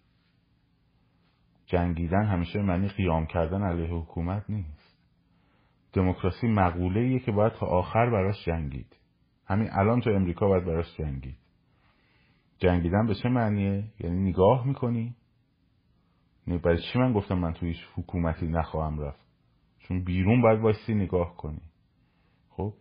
جنگیدن 1.67 2.25
همیشه 2.27 2.63
معنی 2.63 2.89
قیام 2.89 3.27
کردن 3.27 3.63
علیه 3.63 3.91
حکومت 3.91 4.51
نیست. 4.51 4.99
دموکراسی 5.93 6.47
مقوله 6.47 7.01
ایه 7.01 7.19
که 7.19 7.33
باید 7.33 7.53
تا 7.53 7.67
آخر 7.67 8.11
براش 8.11 8.45
جنگید. 8.45 8.97
همین 9.47 9.69
الان 9.73 10.01
تو 10.01 10.11
امریکا 10.11 10.49
باید 10.49 10.65
براش 10.65 10.97
جنگید. 10.99 11.42
جنگیدن 12.63 13.07
به 13.07 13.15
چه 13.15 13.29
معنیه؟ 13.29 13.85
یعنی 14.01 14.31
نگاه 14.31 14.67
می‌کنی؟ 14.67 15.17
برای 16.47 16.83
چی 16.93 16.99
من 16.99 17.13
گفتم 17.13 17.39
من 17.39 17.53
توی 17.53 17.69
هیچ 17.69 17.87
حکومتی 17.95 18.47
نخواهم 18.47 19.01
رفت 19.01 19.27
چون 19.79 20.05
بیرون 20.05 20.43
باید 20.43 20.61
بایستی 20.61 20.95
نگاه 20.95 21.37
کنی 21.37 21.63
خب 22.51 22.75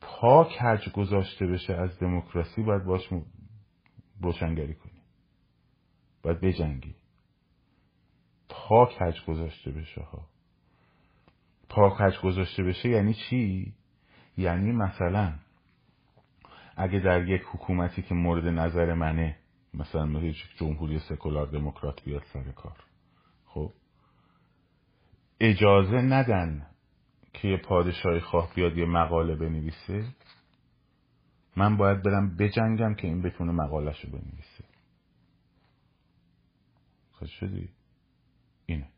پا 0.00 0.44
کج 0.44 0.92
گذاشته 0.92 1.46
بشه 1.46 1.74
از 1.74 1.98
دموکراسی 1.98 2.62
باید 2.62 2.84
باش 2.84 3.08
روشنگری 4.22 4.74
کنی 4.74 5.00
باید 6.22 6.40
بجنگی 6.40 6.94
پا 8.48 8.86
کج 8.86 9.24
گذاشته 9.28 9.70
بشه 9.70 10.00
ها 10.02 10.26
پا 11.68 11.90
کج 11.90 12.20
گذاشته 12.22 12.62
بشه 12.62 12.88
یعنی 12.88 13.14
چی؟ 13.14 13.74
یعنی 14.36 14.72
مثلا 14.72 15.34
اگه 16.76 16.98
در 16.98 17.28
یک 17.28 17.42
حکومتی 17.52 18.02
که 18.02 18.14
مورد 18.14 18.44
نظر 18.44 18.94
منه 18.94 19.36
مثلا 19.74 20.06
مثل 20.06 20.32
جمهوری 20.56 20.98
سکولار 20.98 21.46
دموکرات 21.46 22.04
بیاد 22.04 22.22
سر 22.32 22.52
کار. 22.52 22.76
خب؟ 23.46 23.72
اجازه 25.40 25.96
ندن 25.96 26.66
که 27.32 27.48
یه 27.48 27.56
پادشاهی 27.56 28.20
خواه 28.20 28.54
بیاد 28.54 28.76
یه 28.78 28.86
مقاله 28.86 29.36
بنویسه. 29.36 30.04
من 31.56 31.76
باید 31.76 32.02
برم 32.02 32.36
بجنگم 32.36 32.94
که 32.94 33.06
این 33.06 33.22
بتونه 33.22 33.52
مقالش 33.52 34.04
رو 34.04 34.10
بنویسه 34.10 34.64
خود 37.12 37.28
شدی؟ 37.28 37.68
اینه. 38.66 38.88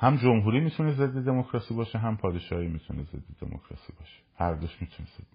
هم 0.00 0.16
جمهوری 0.16 0.60
می‌تونه 0.60 0.92
ضد 0.94 1.24
دموکراسی 1.24 1.74
باشه 1.74 1.98
هم 1.98 2.16
پادشاهی 2.16 2.68
می‌تونه 2.68 3.02
ضد 3.02 3.38
دموکراسی 3.40 3.92
باشه. 3.98 4.22
هر 4.36 4.54
دوش 4.54 4.82
می‌تونه 4.82 5.08
ضد 5.08 5.26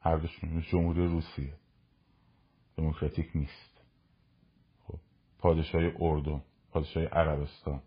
هر 0.00 0.16
دوش 0.16 0.44
می‌تونه 0.44 0.62
جمهوری 0.62 1.06
روسیه. 1.06 1.54
دموکراتیک 2.76 3.30
نیست. 3.34 3.82
خب 4.86 4.98
پادشاهی 5.38 5.92
اردن 6.00 6.42
پادشاهی 6.70 7.06
عربستان. 7.06 7.82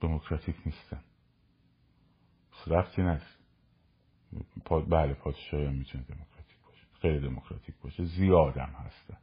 دموکراتیک 0.00 0.56
نیستن. 0.66 1.00
رفتی 2.66 3.02
نیست 3.02 3.38
پاد... 4.64 4.88
بله 4.88 5.14
پادشاهی 5.14 5.66
هم 5.66 5.74
می‌تونه 5.74 6.04
دموکراتیک 6.04 6.56
باشه. 6.66 6.86
خیلی 7.00 7.28
دموکراتیک 7.28 7.74
باشه. 7.82 8.04
زیادم 8.04 8.70
هستن. 8.78 9.16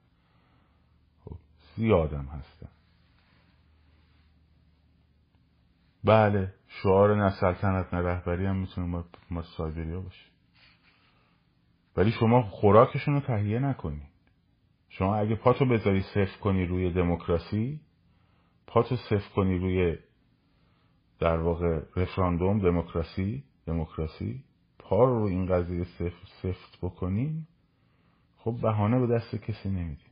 خب 1.25 1.37
زیادم 1.75 2.25
هستن. 2.25 2.69
بله 6.03 6.53
شعار 6.67 7.15
نه 7.15 7.29
سلطنت 7.29 7.93
نه 7.93 7.99
رهبری 7.99 8.45
هم 8.45 8.57
می‌تونه 8.57 9.03
ما 9.29 9.41
سایبریا 9.41 10.01
باشه. 10.01 10.25
ولی 11.97 12.11
شما 12.11 12.41
خوراکشون 12.41 13.13
رو 13.13 13.19
تهیه 13.19 13.59
نکنی. 13.59 14.01
شما 14.89 15.15
اگه 15.15 15.35
پاتو 15.35 15.65
بذاری 15.65 16.01
صفر 16.01 16.39
کنی 16.39 16.65
روی 16.65 16.93
دموکراسی 16.93 17.79
پاتو 18.67 18.95
صفر 18.95 19.29
کنی 19.35 19.57
روی 19.57 19.97
در 21.19 21.37
واقع 21.37 21.81
رفراندوم 21.95 22.59
دموکراسی 22.59 23.43
دموکراسی 23.65 24.43
پا 24.79 25.05
رو 25.05 25.23
این 25.23 25.45
قضیه 25.45 25.83
سفت, 25.83 26.27
سفت 26.41 26.77
بکنیم 26.81 27.47
خب 28.37 28.57
بهانه 28.61 28.99
به 28.99 29.15
دست 29.15 29.35
کسی 29.35 29.69
نمیدیم 29.69 30.11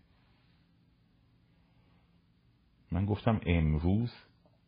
من 2.92 3.06
گفتم 3.06 3.42
امروز 3.46 4.14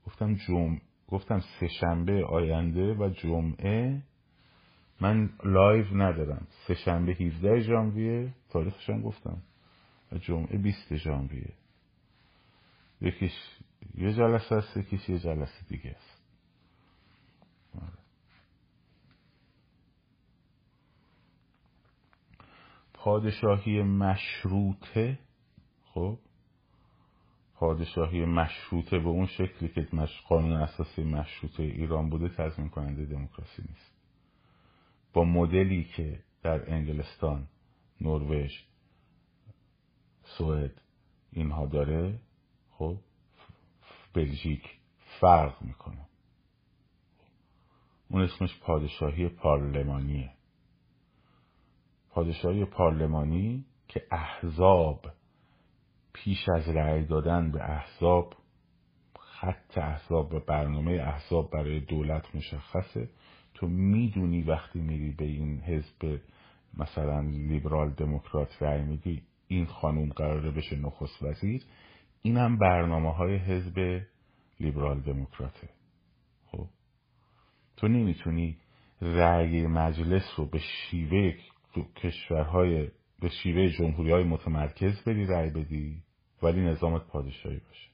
گفتم 0.05 0.36
جمع 0.36 0.80
گفتم 1.12 1.39
سه 1.39 1.68
شنبه 1.68 2.26
آینده 2.26 2.93
و 2.93 3.09
جمعه. 3.09 4.01
من 5.01 5.30
لایو 5.43 5.86
ندارم. 5.97 6.47
سه 6.68 6.74
شنبه 6.76 7.12
17 7.12 7.59
ژانویه 7.59 8.34
تاریخشم 8.49 9.01
گفتم. 9.01 9.41
و 10.12 10.18
جمعه 10.18 10.57
20 10.57 10.95
ژانویه. 10.95 11.53
یکیش 13.01 13.32
یه 13.95 14.14
جلسه 14.14 14.55
است 14.55 14.78
یکیش 14.78 15.09
یه 15.09 15.20
جلسه 15.20 15.66
دیگه 15.68 15.89
است. 15.89 16.22
پادشاهی 22.93 23.82
مشروطه 23.82 25.20
خب؟ 25.86 26.18
پادشاهی 27.62 28.26
مشروطه 28.26 28.99
به 28.99 29.09
اون 29.09 29.26
شکلی 29.26 29.70
که 29.70 29.88
قانون 30.28 30.53
اساسی 30.53 31.03
مشروطه 31.03 31.64
ایران 31.64 32.09
بوده 32.09 32.30
تضمین 32.30 32.70
کننده 32.70 33.05
دموکراسی 33.05 33.62
نیست. 33.70 33.95
با 35.14 35.24
مدلی 35.24 35.84
که 35.84 36.20
در 36.43 36.74
انگلستان 36.74 37.47
نروژ 38.01 38.51
سوئد 40.24 40.82
اینها 41.32 41.66
داره 41.66 42.20
خب 42.72 42.97
بلژیک 44.14 44.70
فرق 45.20 45.62
می‌کنه. 45.62 46.07
اون 48.09 48.22
اسمش 48.22 48.59
پادشاهی 48.59 49.30
پارلمانیه. 49.30 50.34
پادشاهی 52.09 52.66
پارلمانی 52.66 53.66
که 53.88 54.07
احزاب 54.12 55.05
پیش 56.14 56.49
از 56.55 56.70
رأی 56.70 57.05
دادن 57.05 57.51
به 57.51 57.64
احزاب 57.72 58.34
خط 59.20 59.78
احزاب 59.78 60.34
و 60.34 60.39
برنامه 60.39 60.91
احزاب 60.91 61.51
برای 61.51 61.80
دولت 61.80 62.36
مشخصه. 62.36 63.09
تو 63.53 63.68
می‌دونی 63.68 64.41
وقتی 64.41 64.82
میری 64.82 65.12
به 65.12 65.26
این 65.26 65.59
حزب 65.59 66.20
مثلا 66.78 67.22
لیبرال 67.22 67.89
دموکرات 67.89 68.62
رأی 68.64 68.82
میدی 68.82 69.22
این 69.47 69.66
خانوم 69.66 70.09
قراره 70.09 70.51
بشه 70.51 70.76
نخست 70.76 71.24
وزیر 71.24 71.64
اینم 72.22 72.57
برنامه 72.57 73.14
های 73.14 73.36
حزب 73.36 74.01
لیبرال 74.59 74.99
دموکراته. 74.99 75.70
خب؟ 76.45 76.68
تو 77.78 77.88
نمی‌تونی 77.88 78.57
رأی 79.01 79.68
مجلس 79.68 80.34
رو 80.38 80.45
به 80.45 80.59
شیوه 80.59 81.34
کشورهای 81.95 82.88
به 83.22 83.30
شیوه 83.30 83.69
جمهوری 83.69 84.11
های 84.11 84.24
متمرکز 84.24 85.03
بری 85.03 85.26
رأی 85.26 85.49
بدی 85.49 86.03
ولی 86.43 86.61
نظامت 86.61 87.01
پادشاهی 87.07 87.59
باشه. 87.67 87.89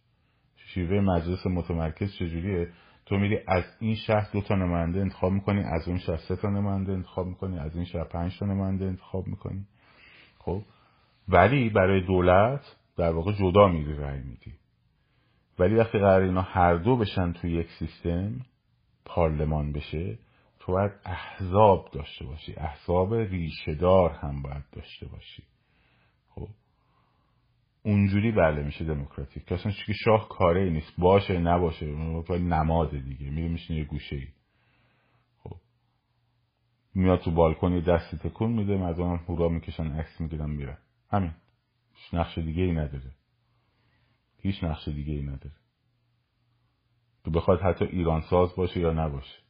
شیوه 0.55 0.99
مجلس 0.99 1.47
متمرکز 1.47 2.13
چجوریه؟ 2.13 2.67
تو 3.05 3.17
میری 3.17 3.39
از 3.47 3.63
این 3.79 3.95
شهر 3.95 4.29
دو 4.33 4.41
تا 4.41 4.55
نماینده 4.55 4.99
انتخاب 4.99 5.31
می‌کنی 5.31 5.63
از 5.63 5.87
اون 5.87 5.97
شهر 5.97 6.17
سه 6.17 6.35
تا 6.35 6.49
نماینده 6.49 6.91
انتخاب 6.91 7.27
می‌کنی 7.27 7.59
از 7.59 7.75
این 7.75 7.85
شهر 7.85 8.03
پنج 8.03 8.39
تا 8.39 8.45
نماینده 8.45 8.85
انتخاب 8.85 9.27
می‌کنی. 9.27 9.65
خب؟ 10.39 10.61
ولی 11.27 11.69
برای 11.69 12.01
دولت 12.01 12.75
در 12.97 13.11
واقع 13.11 13.31
جدا 13.33 13.67
میری 13.67 13.95
رأی 13.95 14.19
میدی. 14.19 14.53
ولی 15.59 15.75
وقتی 15.75 15.99
قرار 15.99 16.21
اینا 16.21 16.41
هر 16.41 16.75
دو 16.75 16.97
بشن 16.97 17.31
توی 17.31 17.51
یک 17.51 17.67
سیستم 17.79 18.39
پارلمان 19.05 19.71
بشه 19.71 20.17
تو 20.67 20.73
باید 20.73 20.91
احزاب 21.05 21.89
داشته 21.91 22.25
باشی. 22.25 22.53
احزاب 22.57 23.13
ریشهدار 23.13 24.11
هم 24.11 24.41
باید 24.41 24.63
داشته 24.71 25.07
باشی. 25.07 25.43
خب؟ 26.29 26.47
اونجوری 27.83 28.31
بله 28.31 28.63
میشه 28.63 28.85
دموکراتیک. 28.85 29.45
که 29.45 29.55
اصلا 29.55 29.71
که 29.85 29.93
شاه 29.93 30.29
کاره 30.29 30.69
نیست. 30.69 30.93
باشه 30.97 31.39
نباشه. 31.39 31.85
نماد 32.29 32.91
دیگه. 32.91 33.29
میره 33.29 33.47
میشینه 33.47 33.79
یه 33.79 33.85
گوشه 33.85 34.15
ای 34.15 34.27
خب؟ 35.43 35.55
میاد 36.95 37.19
تو 37.19 37.31
بالکن 37.31 37.79
دستی 37.79 38.17
تکون 38.17 38.51
میده. 38.51 38.77
مردم 38.77 39.03
هم 39.03 39.23
هورا 39.29 39.49
می‌کشن 39.49 39.91
عکس 39.91 40.21
می‌گیرن 40.21 40.49
میره 40.49 40.77
همین. 41.09 41.33
هیچ 41.93 42.13
نقش 42.13 42.37
دیگه 42.37 42.63
ای 42.63 42.71
نداره. 42.71 43.11
هیچ 44.41 44.63
نقش 44.63 44.87
دیگه 44.87 45.13
ای 45.13 45.21
نداره. 45.21 45.55
تو 47.23 47.31
بخواد 47.31 47.61
حتی 47.61 47.85
ایران 47.85 48.21
ساز 48.21 48.55
باشه 48.55 48.79
یا 48.79 48.93
نباشه. 48.93 49.46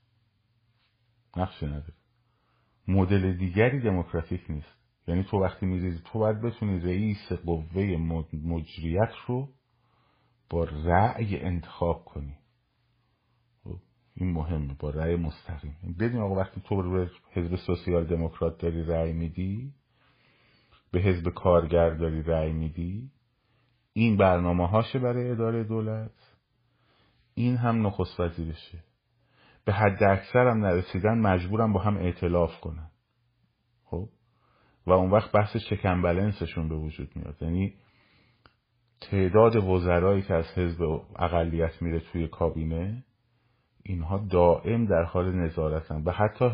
نقشی 1.40 1.66
نداره. 1.66 1.94
مدل 2.88 3.34
دیگری 3.34 3.80
دموکراتیک 3.80 4.42
نیست. 4.50 4.78
یعنی 5.08 5.24
تو 5.24 5.38
وقتی 5.38 5.66
میریزی 5.66 6.02
تو 6.06 6.20
باید 6.20 6.42
بتونی 6.42 6.80
رئیس 6.80 7.32
قوه 7.46 7.98
مجریت 8.44 9.12
رو 9.28 9.50
با 10.50 10.64
رأی 10.64 11.40
انتخاب 11.40 12.06
کنی. 12.06 12.36
خب، 13.64 13.80
این 14.16 14.32
مهمه 14.32 14.76
با 14.80 14.90
رأی 14.90 15.16
مستقیم. 15.16 15.76
بدین 16.00 16.20
آقا 16.20 16.36
وقتی 16.36 16.62
تو 16.62 16.92
به 16.92 17.10
حزب 17.32 17.56
سوسیال 17.56 18.06
دموکرات 18.06 18.62
داری 18.62 18.84
رأی 18.84 19.14
میدی 19.14 19.74
به 20.92 21.00
حزب 21.00 21.30
کارگر 21.30 21.90
داری 21.90 22.24
رأی 22.24 22.54
میدی 22.54 23.12
این 23.94 24.18
برنامه 24.18 24.68
هاشه 24.68 25.00
برای 25.00 25.32
اداره 25.32 25.64
دولت 25.64 26.12
این 27.34 27.58
هم 27.58 27.88
نخست 27.88 28.20
وزیرشه. 28.20 28.84
به 29.68 29.74
حد 29.74 30.04
اکثر 30.04 30.48
هم 30.48 30.66
نرسیدن 30.66 31.18
مجبورم 31.18 31.74
با 31.74 31.80
هم 31.80 31.98
اعتلاف 31.98 32.60
کنن. 32.62 32.90
خب؟ 33.84 34.10
و 34.88 34.92
اون 34.92 35.12
وقت 35.12 35.32
بحث 35.32 35.58
چکن 35.58 36.02
بلنسشون 36.02 36.70
به 36.70 36.76
وجود 36.76 37.16
میاد. 37.16 37.36
یعنی 37.42 37.74
تعداد 39.02 39.56
وزرایی 39.56 40.22
که 40.22 40.34
از 40.34 40.46
حزب 40.56 40.82
اقلیت 41.16 41.82
میره 41.82 42.00
توی 42.00 42.28
کابینه 42.28 43.04
اینها 43.84 44.18
دائم 44.18 44.86
در 44.86 45.04
حال 45.04 45.36
نظارتن 45.36 46.04
و 46.06 46.12
حتی 46.12 46.52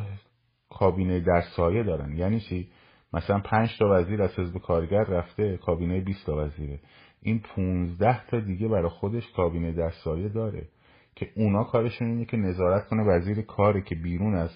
کابینه 0.70 1.20
در 1.20 1.42
سایه 1.56 1.84
دارن. 1.84 2.18
یعنی 2.18 2.40
چی؟ 2.40 2.70
مثلا 3.14 3.40
پنج 3.40 3.78
تا 3.80 3.86
وزیر 3.92 4.22
از 4.22 4.40
حزب 4.40 4.58
کارگر 4.58 5.04
رفته 5.04 5.58
کابینه 5.58 6.02
20 6.02 6.26
تا 6.26 6.38
وزیره. 6.38 6.80
این 7.22 7.40
15 7.40 8.26
تا 8.26 8.40
دیگه 8.40 8.68
برای 8.68 8.90
خودش 8.90 9.32
کابینه 9.36 9.72
در 9.72 9.90
سایه 9.90 10.30
داره. 10.30 10.68
که 11.16 11.32
اونا 11.36 11.64
کارشون 11.64 12.08
اینه 12.08 12.26
که 12.26 12.38
نظارت 12.38 12.88
کنه 12.88 13.04
وزیر 13.04 13.42
کاری 13.42 13.82
که 13.84 13.96
بیرون 13.96 14.36
از 14.36 14.52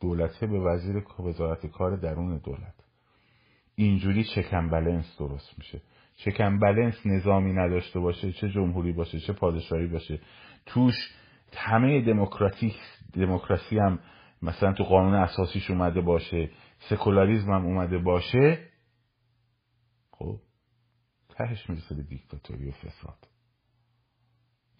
دولته 0.00 0.46
به 0.46 0.60
وزیر 0.60 1.04
وزارت 1.18 1.66
کار 1.66 1.96
درون 1.96 2.38
دولت. 2.38 2.74
اینجوری 3.74 4.24
چکن 4.24 4.70
بلنس 4.70 5.16
درست 5.18 5.58
میشه. 5.58 5.82
چکن 6.16 6.58
بلنس 6.58 7.06
نظامی 7.06 7.52
نداشته 7.52 8.00
باشه 8.00 8.32
چه 8.32 8.48
جمهوری 8.48 8.92
باشه 8.92 9.20
چه 9.20 9.32
پادشاهی 9.32 9.86
باشه. 9.86 10.20
توش 10.66 10.94
همه 11.56 12.00
دموکراتیک 12.00 12.76
دموکراسی 13.12 13.78
هم 13.78 13.98
مثلا 14.42 14.72
تو 14.72 14.84
قانون 14.84 15.14
اساسیش 15.14 15.70
اومده 15.70 16.00
باشه 16.00 16.50
سکولاریزم 16.78 17.50
هم 17.50 17.66
اومده 17.66 17.98
باشه 17.98 18.58
خب 20.10 20.40
تهش 21.28 21.70
می‌رسه 21.70 21.94
به 21.94 22.02
دیکتاتوری 22.02 22.68
و 22.68 22.72
فساد. 22.72 23.35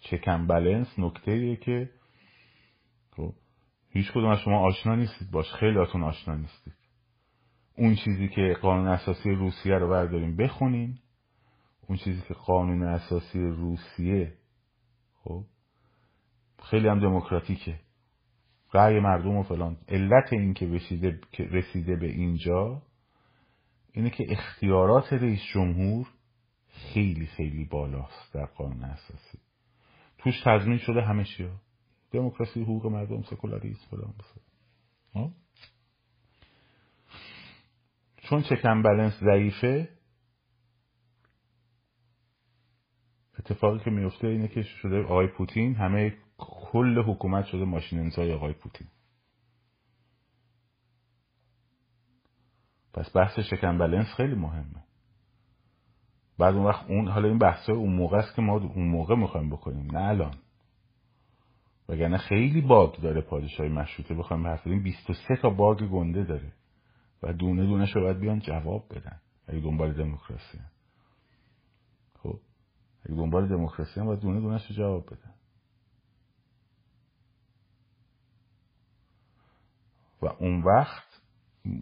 چکن 0.00 0.46
بلنس 0.46 0.98
نکته 0.98 1.56
که 1.56 1.90
خب 3.10 3.34
هیچ 3.90 4.10
کدوم 4.10 4.28
از 4.28 4.38
شما 4.38 4.58
آشنا 4.58 4.94
نیستید. 4.94 5.30
باش 5.30 5.52
خیلی 5.52 5.78
هاتون 5.78 6.02
آشنا 6.02 6.34
نیستید. 6.34 6.74
اون 7.78 7.94
چیزی 7.94 8.28
که 8.28 8.56
قانون 8.62 8.88
اساسی 8.88 9.30
روسیه 9.30 9.74
رو 9.74 9.88
برداریم 9.90 10.36
بخونین. 10.36 10.98
اون 11.88 11.98
چیزی 11.98 12.22
که 12.28 12.34
قانون 12.34 12.82
اساسی 12.82 13.38
روسیه 13.38 14.32
خب 15.24 15.44
خیلی 16.62 16.88
هم 16.88 17.00
دموکراتیکه. 17.00 17.80
رأی 18.74 19.00
مردم 19.00 19.36
و 19.36 19.42
فلان. 19.42 19.76
علت 19.88 20.32
این 20.32 20.54
که 20.54 20.80
رسیده 21.38 21.96
به 21.96 22.06
اینجا 22.06 22.82
اینه 23.92 24.10
که 24.10 24.26
اختیارات 24.28 25.12
رئیس 25.12 25.40
جمهور 25.54 26.06
خیلی 26.68 27.26
خیلی 27.26 27.64
بالاست 27.64 28.34
در 28.34 28.46
قانون 28.46 28.84
اساسی. 28.84 29.38
توش 30.26 30.42
تضمین 30.44 30.78
شده 30.78 31.02
همه 31.02 31.24
دموکراسی 32.10 32.62
حقوق 32.62 32.86
مردم 32.86 33.22
سکولاریسم 33.22 33.86
فلان؟ 33.90 35.34
چون 38.16 38.42
چکن 38.42 38.82
بلنس 38.82 39.20
ضعیفه 39.20 39.88
اتفاقی 43.38 43.84
که 43.84 43.90
میفته 43.90 44.26
اینه 44.26 44.48
که 44.48 44.62
شده 44.62 45.02
آقای 45.02 45.26
پوتین 45.26 45.74
همه 45.74 46.16
کل 46.38 47.02
حکومت 47.02 47.46
شده 47.46 47.64
ماشین 47.64 47.98
انزای 47.98 48.32
آقای 48.32 48.52
پوتین. 48.52 48.88
پس 52.92 53.16
بحث 53.16 53.38
شکن 53.38 53.78
بلنس 53.78 54.06
خیلی 54.16 54.34
مهمه. 54.34 54.84
بعد 56.38 56.54
اون 56.54 56.64
وقت 56.64 56.90
اون 56.90 57.08
حالا 57.08 57.28
این 57.28 57.38
بحث 57.38 57.68
اون 57.68 57.92
موقع 57.92 58.16
است 58.16 58.34
که 58.36 58.42
ما 58.42 58.52
اون 58.52 58.88
موقع 58.88 59.14
می‌خوایم 59.14 59.50
بکنیم 59.50 59.96
نه 59.96 60.04
الان. 60.04 60.34
وگرنه 61.88 62.18
خیلی 62.18 62.60
باگ 62.60 62.94
داره 62.94 63.20
پادشاهی 63.20 63.68
مشروطه 63.68 64.14
بخوایم 64.14 64.46
حرف 64.46 64.60
بزنیم 64.60 64.82
23 64.82 65.36
تا 65.36 65.50
باگ 65.50 65.82
گنده 65.82 66.24
داره. 66.24 66.52
و 67.22 67.32
دونه 67.32 67.66
دونه 67.66 67.86
شو 67.86 68.00
باید 68.00 68.20
بیان 68.20 68.38
جواب 68.38 68.84
بدن. 68.90 69.20
اگه 69.46 69.60
دنبال 69.60 69.92
دموکراسی 69.92 70.58
خب 72.18 72.40
اگه 73.04 73.16
دنبال 73.16 73.48
دموکراسی 73.48 74.00
هم 74.00 74.06
باید 74.06 74.20
دونه 74.20 74.40
دونه 74.40 74.58
شو 74.58 74.74
جواب 74.74 75.06
بدن. 75.06 75.34
و 80.22 80.26
اون 80.26 80.62
وقت 80.62 81.05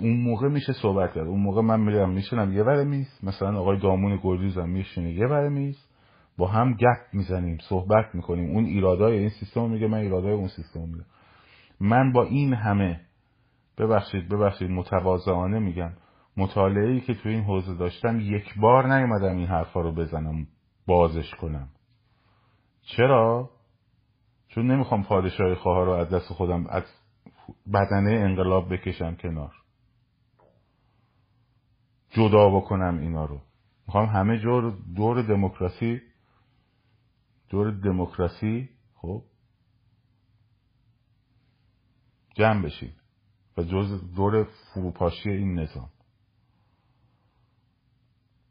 اون 0.00 0.20
موقع 0.20 0.48
میشه 0.48 0.72
صحبت 0.72 1.14
کرد. 1.14 1.26
اون 1.26 1.40
موقع 1.40 1.62
من 1.62 1.80
میرم 1.80 2.10
میشنم 2.10 2.52
یه 2.52 2.62
ور 2.62 2.84
میز 2.84 3.20
مثلا 3.22 3.60
آقای 3.60 3.78
دامون 3.78 4.20
گلریز 4.22 4.58
میشینه 4.58 5.12
یه 5.12 5.26
ور 5.26 5.48
میز 5.48 5.88
با 6.38 6.46
هم 6.46 6.74
گپ 6.74 6.98
می‌زنیم 7.12 7.58
صحبت 7.68 8.14
می‌کنیم. 8.14 8.50
اون 8.50 8.64
ایرادای 8.64 9.18
این 9.18 9.28
سیستم 9.28 9.70
میگه 9.70 9.86
من 9.86 9.98
ایرادای 9.98 10.32
اون 10.32 10.48
سیستم 10.48 10.80
میگه 10.80 11.04
من 11.80 12.12
با 12.12 12.22
این 12.22 12.54
همه 12.54 13.00
ببخشید 13.78 14.28
ببخشید 14.28 14.70
متواضعانه 14.70 15.58
میگم 15.58 15.90
مطالعه 16.36 16.90
ای 16.90 17.00
که 17.00 17.14
تو 17.14 17.28
این 17.28 17.44
حوزه 17.44 17.74
داشتم 17.74 18.20
یک 18.20 18.58
بار 18.60 18.94
نیومدم 18.94 19.36
این 19.36 19.46
حرفا 19.46 19.80
رو 19.80 19.92
بزنم 19.92 20.46
بازش 20.86 21.34
کنم. 21.34 21.68
چرا؟ 22.82 23.50
چون 24.48 24.70
نمی‌خوام 24.70 25.02
پادشاهی 25.02 25.54
خواه 25.54 25.84
رو 25.84 25.90
از 25.90 26.10
دست 26.10 26.32
خودم 26.32 26.66
از 26.66 26.84
بدنه 27.74 28.10
انقلاب 28.10 28.72
بکشم 28.72 29.14
کنار. 29.14 29.52
جدا 32.14 32.50
بکنم 32.50 32.98
اینا 32.98 33.24
رو. 33.24 33.40
می‌خوام 33.86 34.06
همه 34.06 34.38
جور 34.38 34.76
دور 34.96 35.22
دموکراسی 35.22 36.00
دور 37.50 37.70
دموکراسی 37.70 38.68
خب؟ 38.94 39.22
جمع 42.34 42.62
بشین 42.62 42.92
و 43.56 43.62
جز 43.62 44.14
دور 44.16 44.44
فروپاشی 44.44 45.30
این 45.30 45.58
نظام. 45.58 45.90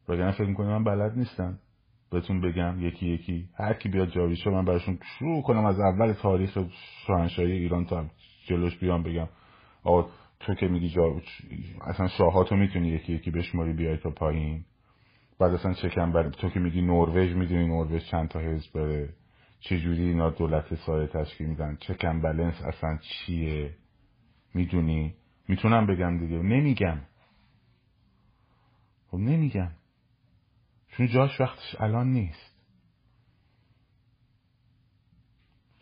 وگرنه 0.08 0.32
فکر 0.32 0.48
می‌کنی 0.48 0.68
من 0.68 0.84
بلد 0.84 1.18
نیستم. 1.18 1.60
بهتون 2.12 2.42
بگم 2.42 2.82
یکی 2.82 3.06
یکی. 3.06 3.50
هر 3.58 3.74
کی 3.74 3.90
بیاد 3.90 4.10
جاویشو 4.10 4.52
من 4.52 4.66
براشون 4.66 5.00
شروع 5.20 5.44
کنم 5.44 5.66
از 5.66 5.80
اول 5.80 6.14
تاریخ 6.14 6.58
شاهنشاهی 7.08 7.52
ایران 7.52 7.86
تا 7.86 8.06
جلوش 8.46 8.78
بیام 8.78 9.04
بگم. 9.04 9.28
آقا 9.84 10.10
تو 10.46 10.54
که 10.54 10.68
میگی 10.68 10.90
جا 10.90 11.22
اصلا 11.82 12.08
شاهاتو 12.08 12.56
می‌تونی 12.56 12.88
یکی 12.88 13.14
یکی 13.14 13.32
بشماری 13.32 13.74
بیای 13.74 13.98
تا 13.98 14.10
پایین. 14.10 14.66
بعد 15.40 15.54
اصلا 15.54 15.74
چکم 15.74 16.12
بر 16.12 16.30
تو 16.30 16.50
که 16.50 16.60
میگی 16.60 16.82
نروژ 16.82 17.34
می‌دونی 17.34 17.68
نروژ 17.68 18.04
چند 18.04 18.30
تا 18.30 18.40
حزب 18.40 18.74
داره. 18.74 19.14
چجوری 19.60 20.04
اینا 20.04 20.30
دولت 20.30 20.76
سایه 20.76 21.08
تشکیل 21.08 21.48
میدن؟ 21.48 21.78
چکم 21.80 22.22
بلنس 22.22 22.62
اصلا 22.62 22.98
چیه؟ 22.98 23.74
می‌دونی؟ 24.54 25.16
می‌تونم 25.48 25.88
بگم 25.88 26.20
دیگه. 26.20 26.38
نمیگم. 26.38 27.00
خب 29.08 29.18
نمیگم. 29.18 29.72
چون 30.88 31.08
جاش 31.08 31.42
وقتش 31.42 31.76
الان 31.80 32.08
نیست. 32.08 32.53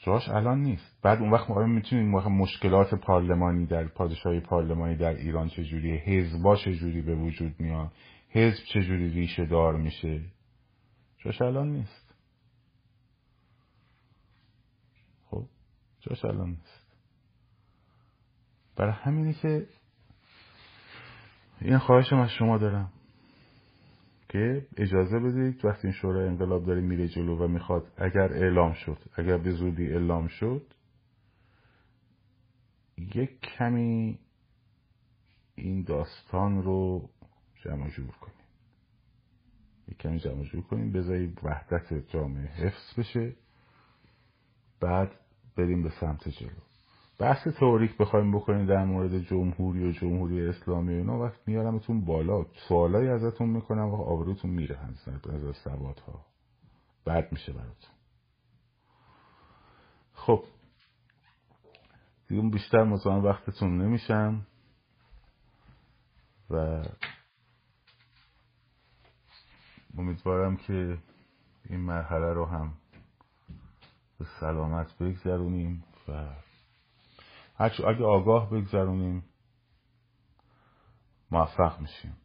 جاش 0.03 0.29
الان 0.29 0.59
نیست. 0.59 1.01
بعد 1.01 1.19
اون 1.19 1.31
وقت 1.31 1.49
ما 1.49 1.65
می‌تونیم 1.65 2.09
مشکلات 2.11 2.95
پارلمانی 2.95 3.65
در 3.65 3.87
پادشاهی 3.87 4.39
پارلمانی 4.39 4.95
در 4.95 5.13
ایران 5.13 5.47
چجوریه؟ 5.47 5.95
حزبا 5.95 6.55
چجوری 6.55 7.01
به 7.01 7.15
وجود 7.15 7.59
میاد 7.59 7.91
حزب 8.29 8.63
چجوری 8.73 9.09
ریشه 9.09 9.45
دار 9.45 9.77
میشه؟ 9.77 10.21
جاش 11.17 11.41
الان 11.41 11.71
نیست. 11.71 12.15
خب 15.25 15.45
جاش 15.99 16.25
الان 16.25 16.49
نیست. 16.49 16.97
برای 18.75 18.93
همینی 18.93 19.33
که 19.33 19.67
این 21.61 21.77
خواهشم 21.77 22.19
از 22.19 22.29
شما 22.29 22.57
دارم. 22.57 22.93
که 24.31 24.67
اجازه 24.77 25.19
بدید 25.19 25.65
وقتی 25.65 25.87
این 25.87 25.93
شورای 25.93 26.27
انقلاب 26.27 26.65
داره 26.65 26.81
میره 26.81 27.07
جلو 27.07 27.37
و 27.37 27.47
می‌خواد 27.47 27.91
اگر 27.97 28.33
اعلام 28.33 28.73
شد 28.73 28.97
اگر 29.15 29.37
به 29.37 29.51
زودی 29.51 29.87
اعلام 29.87 30.27
شد 30.27 30.73
یک 32.97 33.39
کمی 33.39 34.19
این 35.55 35.83
داستان 35.83 36.63
رو 36.63 37.09
جمع 37.63 37.89
جور 37.89 38.11
کنیم. 38.11 38.35
یک 39.87 39.97
کمی 39.97 40.19
جمع 40.19 40.43
جور 40.43 40.61
کنیم 40.61 40.91
بذارید 40.91 41.39
وحدت 41.43 41.93
جامعه 41.93 42.47
حفظ 42.47 42.99
بشه 42.99 43.35
بعد 44.79 45.11
بریم 45.57 45.83
به 45.83 45.89
سمت 45.89 46.29
جلو. 46.29 46.70
بحث 47.21 47.47
تئوریک 47.47 47.97
بخوایم 47.97 48.31
بکنیم 48.31 48.65
در 48.65 48.85
مورد 48.85 49.19
جمهوری 49.19 49.89
و 49.89 49.91
جمهوری 49.91 50.47
اسلامی 50.47 50.93
اینا 50.93 51.19
وقت 51.19 51.47
میارمتون 51.47 52.05
بالا. 52.05 52.45
سوالایی 52.67 53.09
ازتون 53.09 53.49
می‌کنم 53.49 53.89
و 53.89 53.95
آبروتون 53.95 54.51
میره 54.51 54.79
از 54.79 55.55
سواد 55.63 55.99
ها 55.99 56.25
بد 57.05 57.31
میشه 57.31 57.53
براتون. 57.53 57.91
خب. 60.13 60.43
دیگه 62.27 62.49
بیشتر 62.49 62.83
مزاحم 62.83 63.25
وقتتون 63.25 63.81
نمیشم. 63.81 64.47
و 66.49 66.83
امیدوارم 69.97 70.57
که 70.57 70.97
این 71.69 71.79
مرحله 71.79 72.33
رو 72.33 72.45
هم 72.45 72.73
به 74.19 74.25
سلامت 74.39 74.97
بگذرونیم 74.97 75.83
و 76.07 76.29
اگه 77.61 78.05
آگاه 78.05 78.49
بگذرونیم 78.49 79.23
موفق 81.31 81.79
میشیم. 81.79 82.17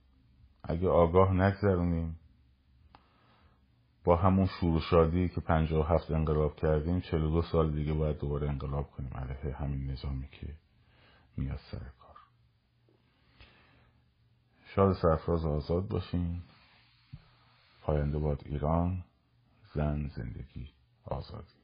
اگه 0.64 0.89
آگاه 0.89 1.32
نگذرونیم 1.32 2.18
با 4.05 4.16
همون 4.16 4.47
شور 4.47 4.76
و 4.76 4.80
شادی 4.80 5.28
که 5.28 5.41
پنجاه 5.41 5.80
و 5.80 5.95
هفت 5.95 6.11
انقلاب 6.11 6.57
کردیم 6.57 7.01
چل 7.01 7.18
دو 7.20 7.43
سال 7.43 7.72
دیگه 7.72 7.93
باید 7.93 8.18
دوباره 8.18 8.49
انقلاب 8.49 8.91
کنیم. 8.91 9.14
علیه 9.14 9.57
همین 9.57 9.91
نظامی 9.91 10.28
که 10.28 10.47
میاد 11.37 11.61
سر 11.70 11.78
کار. 11.78 12.16
شاد 14.64 14.93
سرفراز 14.93 15.45
آزاد 15.45 15.89
باشیم 15.89 16.43
پاینده 17.82 18.18
باد 18.18 18.43
ایران 18.47 19.05
زن 19.74 20.09
زندگی 20.09 20.70
آزادی. 21.05 21.56